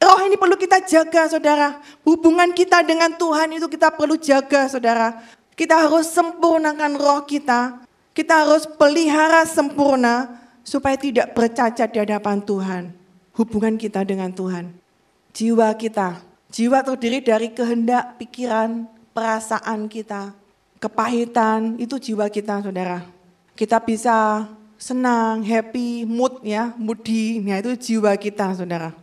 Roh 0.00 0.20
ini 0.24 0.40
perlu 0.40 0.56
kita 0.56 0.80
jaga 0.88 1.28
saudara. 1.28 1.84
Hubungan 2.00 2.56
kita 2.56 2.80
dengan 2.80 3.12
Tuhan 3.12 3.60
itu 3.60 3.68
kita 3.68 3.92
perlu 3.92 4.16
jaga 4.16 4.72
saudara. 4.72 5.20
Kita 5.52 5.84
harus 5.84 6.08
sempurnakan 6.08 6.96
roh 6.96 7.28
kita. 7.28 7.84
Kita 8.16 8.48
harus 8.48 8.64
pelihara 8.64 9.44
sempurna 9.44 10.40
supaya 10.64 10.96
tidak 10.96 11.36
bercacat 11.36 11.92
di 11.92 12.00
hadapan 12.00 12.40
Tuhan. 12.40 12.82
Hubungan 13.36 13.76
kita 13.76 14.00
dengan 14.08 14.32
Tuhan. 14.32 14.72
Jiwa 15.36 15.76
kita. 15.76 16.24
Jiwa 16.48 16.80
terdiri 16.80 17.20
dari 17.20 17.52
kehendak, 17.52 18.16
pikiran, 18.16 18.88
perasaan 19.20 19.84
kita. 19.84 20.32
Kepahitan, 20.80 21.76
itu 21.76 22.00
jiwa 22.00 22.24
kita 22.32 22.64
saudara. 22.64 23.04
Kita 23.52 23.76
bisa 23.84 24.48
senang, 24.80 25.44
happy, 25.44 26.08
mood 26.08 26.40
ya, 26.40 26.72
moody, 26.80 27.36
ya 27.44 27.60
itu 27.60 27.76
jiwa 27.76 28.16
kita 28.16 28.56
saudara. 28.56 28.96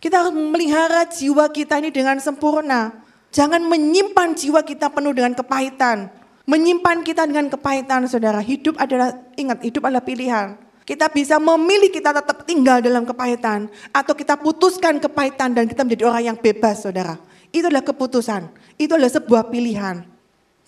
Kita 0.00 0.24
harus 0.24 0.32
melihara 0.32 1.04
jiwa 1.04 1.44
kita 1.52 1.76
ini 1.76 1.92
dengan 1.92 2.16
sempurna. 2.24 3.04
Jangan 3.36 3.60
menyimpan 3.60 4.32
jiwa 4.32 4.64
kita 4.64 4.88
penuh 4.88 5.12
dengan 5.12 5.36
kepahitan. 5.36 6.08
Menyimpan 6.48 7.04
kita 7.04 7.28
dengan 7.28 7.52
kepahitan, 7.52 8.08
saudara. 8.08 8.40
Hidup 8.40 8.80
adalah, 8.80 9.12
ingat, 9.36 9.60
hidup 9.60 9.84
adalah 9.84 10.00
pilihan. 10.00 10.56
Kita 10.88 11.12
bisa 11.12 11.36
memilih 11.36 11.92
kita 11.92 12.16
tetap 12.16 12.48
tinggal 12.48 12.80
dalam 12.80 13.04
kepahitan. 13.04 13.68
Atau 13.92 14.16
kita 14.16 14.40
putuskan 14.40 14.96
kepahitan 14.96 15.52
dan 15.52 15.68
kita 15.68 15.84
menjadi 15.84 16.08
orang 16.08 16.32
yang 16.32 16.38
bebas, 16.40 16.80
saudara. 16.80 17.20
Itu 17.50 17.66
adalah 17.70 17.86
keputusan. 17.86 18.50
Itu 18.78 18.94
adalah 18.96 19.12
sebuah 19.12 19.50
pilihan. 19.50 20.06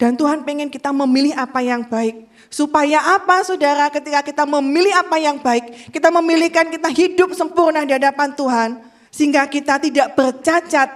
Dan 0.03 0.19
Tuhan 0.19 0.43
pengen 0.43 0.67
kita 0.67 0.91
memilih 0.91 1.31
apa 1.39 1.63
yang 1.63 1.87
baik. 1.87 2.27
Supaya 2.51 2.99
apa 3.15 3.47
saudara 3.47 3.87
ketika 3.87 4.21
kita 4.21 4.43
memilih 4.43 4.91
apa 4.99 5.17
yang 5.17 5.39
baik. 5.39 5.95
Kita 5.95 6.11
memilihkan 6.11 6.75
kita 6.75 6.91
hidup 6.91 7.39
sempurna 7.39 7.87
di 7.87 7.95
hadapan 7.95 8.35
Tuhan 8.35 8.71
sehingga 9.13 9.47
kita 9.47 9.79
tidak 9.79 10.17
bercacat 10.19 10.89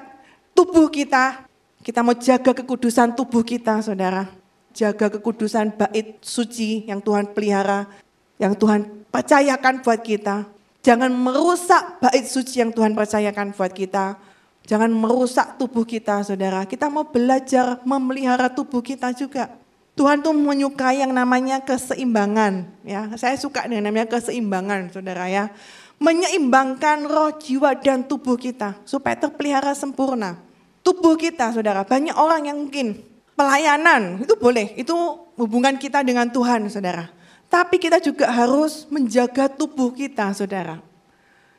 tubuh 0.56 0.88
kita. 0.88 1.44
Kita 1.84 2.02
mau 2.02 2.18
jaga 2.18 2.50
kekudusan 2.50 3.14
tubuh 3.14 3.46
kita, 3.46 3.78
saudara. 3.78 4.26
Jaga 4.74 5.06
kekudusan 5.06 5.70
bait 5.76 6.18
suci 6.18 6.82
yang 6.90 6.98
Tuhan 6.98 7.30
pelihara, 7.30 7.86
yang 8.42 8.58
Tuhan 8.58 9.06
percayakan 9.14 9.86
buat 9.86 10.02
kita. 10.02 10.50
Jangan 10.82 11.14
merusak 11.14 12.02
bait 12.02 12.26
suci 12.26 12.58
yang 12.58 12.74
Tuhan 12.74 12.98
percayakan 12.98 13.54
buat 13.54 13.70
kita. 13.70 14.18
Jangan 14.66 14.90
merusak 14.90 15.56
tubuh 15.56 15.86
kita, 15.86 16.26
saudara. 16.26 16.66
Kita 16.66 16.90
mau 16.90 17.06
belajar 17.06 17.78
memelihara 17.86 18.50
tubuh 18.50 18.82
kita 18.82 19.14
juga. 19.14 19.54
Tuhan 19.96 20.20
tuh 20.20 20.36
menyukai 20.36 21.00
yang 21.00 21.14
namanya 21.14 21.62
keseimbangan. 21.62 22.68
Ya, 22.84 23.08
saya 23.16 23.38
suka 23.40 23.64
dengan 23.64 23.88
namanya 23.88 24.10
keseimbangan, 24.10 24.92
saudara 24.92 25.24
ya 25.30 25.54
menyeimbangkan 25.96 27.08
roh, 27.08 27.32
jiwa, 27.40 27.76
dan 27.80 28.04
tubuh 28.04 28.36
kita 28.36 28.76
supaya 28.84 29.16
terpelihara 29.16 29.72
sempurna. 29.72 30.36
Tubuh 30.84 31.18
kita, 31.18 31.50
saudara, 31.50 31.82
banyak 31.82 32.14
orang 32.14 32.52
yang 32.52 32.58
mungkin 32.62 33.00
pelayanan 33.34 34.22
itu 34.22 34.36
boleh, 34.38 34.76
itu 34.78 34.94
hubungan 35.34 35.74
kita 35.80 36.04
dengan 36.06 36.30
Tuhan, 36.30 36.68
saudara. 36.70 37.10
Tapi 37.46 37.78
kita 37.80 37.98
juga 38.02 38.30
harus 38.30 38.86
menjaga 38.90 39.50
tubuh 39.50 39.90
kita, 39.94 40.30
saudara. 40.36 40.78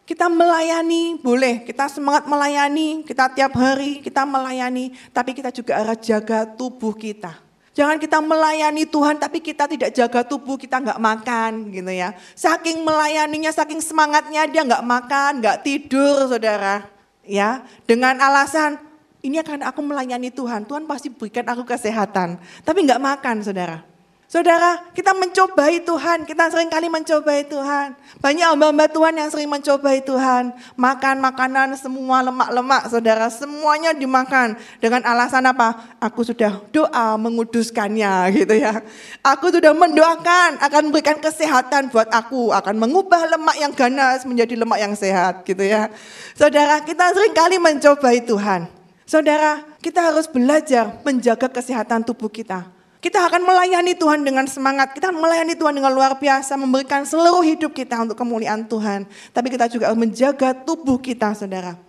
Kita 0.07 0.31
melayani, 0.31 1.19
boleh, 1.19 1.67
kita 1.67 1.91
semangat 1.91 2.31
melayani, 2.31 3.03
kita 3.03 3.27
tiap 3.27 3.51
hari 3.59 3.99
kita 3.99 4.23
melayani, 4.23 4.95
tapi 5.11 5.35
kita 5.35 5.51
juga 5.51 5.83
harus 5.83 5.99
jaga 5.99 6.47
tubuh 6.47 6.95
kita. 6.95 7.35
Jangan 7.75 7.99
kita 7.99 8.23
melayani 8.23 8.87
Tuhan 8.87 9.19
tapi 9.19 9.43
kita 9.43 9.67
tidak 9.67 9.91
jaga 9.91 10.23
tubuh, 10.23 10.55
kita 10.55 10.79
nggak 10.79 10.95
makan 10.95 11.75
gitu 11.75 11.91
ya. 11.91 12.15
Saking 12.39 12.87
melayaninya, 12.87 13.51
saking 13.51 13.83
semangatnya 13.83 14.47
dia 14.47 14.63
nggak 14.63 14.87
makan, 14.87 15.43
nggak 15.43 15.67
tidur 15.67 16.31
saudara. 16.31 16.87
Ya, 17.27 17.67
dengan 17.83 18.15
alasan 18.23 18.79
ini 19.19 19.43
akan 19.43 19.67
aku 19.67 19.83
melayani 19.83 20.31
Tuhan, 20.31 20.63
Tuhan 20.63 20.87
pasti 20.87 21.11
berikan 21.11 21.43
aku 21.51 21.67
kesehatan. 21.67 22.39
Tapi 22.63 22.79
nggak 22.87 23.03
makan 23.03 23.43
saudara. 23.43 23.96
Saudara, 24.27 24.83
kita 24.91 25.15
mencobai 25.15 25.87
Tuhan, 25.87 26.27
kita 26.27 26.51
sering 26.51 26.67
kali 26.67 26.91
mencobai 26.91 27.47
Tuhan. 27.47 27.95
Banyak 28.19 28.43
hamba-hamba 28.51 28.91
Tuhan 28.91 29.15
yang 29.15 29.31
sering 29.31 29.47
mencobai 29.47 30.03
Tuhan. 30.03 30.51
Makan 30.75 31.23
makanan 31.23 31.79
semua 31.79 32.19
lemak-lemak, 32.27 32.91
saudara, 32.91 33.31
semuanya 33.31 33.95
dimakan. 33.95 34.59
Dengan 34.83 35.07
alasan 35.07 35.47
apa? 35.47 35.95
Aku 36.03 36.27
sudah 36.27 36.59
doa 36.75 37.15
menguduskannya 37.15 38.27
gitu 38.35 38.59
ya. 38.59 38.83
Aku 39.23 39.47
sudah 39.47 39.71
mendoakan 39.71 40.59
akan 40.59 40.91
memberikan 40.91 41.23
kesehatan 41.23 41.87
buat 41.87 42.11
aku. 42.11 42.51
Akan 42.51 42.75
mengubah 42.75 43.31
lemak 43.31 43.55
yang 43.55 43.71
ganas 43.71 44.27
menjadi 44.27 44.59
lemak 44.59 44.83
yang 44.83 44.91
sehat 44.91 45.47
gitu 45.47 45.63
ya. 45.63 45.87
Saudara, 46.35 46.83
kita 46.83 47.15
sering 47.15 47.31
kali 47.31 47.63
mencobai 47.63 48.27
Tuhan. 48.27 48.67
Saudara, 49.07 49.63
kita 49.79 50.03
harus 50.03 50.27
belajar 50.27 50.99
menjaga 51.07 51.47
kesehatan 51.47 52.03
tubuh 52.03 52.27
kita. 52.27 52.75
Kita 53.07 53.23
akan 53.23 53.39
melayani 53.39 53.95
Tuhan 53.95 54.27
dengan 54.27 54.43
semangat, 54.51 54.91
kita 54.91 55.15
akan 55.15 55.23
melayani 55.23 55.55
Tuhan 55.55 55.79
dengan 55.79 55.95
luar 55.95 56.19
biasa, 56.19 56.59
memberikan 56.59 57.07
seluruh 57.07 57.39
hidup 57.39 57.71
kita 57.71 57.95
untuk 58.03 58.19
kemuliaan 58.19 58.67
Tuhan. 58.67 59.07
Tapi 59.31 59.47
kita 59.47 59.71
juga 59.71 59.87
harus 59.87 59.95
menjaga 59.95 60.51
tubuh 60.51 60.99
kita, 60.99 61.31
saudara. 61.31 61.79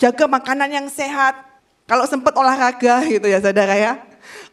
Jaga 0.00 0.24
makanan 0.24 0.72
yang 0.72 0.88
sehat, 0.88 1.36
kalau 1.84 2.08
sempat 2.08 2.32
olahraga 2.32 3.04
gitu 3.04 3.28
ya 3.28 3.44
saudara 3.44 3.76
ya. 3.76 4.00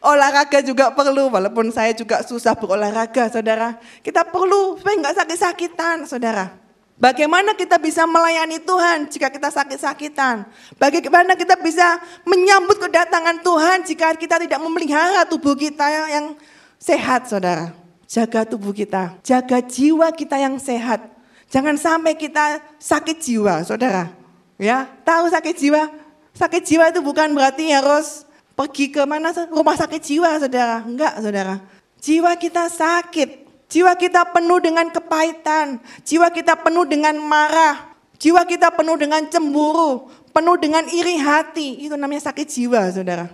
Olahraga 0.04 0.60
juga 0.60 0.92
perlu, 0.92 1.32
walaupun 1.32 1.72
saya 1.72 1.96
juga 1.96 2.20
susah 2.20 2.52
berolahraga 2.52 3.32
saudara. 3.32 3.80
Kita 4.04 4.28
perlu 4.28 4.76
supaya 4.76 5.00
nggak 5.00 5.16
sakit-sakitan 5.16 6.04
saudara. 6.04 6.65
Bagaimana 6.96 7.52
kita 7.52 7.76
bisa 7.76 8.08
melayani 8.08 8.56
Tuhan 8.56 9.04
jika 9.12 9.28
kita 9.28 9.52
sakit-sakitan? 9.52 10.48
Bagaimana 10.80 11.36
kita 11.36 11.52
bisa 11.60 12.00
menyambut 12.24 12.80
kedatangan 12.80 13.44
Tuhan 13.44 13.84
jika 13.84 14.16
kita 14.16 14.40
tidak 14.40 14.56
memelihara 14.56 15.28
tubuh 15.28 15.52
kita 15.52 15.84
yang 16.08 16.32
sehat, 16.80 17.28
saudara? 17.28 17.76
Jaga 18.08 18.48
tubuh 18.48 18.72
kita, 18.72 19.12
jaga 19.20 19.60
jiwa 19.60 20.08
kita 20.08 20.40
yang 20.40 20.56
sehat. 20.56 21.04
Jangan 21.52 21.76
sampai 21.76 22.16
kita 22.16 22.64
sakit 22.80 23.20
jiwa, 23.20 23.60
saudara. 23.60 24.08
Ya, 24.56 24.88
tahu 25.04 25.28
sakit 25.28 25.52
jiwa? 25.52 25.92
Sakit 26.32 26.64
jiwa 26.64 26.88
itu 26.88 27.04
bukan 27.04 27.28
berarti 27.36 27.76
harus 27.76 28.24
pergi 28.56 28.88
ke 28.88 29.04
mana 29.04 29.36
rumah 29.52 29.76
sakit 29.76 30.00
jiwa, 30.00 30.32
saudara. 30.40 30.80
Enggak, 30.80 31.12
saudara. 31.20 31.60
Jiwa 32.00 32.32
kita 32.40 32.72
sakit, 32.72 33.45
Jiwa 33.66 33.98
kita 33.98 34.30
penuh 34.30 34.62
dengan 34.62 34.86
kepahitan, 34.94 35.82
jiwa 36.06 36.30
kita 36.30 36.54
penuh 36.54 36.86
dengan 36.86 37.18
marah, 37.18 37.90
jiwa 38.14 38.46
kita 38.46 38.70
penuh 38.70 38.94
dengan 38.94 39.26
cemburu, 39.26 40.06
penuh 40.30 40.54
dengan 40.54 40.86
iri 40.86 41.18
hati. 41.18 41.82
Itu 41.82 41.98
namanya 41.98 42.30
sakit 42.30 42.46
jiwa, 42.46 42.94
saudara. 42.94 43.26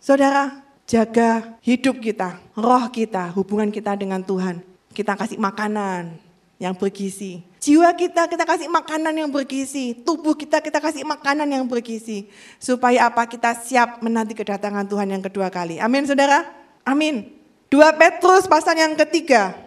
Saudara, 0.00 0.64
jaga 0.88 1.60
hidup 1.60 2.00
kita, 2.00 2.40
roh 2.56 2.88
kita, 2.88 3.28
hubungan 3.36 3.68
kita 3.68 3.92
dengan 4.00 4.24
Tuhan. 4.24 4.64
Kita 4.96 5.12
kasih 5.12 5.36
makanan 5.36 6.16
yang 6.56 6.72
bergizi. 6.72 7.44
Jiwa 7.60 7.92
kita 7.92 8.32
kita 8.32 8.48
kasih 8.48 8.72
makanan 8.72 9.12
yang 9.12 9.28
bergizi, 9.28 9.92
tubuh 9.92 10.32
kita 10.32 10.64
kita 10.64 10.80
kasih 10.80 11.04
makanan 11.04 11.52
yang 11.52 11.68
bergizi. 11.68 12.32
Supaya 12.56 13.12
apa? 13.12 13.28
Kita 13.28 13.52
siap 13.52 14.00
menanti 14.00 14.32
kedatangan 14.32 14.88
Tuhan 14.88 15.12
yang 15.12 15.20
kedua 15.20 15.52
kali. 15.52 15.76
Amin 15.84 16.08
saudara? 16.08 16.48
Amin. 16.86 17.28
2 17.68 17.82
Petrus 17.98 18.46
pasal 18.48 18.78
yang 18.78 18.94
ketiga. 18.94 19.65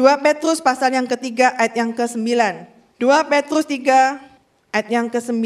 2 0.00 0.24
Petrus 0.24 0.64
pasal 0.64 0.96
yang 0.96 1.04
ketiga 1.04 1.52
ayat 1.60 1.76
yang 1.76 1.92
ke-9. 1.92 2.24
2 2.24 3.04
Petrus 3.28 3.68
3 3.68 4.72
ayat 4.72 4.88
yang 4.88 5.12
ke-9. 5.12 5.44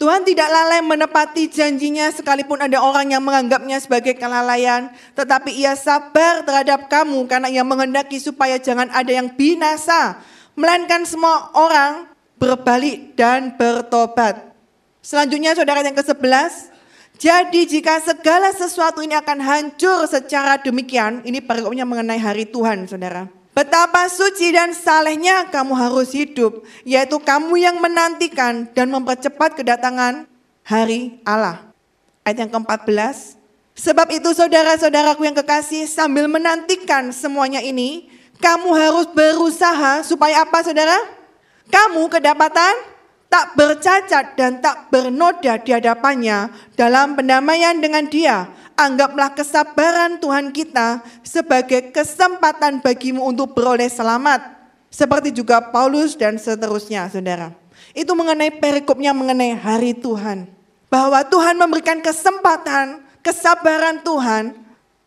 Tuhan 0.00 0.24
tidak 0.24 0.48
lalai 0.48 0.80
menepati 0.80 1.44
janjinya 1.52 2.08
sekalipun 2.08 2.56
ada 2.56 2.80
orang 2.80 3.12
yang 3.12 3.20
menganggapnya 3.20 3.76
sebagai 3.76 4.16
kelalaian. 4.16 4.88
Tetapi 5.12 5.52
ia 5.60 5.76
sabar 5.76 6.40
terhadap 6.40 6.88
kamu 6.88 7.28
karena 7.28 7.52
ia 7.52 7.60
menghendaki 7.60 8.16
supaya 8.16 8.56
jangan 8.56 8.88
ada 8.96 9.12
yang 9.12 9.28
binasa. 9.28 10.16
Melainkan 10.56 11.04
semua 11.04 11.52
orang 11.52 12.08
berbalik 12.40 13.12
dan 13.12 13.60
bertobat. 13.60 14.40
Selanjutnya 15.04 15.52
saudara 15.52 15.84
yang 15.84 16.00
ke-11. 16.00 16.72
Jadi 17.20 17.68
jika 17.68 18.00
segala 18.00 18.56
sesuatu 18.56 19.04
ini 19.04 19.12
akan 19.20 19.36
hancur 19.44 20.08
secara 20.08 20.56
demikian. 20.56 21.20
Ini 21.28 21.44
perikopnya 21.44 21.84
mengenai 21.84 22.16
hari 22.16 22.48
Tuhan 22.48 22.88
saudara 22.88 23.39
Betapa 23.60 24.08
suci 24.08 24.56
dan 24.56 24.72
salehnya 24.72 25.44
kamu 25.52 25.76
harus 25.76 26.16
hidup, 26.16 26.64
yaitu 26.80 27.20
kamu 27.20 27.60
yang 27.60 27.76
menantikan 27.76 28.64
dan 28.72 28.88
mempercepat 28.88 29.52
kedatangan 29.52 30.24
hari 30.64 31.20
Allah. 31.28 31.68
Ayat 32.24 32.48
yang 32.48 32.56
ke-14. 32.56 33.36
Sebab 33.76 34.16
itu 34.16 34.32
saudara-saudaraku 34.32 35.28
yang 35.28 35.36
kekasih 35.36 35.84
sambil 35.84 36.24
menantikan 36.24 37.12
semuanya 37.12 37.60
ini, 37.60 38.08
kamu 38.40 38.72
harus 38.72 39.12
berusaha 39.12 40.08
supaya 40.08 40.40
apa 40.40 40.64
saudara? 40.64 40.96
Kamu 41.68 42.08
kedapatan 42.08 42.80
tak 43.28 43.60
bercacat 43.60 44.40
dan 44.40 44.64
tak 44.64 44.88
bernoda 44.88 45.60
di 45.60 45.76
hadapannya 45.76 46.48
dalam 46.80 47.12
pendamaian 47.12 47.76
dengan 47.76 48.08
dia 48.08 48.48
anggaplah 48.80 49.36
kesabaran 49.36 50.16
Tuhan 50.16 50.48
kita 50.56 51.04
sebagai 51.20 51.92
kesempatan 51.92 52.80
bagimu 52.80 53.20
untuk 53.20 53.52
beroleh 53.52 53.92
selamat. 53.92 54.56
Seperti 54.88 55.30
juga 55.30 55.60
Paulus 55.60 56.16
dan 56.16 56.40
seterusnya, 56.40 57.06
saudara. 57.12 57.52
Itu 57.92 58.16
mengenai 58.16 58.50
perikopnya 58.56 59.12
mengenai 59.12 59.54
hari 59.54 59.92
Tuhan. 59.94 60.48
Bahwa 60.90 61.22
Tuhan 61.22 61.54
memberikan 61.54 62.02
kesempatan, 62.02 63.04
kesabaran 63.22 64.02
Tuhan. 64.02 64.58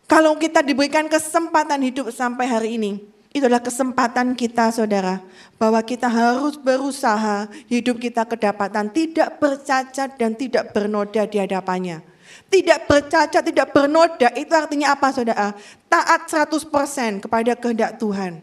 Kalau 0.07 0.37
kita 0.39 0.63
diberikan 0.63 1.09
kesempatan 1.11 1.83
hidup 1.83 2.13
sampai 2.13 2.45
hari 2.47 2.69
ini. 2.79 3.03
Itu 3.33 3.49
adalah 3.49 3.65
kesempatan 3.65 4.37
kita 4.37 4.71
saudara. 4.71 5.19
Bahwa 5.59 5.83
kita 5.83 6.07
harus 6.07 6.55
berusaha 6.55 7.51
hidup 7.67 7.99
kita 7.99 8.23
kedapatan 8.23 8.87
tidak 8.93 9.41
bercacat 9.41 10.15
dan 10.15 10.37
tidak 10.37 10.71
bernoda 10.71 11.27
di 11.27 11.43
hadapannya. 11.43 12.12
Tidak 12.49 12.85
bercacat, 12.85 13.43
tidak 13.43 13.73
bernoda, 13.73 14.29
itu 14.37 14.53
artinya 14.53 14.93
apa 14.93 15.09
saudara? 15.09 15.53
Taat 15.89 16.29
100% 16.29 17.23
kepada 17.23 17.51
kehendak 17.57 17.97
Tuhan. 17.97 18.41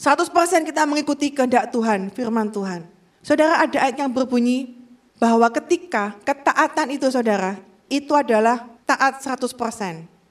100% 0.00 0.68
kita 0.68 0.82
mengikuti 0.88 1.30
kehendak 1.30 1.70
Tuhan, 1.70 2.10
firman 2.10 2.50
Tuhan. 2.50 2.88
Saudara 3.22 3.62
ada 3.62 3.78
ayat 3.86 4.02
yang 4.02 4.10
berbunyi 4.10 4.74
bahwa 5.22 5.46
ketika 5.54 6.18
ketaatan 6.26 6.90
itu 6.90 7.06
saudara, 7.06 7.54
itu 7.86 8.10
adalah 8.10 8.66
taat 8.82 9.22
100%. 9.22 9.54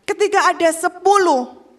Ketika 0.03 0.51
ada 0.51 0.67
10, 0.67 0.99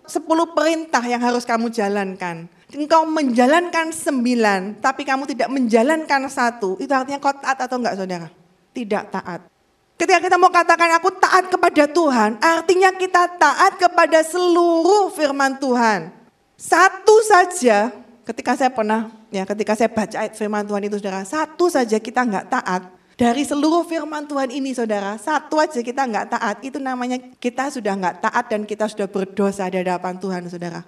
10 0.09 0.57
perintah 0.57 1.05
yang 1.05 1.20
harus 1.20 1.45
kamu 1.45 1.68
jalankan. 1.68 2.49
Engkau 2.73 3.05
menjalankan 3.05 3.93
9, 3.93 4.81
tapi 4.81 5.05
kamu 5.05 5.29
tidak 5.29 5.53
menjalankan 5.53 6.25
satu, 6.33 6.81
itu 6.81 6.89
artinya 6.89 7.20
kau 7.20 7.37
taat 7.37 7.61
atau 7.61 7.77
enggak 7.77 8.01
saudara? 8.01 8.29
Tidak 8.73 9.12
taat. 9.12 9.51
Ketika 10.01 10.18
kita 10.18 10.36
mau 10.40 10.51
katakan 10.51 10.90
aku 10.99 11.14
taat 11.14 11.47
kepada 11.47 11.84
Tuhan, 11.86 12.40
artinya 12.43 12.90
kita 12.97 13.38
taat 13.38 13.78
kepada 13.78 14.20
seluruh 14.26 15.14
firman 15.14 15.57
Tuhan. 15.62 16.11
Satu 16.59 17.22
saja, 17.26 17.95
ketika 18.26 18.59
saya 18.59 18.70
pernah, 18.70 19.11
ya 19.30 19.47
ketika 19.47 19.78
saya 19.78 19.90
baca 19.90 20.16
ayat 20.18 20.34
firman 20.34 20.66
Tuhan 20.66 20.82
itu 20.90 20.99
saudara, 20.99 21.22
satu 21.22 21.70
saja 21.70 21.99
kita 22.03 22.22
nggak 22.22 22.47
taat. 22.51 22.82
Dari 23.12 23.45
seluruh 23.45 23.84
firman 23.86 24.24
Tuhan 24.24 24.51
ini 24.51 24.72
saudara, 24.72 25.20
satu 25.20 25.61
aja 25.61 25.78
kita 25.78 26.03
nggak 26.09 26.26
taat, 26.32 26.57
itu 26.64 26.80
namanya 26.80 27.20
kita 27.38 27.68
sudah 27.68 27.93
nggak 27.95 28.24
taat 28.24 28.45
dan 28.49 28.64
kita 28.64 28.88
sudah 28.88 29.07
berdosa 29.07 29.68
di 29.68 29.78
hadapan 29.78 30.16
Tuhan 30.16 30.49
saudara. 30.49 30.80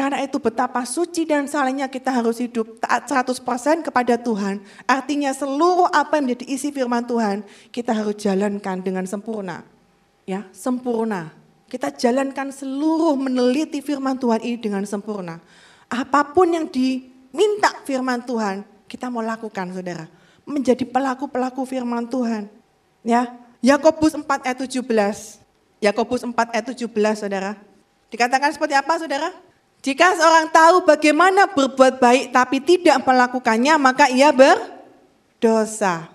Karena 0.00 0.24
itu 0.24 0.40
betapa 0.40 0.80
suci 0.88 1.28
dan 1.28 1.44
salehnya 1.44 1.84
kita 1.84 2.08
harus 2.08 2.40
hidup 2.40 2.80
taat 2.80 3.04
100% 3.04 3.84
kepada 3.84 4.16
Tuhan. 4.16 4.64
Artinya 4.88 5.28
seluruh 5.28 5.92
apa 5.92 6.16
yang 6.16 6.32
menjadi 6.32 6.56
isi 6.56 6.72
firman 6.72 7.04
Tuhan 7.04 7.44
kita 7.68 7.92
harus 7.92 8.16
jalankan 8.16 8.80
dengan 8.80 9.04
sempurna. 9.04 9.60
Ya, 10.24 10.48
sempurna. 10.56 11.36
Kita 11.68 11.92
jalankan 11.92 12.48
seluruh 12.48 13.12
meneliti 13.12 13.84
firman 13.84 14.16
Tuhan 14.16 14.40
ini 14.40 14.56
dengan 14.56 14.88
sempurna. 14.88 15.36
Apa 15.92 16.32
pun 16.32 16.48
yang 16.48 16.64
diminta 16.72 17.68
firman 17.84 18.24
Tuhan, 18.24 18.64
kita 18.88 19.12
mau 19.12 19.20
lakukan 19.20 19.68
Saudara. 19.68 20.08
Menjadi 20.48 20.88
pelaku-pelaku 20.88 21.60
firman 21.68 22.08
Tuhan. 22.08 22.48
Ya, 23.04 23.36
Yakobus 23.60 24.16
4 24.16 24.48
ayat 24.48 24.64
17. 24.64 24.80
Yakobus 25.84 26.24
4 26.24 26.56
ayat 26.56 26.64
17 26.72 26.88
Saudara. 27.20 27.52
Dikatakan 28.08 28.48
seperti 28.56 28.80
apa 28.80 28.96
Saudara? 28.96 29.49
Jika 29.80 30.12
seorang 30.12 30.52
tahu 30.52 30.84
bagaimana 30.84 31.48
berbuat 31.48 31.96
baik 31.96 32.36
tapi 32.36 32.60
tidak 32.60 33.00
melakukannya, 33.00 33.80
maka 33.80 34.12
ia 34.12 34.28
berdosa. 34.28 36.12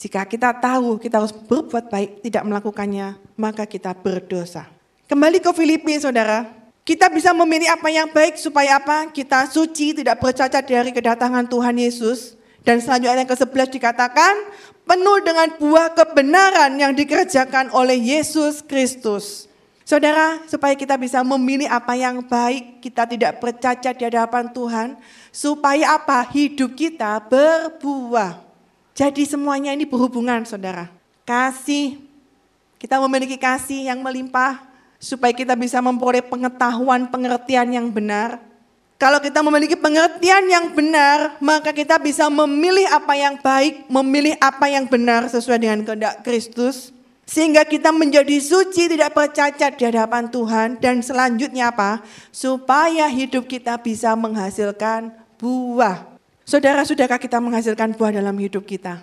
Jika 0.00 0.24
kita 0.24 0.56
tahu 0.56 0.96
kita 0.96 1.20
harus 1.20 1.36
berbuat 1.36 1.92
baik, 1.92 2.24
tidak 2.24 2.42
melakukannya, 2.48 3.20
maka 3.36 3.68
kita 3.68 3.92
berdosa. 3.92 4.64
Kembali 5.12 5.44
ke 5.44 5.52
Filipi, 5.52 6.00
saudara. 6.00 6.48
Kita 6.82 7.06
bisa 7.12 7.30
memilih 7.36 7.70
apa 7.70 7.92
yang 7.92 8.10
baik 8.10 8.40
supaya 8.40 8.80
apa? 8.80 9.12
Kita 9.12 9.44
suci, 9.46 9.92
tidak 9.92 10.18
bercacat 10.18 10.64
dari 10.64 10.90
kedatangan 10.90 11.46
Tuhan 11.46 11.78
Yesus. 11.78 12.34
Dan 12.64 12.80
selanjutnya 12.80 13.22
yang 13.22 13.30
ke-11 13.30 13.68
dikatakan, 13.76 14.34
penuh 14.88 15.18
dengan 15.20 15.52
buah 15.60 15.92
kebenaran 15.94 16.80
yang 16.80 16.96
dikerjakan 16.96 17.70
oleh 17.76 18.00
Yesus 18.00 18.64
Kristus. 18.64 19.51
Saudara, 19.92 20.40
supaya 20.48 20.72
kita 20.72 20.96
bisa 20.96 21.20
memilih 21.20 21.68
apa 21.68 21.92
yang 21.92 22.24
baik, 22.24 22.80
kita 22.80 23.04
tidak 23.04 23.44
bercacat 23.44 23.92
di 23.92 24.08
hadapan 24.08 24.48
Tuhan, 24.48 24.88
supaya 25.28 26.00
apa? 26.00 26.24
Hidup 26.32 26.72
kita 26.72 27.20
berbuah. 27.28 28.40
Jadi 28.96 29.28
semuanya 29.28 29.76
ini 29.76 29.84
berhubungan, 29.84 30.48
saudara. 30.48 30.88
Kasih, 31.28 32.00
kita 32.80 32.96
memiliki 33.04 33.36
kasih 33.36 33.92
yang 33.92 34.00
melimpah, 34.00 34.64
supaya 34.96 35.36
kita 35.36 35.52
bisa 35.52 35.76
memperoleh 35.84 36.24
pengetahuan, 36.24 37.12
pengertian 37.12 37.68
yang 37.68 37.92
benar. 37.92 38.40
Kalau 38.96 39.20
kita 39.20 39.44
memiliki 39.44 39.76
pengertian 39.76 40.48
yang 40.48 40.72
benar, 40.72 41.36
maka 41.36 41.68
kita 41.68 42.00
bisa 42.00 42.32
memilih 42.32 42.88
apa 42.88 43.12
yang 43.12 43.36
baik, 43.36 43.84
memilih 43.92 44.40
apa 44.40 44.72
yang 44.72 44.88
benar 44.88 45.28
sesuai 45.28 45.60
dengan 45.60 45.84
kehendak 45.84 46.24
Kristus. 46.24 46.96
Sehingga 47.32 47.64
kita 47.64 47.96
menjadi 47.96 48.36
suci, 48.44 48.92
tidak 48.92 49.16
bercacat 49.16 49.80
di 49.80 49.88
hadapan 49.88 50.28
Tuhan. 50.28 50.76
Dan 50.76 51.00
selanjutnya 51.00 51.72
apa? 51.72 52.04
Supaya 52.28 53.08
hidup 53.08 53.48
kita 53.48 53.80
bisa 53.80 54.12
menghasilkan 54.12 55.16
buah. 55.40 56.12
Saudara, 56.44 56.84
sudahkah 56.84 57.16
kita 57.16 57.40
menghasilkan 57.40 57.96
buah 57.96 58.12
dalam 58.12 58.36
hidup 58.36 58.68
kita? 58.68 59.00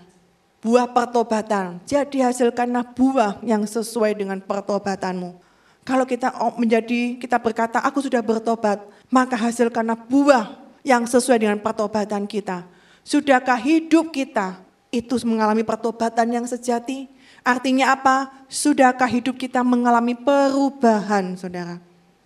Buah 0.62 0.86
pertobatan. 0.86 1.82
Jadi 1.90 2.22
hasilkanlah 2.22 2.94
buah 2.94 3.42
yang 3.42 3.66
sesuai 3.66 4.14
dengan 4.14 4.38
pertobatanmu. 4.38 5.34
Kalau 5.82 6.06
kita 6.06 6.30
menjadi, 6.54 7.18
kita 7.18 7.42
berkata, 7.42 7.82
aku 7.82 8.06
sudah 8.06 8.22
bertobat, 8.22 8.78
maka 9.10 9.34
hasilkanlah 9.34 10.06
buah 10.06 10.54
yang 10.86 11.02
sesuai 11.10 11.42
dengan 11.42 11.58
pertobatan 11.58 12.30
kita. 12.30 12.62
Sudahkah 13.02 13.58
hidup 13.58 14.14
kita 14.14 14.62
itu 14.94 15.18
mengalami 15.26 15.66
pertobatan 15.66 16.30
yang 16.30 16.46
sejati? 16.46 17.10
Artinya 17.44 17.96
apa? 17.96 18.32
Sudahkah 18.50 19.08
hidup 19.08 19.40
kita 19.40 19.64
mengalami 19.64 20.16
perubahan, 20.16 21.38
saudara? 21.38 21.80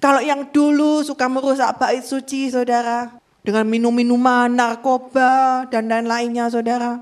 Kalau 0.03 0.20
yang 0.20 0.47
dulu 0.51 0.99
suka 1.03 1.32
merusak 1.32 1.80
bait 1.80 2.03
suci, 2.03 2.51
saudara, 2.51 3.16
dengan 3.43 3.64
minum-minuman, 3.68 4.51
narkoba, 4.51 5.64
dan 5.72 5.88
lain-lainnya, 5.88 6.51
saudara, 6.51 6.99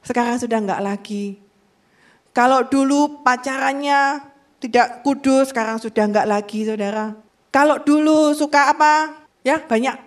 sekarang 0.00 0.40
sudah 0.40 0.58
enggak 0.60 0.80
lagi. 0.80 1.40
Kalau 2.32 2.64
dulu 2.64 3.20
pacarannya 3.20 4.24
tidak 4.58 5.04
kudus, 5.04 5.52
sekarang 5.52 5.76
sudah 5.76 6.08
enggak 6.08 6.24
lagi, 6.24 6.64
saudara. 6.64 7.12
Kalau 7.52 7.76
dulu 7.78 8.32
suka 8.32 8.72
apa? 8.72 9.24
Ya, 9.44 9.60
banyak 9.60 10.00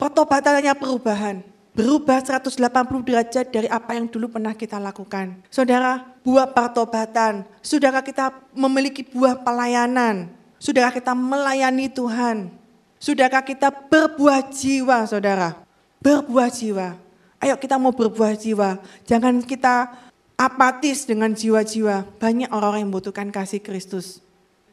pertobatannya 0.00 0.74
perubahan 0.74 1.47
berubah 1.78 2.18
180 2.18 2.58
derajat 3.06 3.46
dari 3.54 3.70
apa 3.70 3.94
yang 3.94 4.10
dulu 4.10 4.26
pernah 4.34 4.50
kita 4.50 4.82
lakukan. 4.82 5.38
Saudara, 5.46 6.02
buah 6.26 6.50
pertobatan, 6.50 7.46
sudahkah 7.62 8.02
kita 8.02 8.34
memiliki 8.50 9.06
buah 9.06 9.38
pelayanan? 9.38 10.26
Sudahkah 10.58 10.98
kita 10.98 11.14
melayani 11.14 11.86
Tuhan? 11.86 12.50
Sudahkah 12.98 13.46
kita 13.46 13.70
berbuah 13.70 14.50
jiwa, 14.50 15.06
saudara? 15.06 15.54
Berbuah 16.02 16.50
jiwa. 16.50 16.98
Ayo 17.38 17.54
kita 17.54 17.78
mau 17.78 17.94
berbuah 17.94 18.34
jiwa. 18.34 18.82
Jangan 19.06 19.38
kita 19.46 19.94
apatis 20.34 21.06
dengan 21.06 21.30
jiwa-jiwa. 21.30 22.18
Banyak 22.18 22.50
orang-orang 22.50 22.82
yang 22.82 22.90
membutuhkan 22.90 23.30
kasih 23.30 23.62
Kristus. 23.62 24.18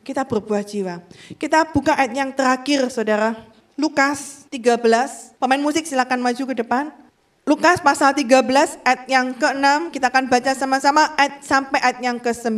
Kita 0.01 0.25
berbuah 0.25 0.65
jiwa. 0.65 1.05
Kita 1.37 1.69
buka 1.69 2.01
ayat 2.01 2.17
yang 2.17 2.33
terakhir, 2.33 2.89
saudara. 2.89 3.37
Lukas 3.75 4.47
13. 4.55 5.35
Pemain 5.35 5.59
musik 5.59 5.83
silakan 5.83 6.23
maju 6.23 6.43
ke 6.47 6.55
depan. 6.63 6.95
Lukas 7.43 7.83
pasal 7.83 8.15
13 8.15 8.79
ayat 8.87 9.03
yang 9.11 9.35
ke-6 9.35 9.91
kita 9.91 10.07
akan 10.07 10.31
baca 10.31 10.55
sama-sama 10.55 11.11
ayat 11.19 11.43
sampai 11.43 11.83
ayat 11.83 11.99
yang 11.99 12.17
ke-9. 12.17 12.55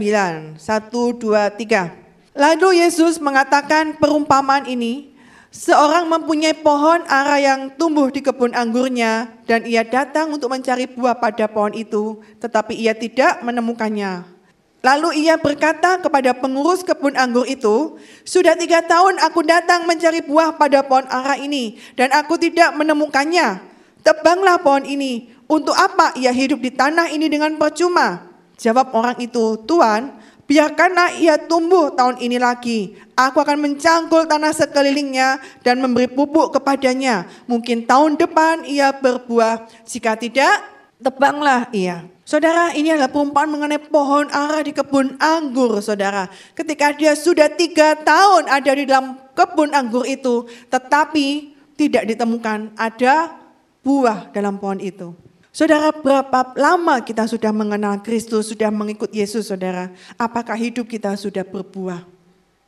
1 0.61 0.61
2 0.61 1.57
3. 1.57 2.37
Lalu 2.37 2.85
Yesus 2.85 3.17
mengatakan 3.17 3.97
perumpamaan 3.97 4.69
ini, 4.69 5.17
seorang 5.49 6.05
mempunyai 6.05 6.53
pohon 6.53 7.01
ara 7.09 7.41
yang 7.41 7.73
tumbuh 7.73 8.13
di 8.13 8.21
kebun 8.21 8.53
anggurnya 8.53 9.41
dan 9.49 9.65
ia 9.65 9.81
datang 9.81 10.29
untuk 10.29 10.53
mencari 10.53 10.85
buah 10.85 11.17
pada 11.17 11.49
pohon 11.49 11.73
itu, 11.73 12.21
tetapi 12.37 12.77
ia 12.77 12.93
tidak 12.93 13.41
menemukannya. 13.41 14.36
Lalu 14.85 15.25
ia 15.25 15.41
berkata 15.41 15.97
kepada 15.97 16.37
pengurus 16.37 16.85
kebun 16.85 17.17
anggur 17.17 17.49
itu, 17.49 17.97
sudah 18.21 18.53
tiga 18.53 18.85
tahun 18.85 19.17
aku 19.17 19.41
datang 19.41 19.89
mencari 19.89 20.21
buah 20.21 20.53
pada 20.53 20.85
pohon 20.85 21.09
ara 21.09 21.33
ini, 21.35 21.81
dan 21.97 22.13
aku 22.13 22.37
tidak 22.37 22.77
menemukannya. 22.77 23.57
Tebanglah 24.05 24.61
pohon 24.61 24.85
ini, 24.85 25.33
untuk 25.49 25.73
apa 25.73 26.13
ia 26.13 26.29
hidup 26.29 26.61
di 26.61 26.69
tanah 26.69 27.09
ini 27.09 27.25
dengan 27.25 27.57
percuma? 27.57 28.29
Jawab 28.61 28.93
orang 28.93 29.17
itu, 29.17 29.57
Tuhan, 29.65 30.13
biarkanlah 30.45 31.17
ia 31.17 31.41
tumbuh 31.41 31.91
tahun 31.97 32.21
ini 32.21 32.37
lagi. 32.37 32.95
Aku 33.17 33.41
akan 33.41 33.57
mencangkul 33.57 34.29
tanah 34.29 34.53
sekelilingnya 34.53 35.41
dan 35.65 35.81
memberi 35.81 36.05
pupuk 36.05 36.53
kepadanya. 36.53 37.25
Mungkin 37.49 37.89
tahun 37.89 38.15
depan 38.21 38.61
ia 38.63 38.93
berbuah, 38.93 39.67
jika 39.89 40.13
tidak, 40.13 40.76
tebanglah 41.01 41.69
ia. 41.73 42.05
Saudara, 42.27 42.75
ini 42.75 42.91
adalah 42.91 43.07
perumpamaan 43.07 43.55
mengenai 43.55 43.79
pohon 43.87 44.27
ara 44.35 44.59
di 44.59 44.75
kebun 44.75 45.15
anggur, 45.15 45.79
saudara. 45.79 46.27
Ketika 46.51 46.91
dia 46.91 47.15
sudah 47.15 47.47
tiga 47.47 47.95
tahun 47.95 48.51
ada 48.51 48.71
di 48.75 48.83
dalam 48.83 49.15
kebun 49.31 49.71
anggur 49.71 50.03
itu, 50.03 50.43
tetapi 50.67 51.55
tidak 51.79 52.03
ditemukan 52.03 52.75
ada 52.75 53.31
buah 53.79 54.27
dalam 54.35 54.59
pohon 54.59 54.83
itu. 54.83 55.15
Saudara, 55.55 55.89
berapa 55.89 56.53
lama 56.59 56.99
kita 57.01 57.25
sudah 57.25 57.55
mengenal 57.55 58.03
Kristus, 58.03 58.51
sudah 58.51 58.69
mengikut 58.69 59.09
Yesus, 59.09 59.47
saudara? 59.47 59.89
Apakah 60.19 60.53
hidup 60.53 60.85
kita 60.85 61.15
sudah 61.15 61.47
berbuah? 61.47 62.03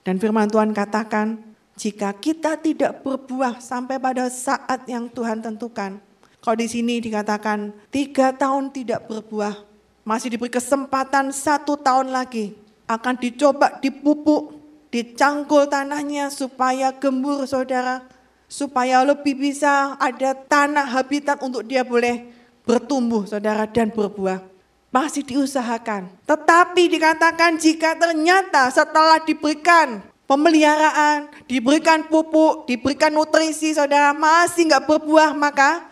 Dan 0.08 0.18
firman 0.18 0.48
Tuhan 0.48 0.72
katakan, 0.72 1.38
jika 1.76 2.16
kita 2.16 2.58
tidak 2.58 3.04
berbuah 3.06 3.62
sampai 3.62 4.02
pada 4.02 4.32
saat 4.32 4.88
yang 4.90 5.06
Tuhan 5.12 5.44
tentukan, 5.44 6.02
kalau 6.40 6.56
di 6.56 6.68
sini 6.72 7.04
dikatakan 7.04 7.76
tiga 7.92 8.32
tahun 8.32 8.72
tidak 8.72 9.12
berbuah, 9.12 9.60
masih 10.08 10.32
diberi 10.32 10.48
kesempatan 10.48 11.36
satu 11.36 11.76
tahun 11.76 12.16
lagi. 12.16 12.56
Akan 12.88 13.20
dicoba 13.20 13.78
dipupuk, 13.84 14.56
dicangkul 14.88 15.68
tanahnya 15.68 16.32
supaya 16.32 16.96
gembur 16.96 17.44
saudara. 17.44 18.08
Supaya 18.50 19.06
lebih 19.06 19.38
bisa 19.38 19.94
ada 20.02 20.34
tanah 20.34 20.90
habitat 20.90 21.38
untuk 21.46 21.62
dia 21.62 21.86
boleh 21.86 22.26
bertumbuh 22.66 23.30
saudara 23.30 23.70
dan 23.70 23.94
berbuah. 23.94 24.42
Masih 24.90 25.22
diusahakan. 25.22 26.10
Tetapi 26.26 26.90
dikatakan 26.90 27.62
jika 27.62 27.94
ternyata 27.94 28.74
setelah 28.74 29.22
diberikan 29.22 30.02
pemeliharaan, 30.26 31.30
diberikan 31.46 32.10
pupuk, 32.10 32.66
diberikan 32.66 33.14
nutrisi 33.14 33.78
saudara 33.78 34.18
masih 34.18 34.66
nggak 34.66 34.86
berbuah 34.90 35.38
maka 35.38 35.89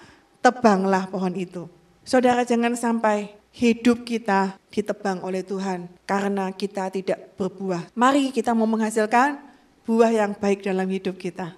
tebanglah 0.47 1.11
pohon 1.11 1.35
itu. 1.35 1.67
Saudara 2.07 2.47
jangan 2.47 2.71
sampai 2.79 3.35
hidup 3.51 4.07
kita 4.07 4.55
ditebang 4.71 5.19
oleh 5.27 5.43
Tuhan 5.43 5.91
karena 6.07 6.55
kita 6.55 6.87
tidak 6.87 7.35
berbuah. 7.35 7.91
Mari 7.91 8.31
kita 8.31 8.55
mau 8.55 8.63
menghasilkan 8.63 9.43
buah 9.83 10.11
yang 10.15 10.31
baik 10.39 10.63
dalam 10.63 10.87
hidup 10.87 11.19
kita. 11.19 11.51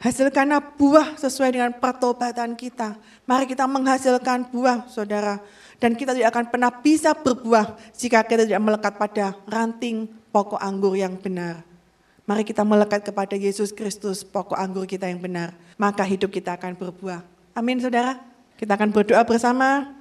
Hasilkanlah 0.00 0.74
buah 0.80 1.20
sesuai 1.20 1.54
dengan 1.54 1.72
pertobatan 1.76 2.56
kita. 2.56 2.96
Mari 3.28 3.44
kita 3.44 3.68
menghasilkan 3.68 4.50
buah, 4.50 4.88
saudara. 4.90 5.38
Dan 5.78 5.94
kita 5.94 6.16
tidak 6.16 6.32
akan 6.34 6.44
pernah 6.48 6.70
bisa 6.72 7.12
berbuah 7.12 7.76
jika 7.94 8.24
kita 8.24 8.48
tidak 8.48 8.62
melekat 8.64 8.94
pada 8.96 9.36
ranting 9.46 10.08
pokok 10.32 10.58
anggur 10.58 10.96
yang 10.96 11.14
benar. 11.20 11.62
Mari 12.24 12.42
kita 12.42 12.64
melekat 12.64 13.04
kepada 13.04 13.36
Yesus 13.36 13.70
Kristus, 13.70 14.24
pokok 14.24 14.56
anggur 14.56 14.88
kita 14.88 15.06
yang 15.12 15.20
benar. 15.20 15.52
Maka 15.76 16.02
hidup 16.08 16.32
kita 16.32 16.56
akan 16.56 16.72
berbuah. 16.72 17.33
Amin 17.54 17.78
saudara. 17.78 18.18
Kita 18.58 18.74
akan 18.74 18.90
berdoa 18.90 19.22
bersama. 19.22 19.94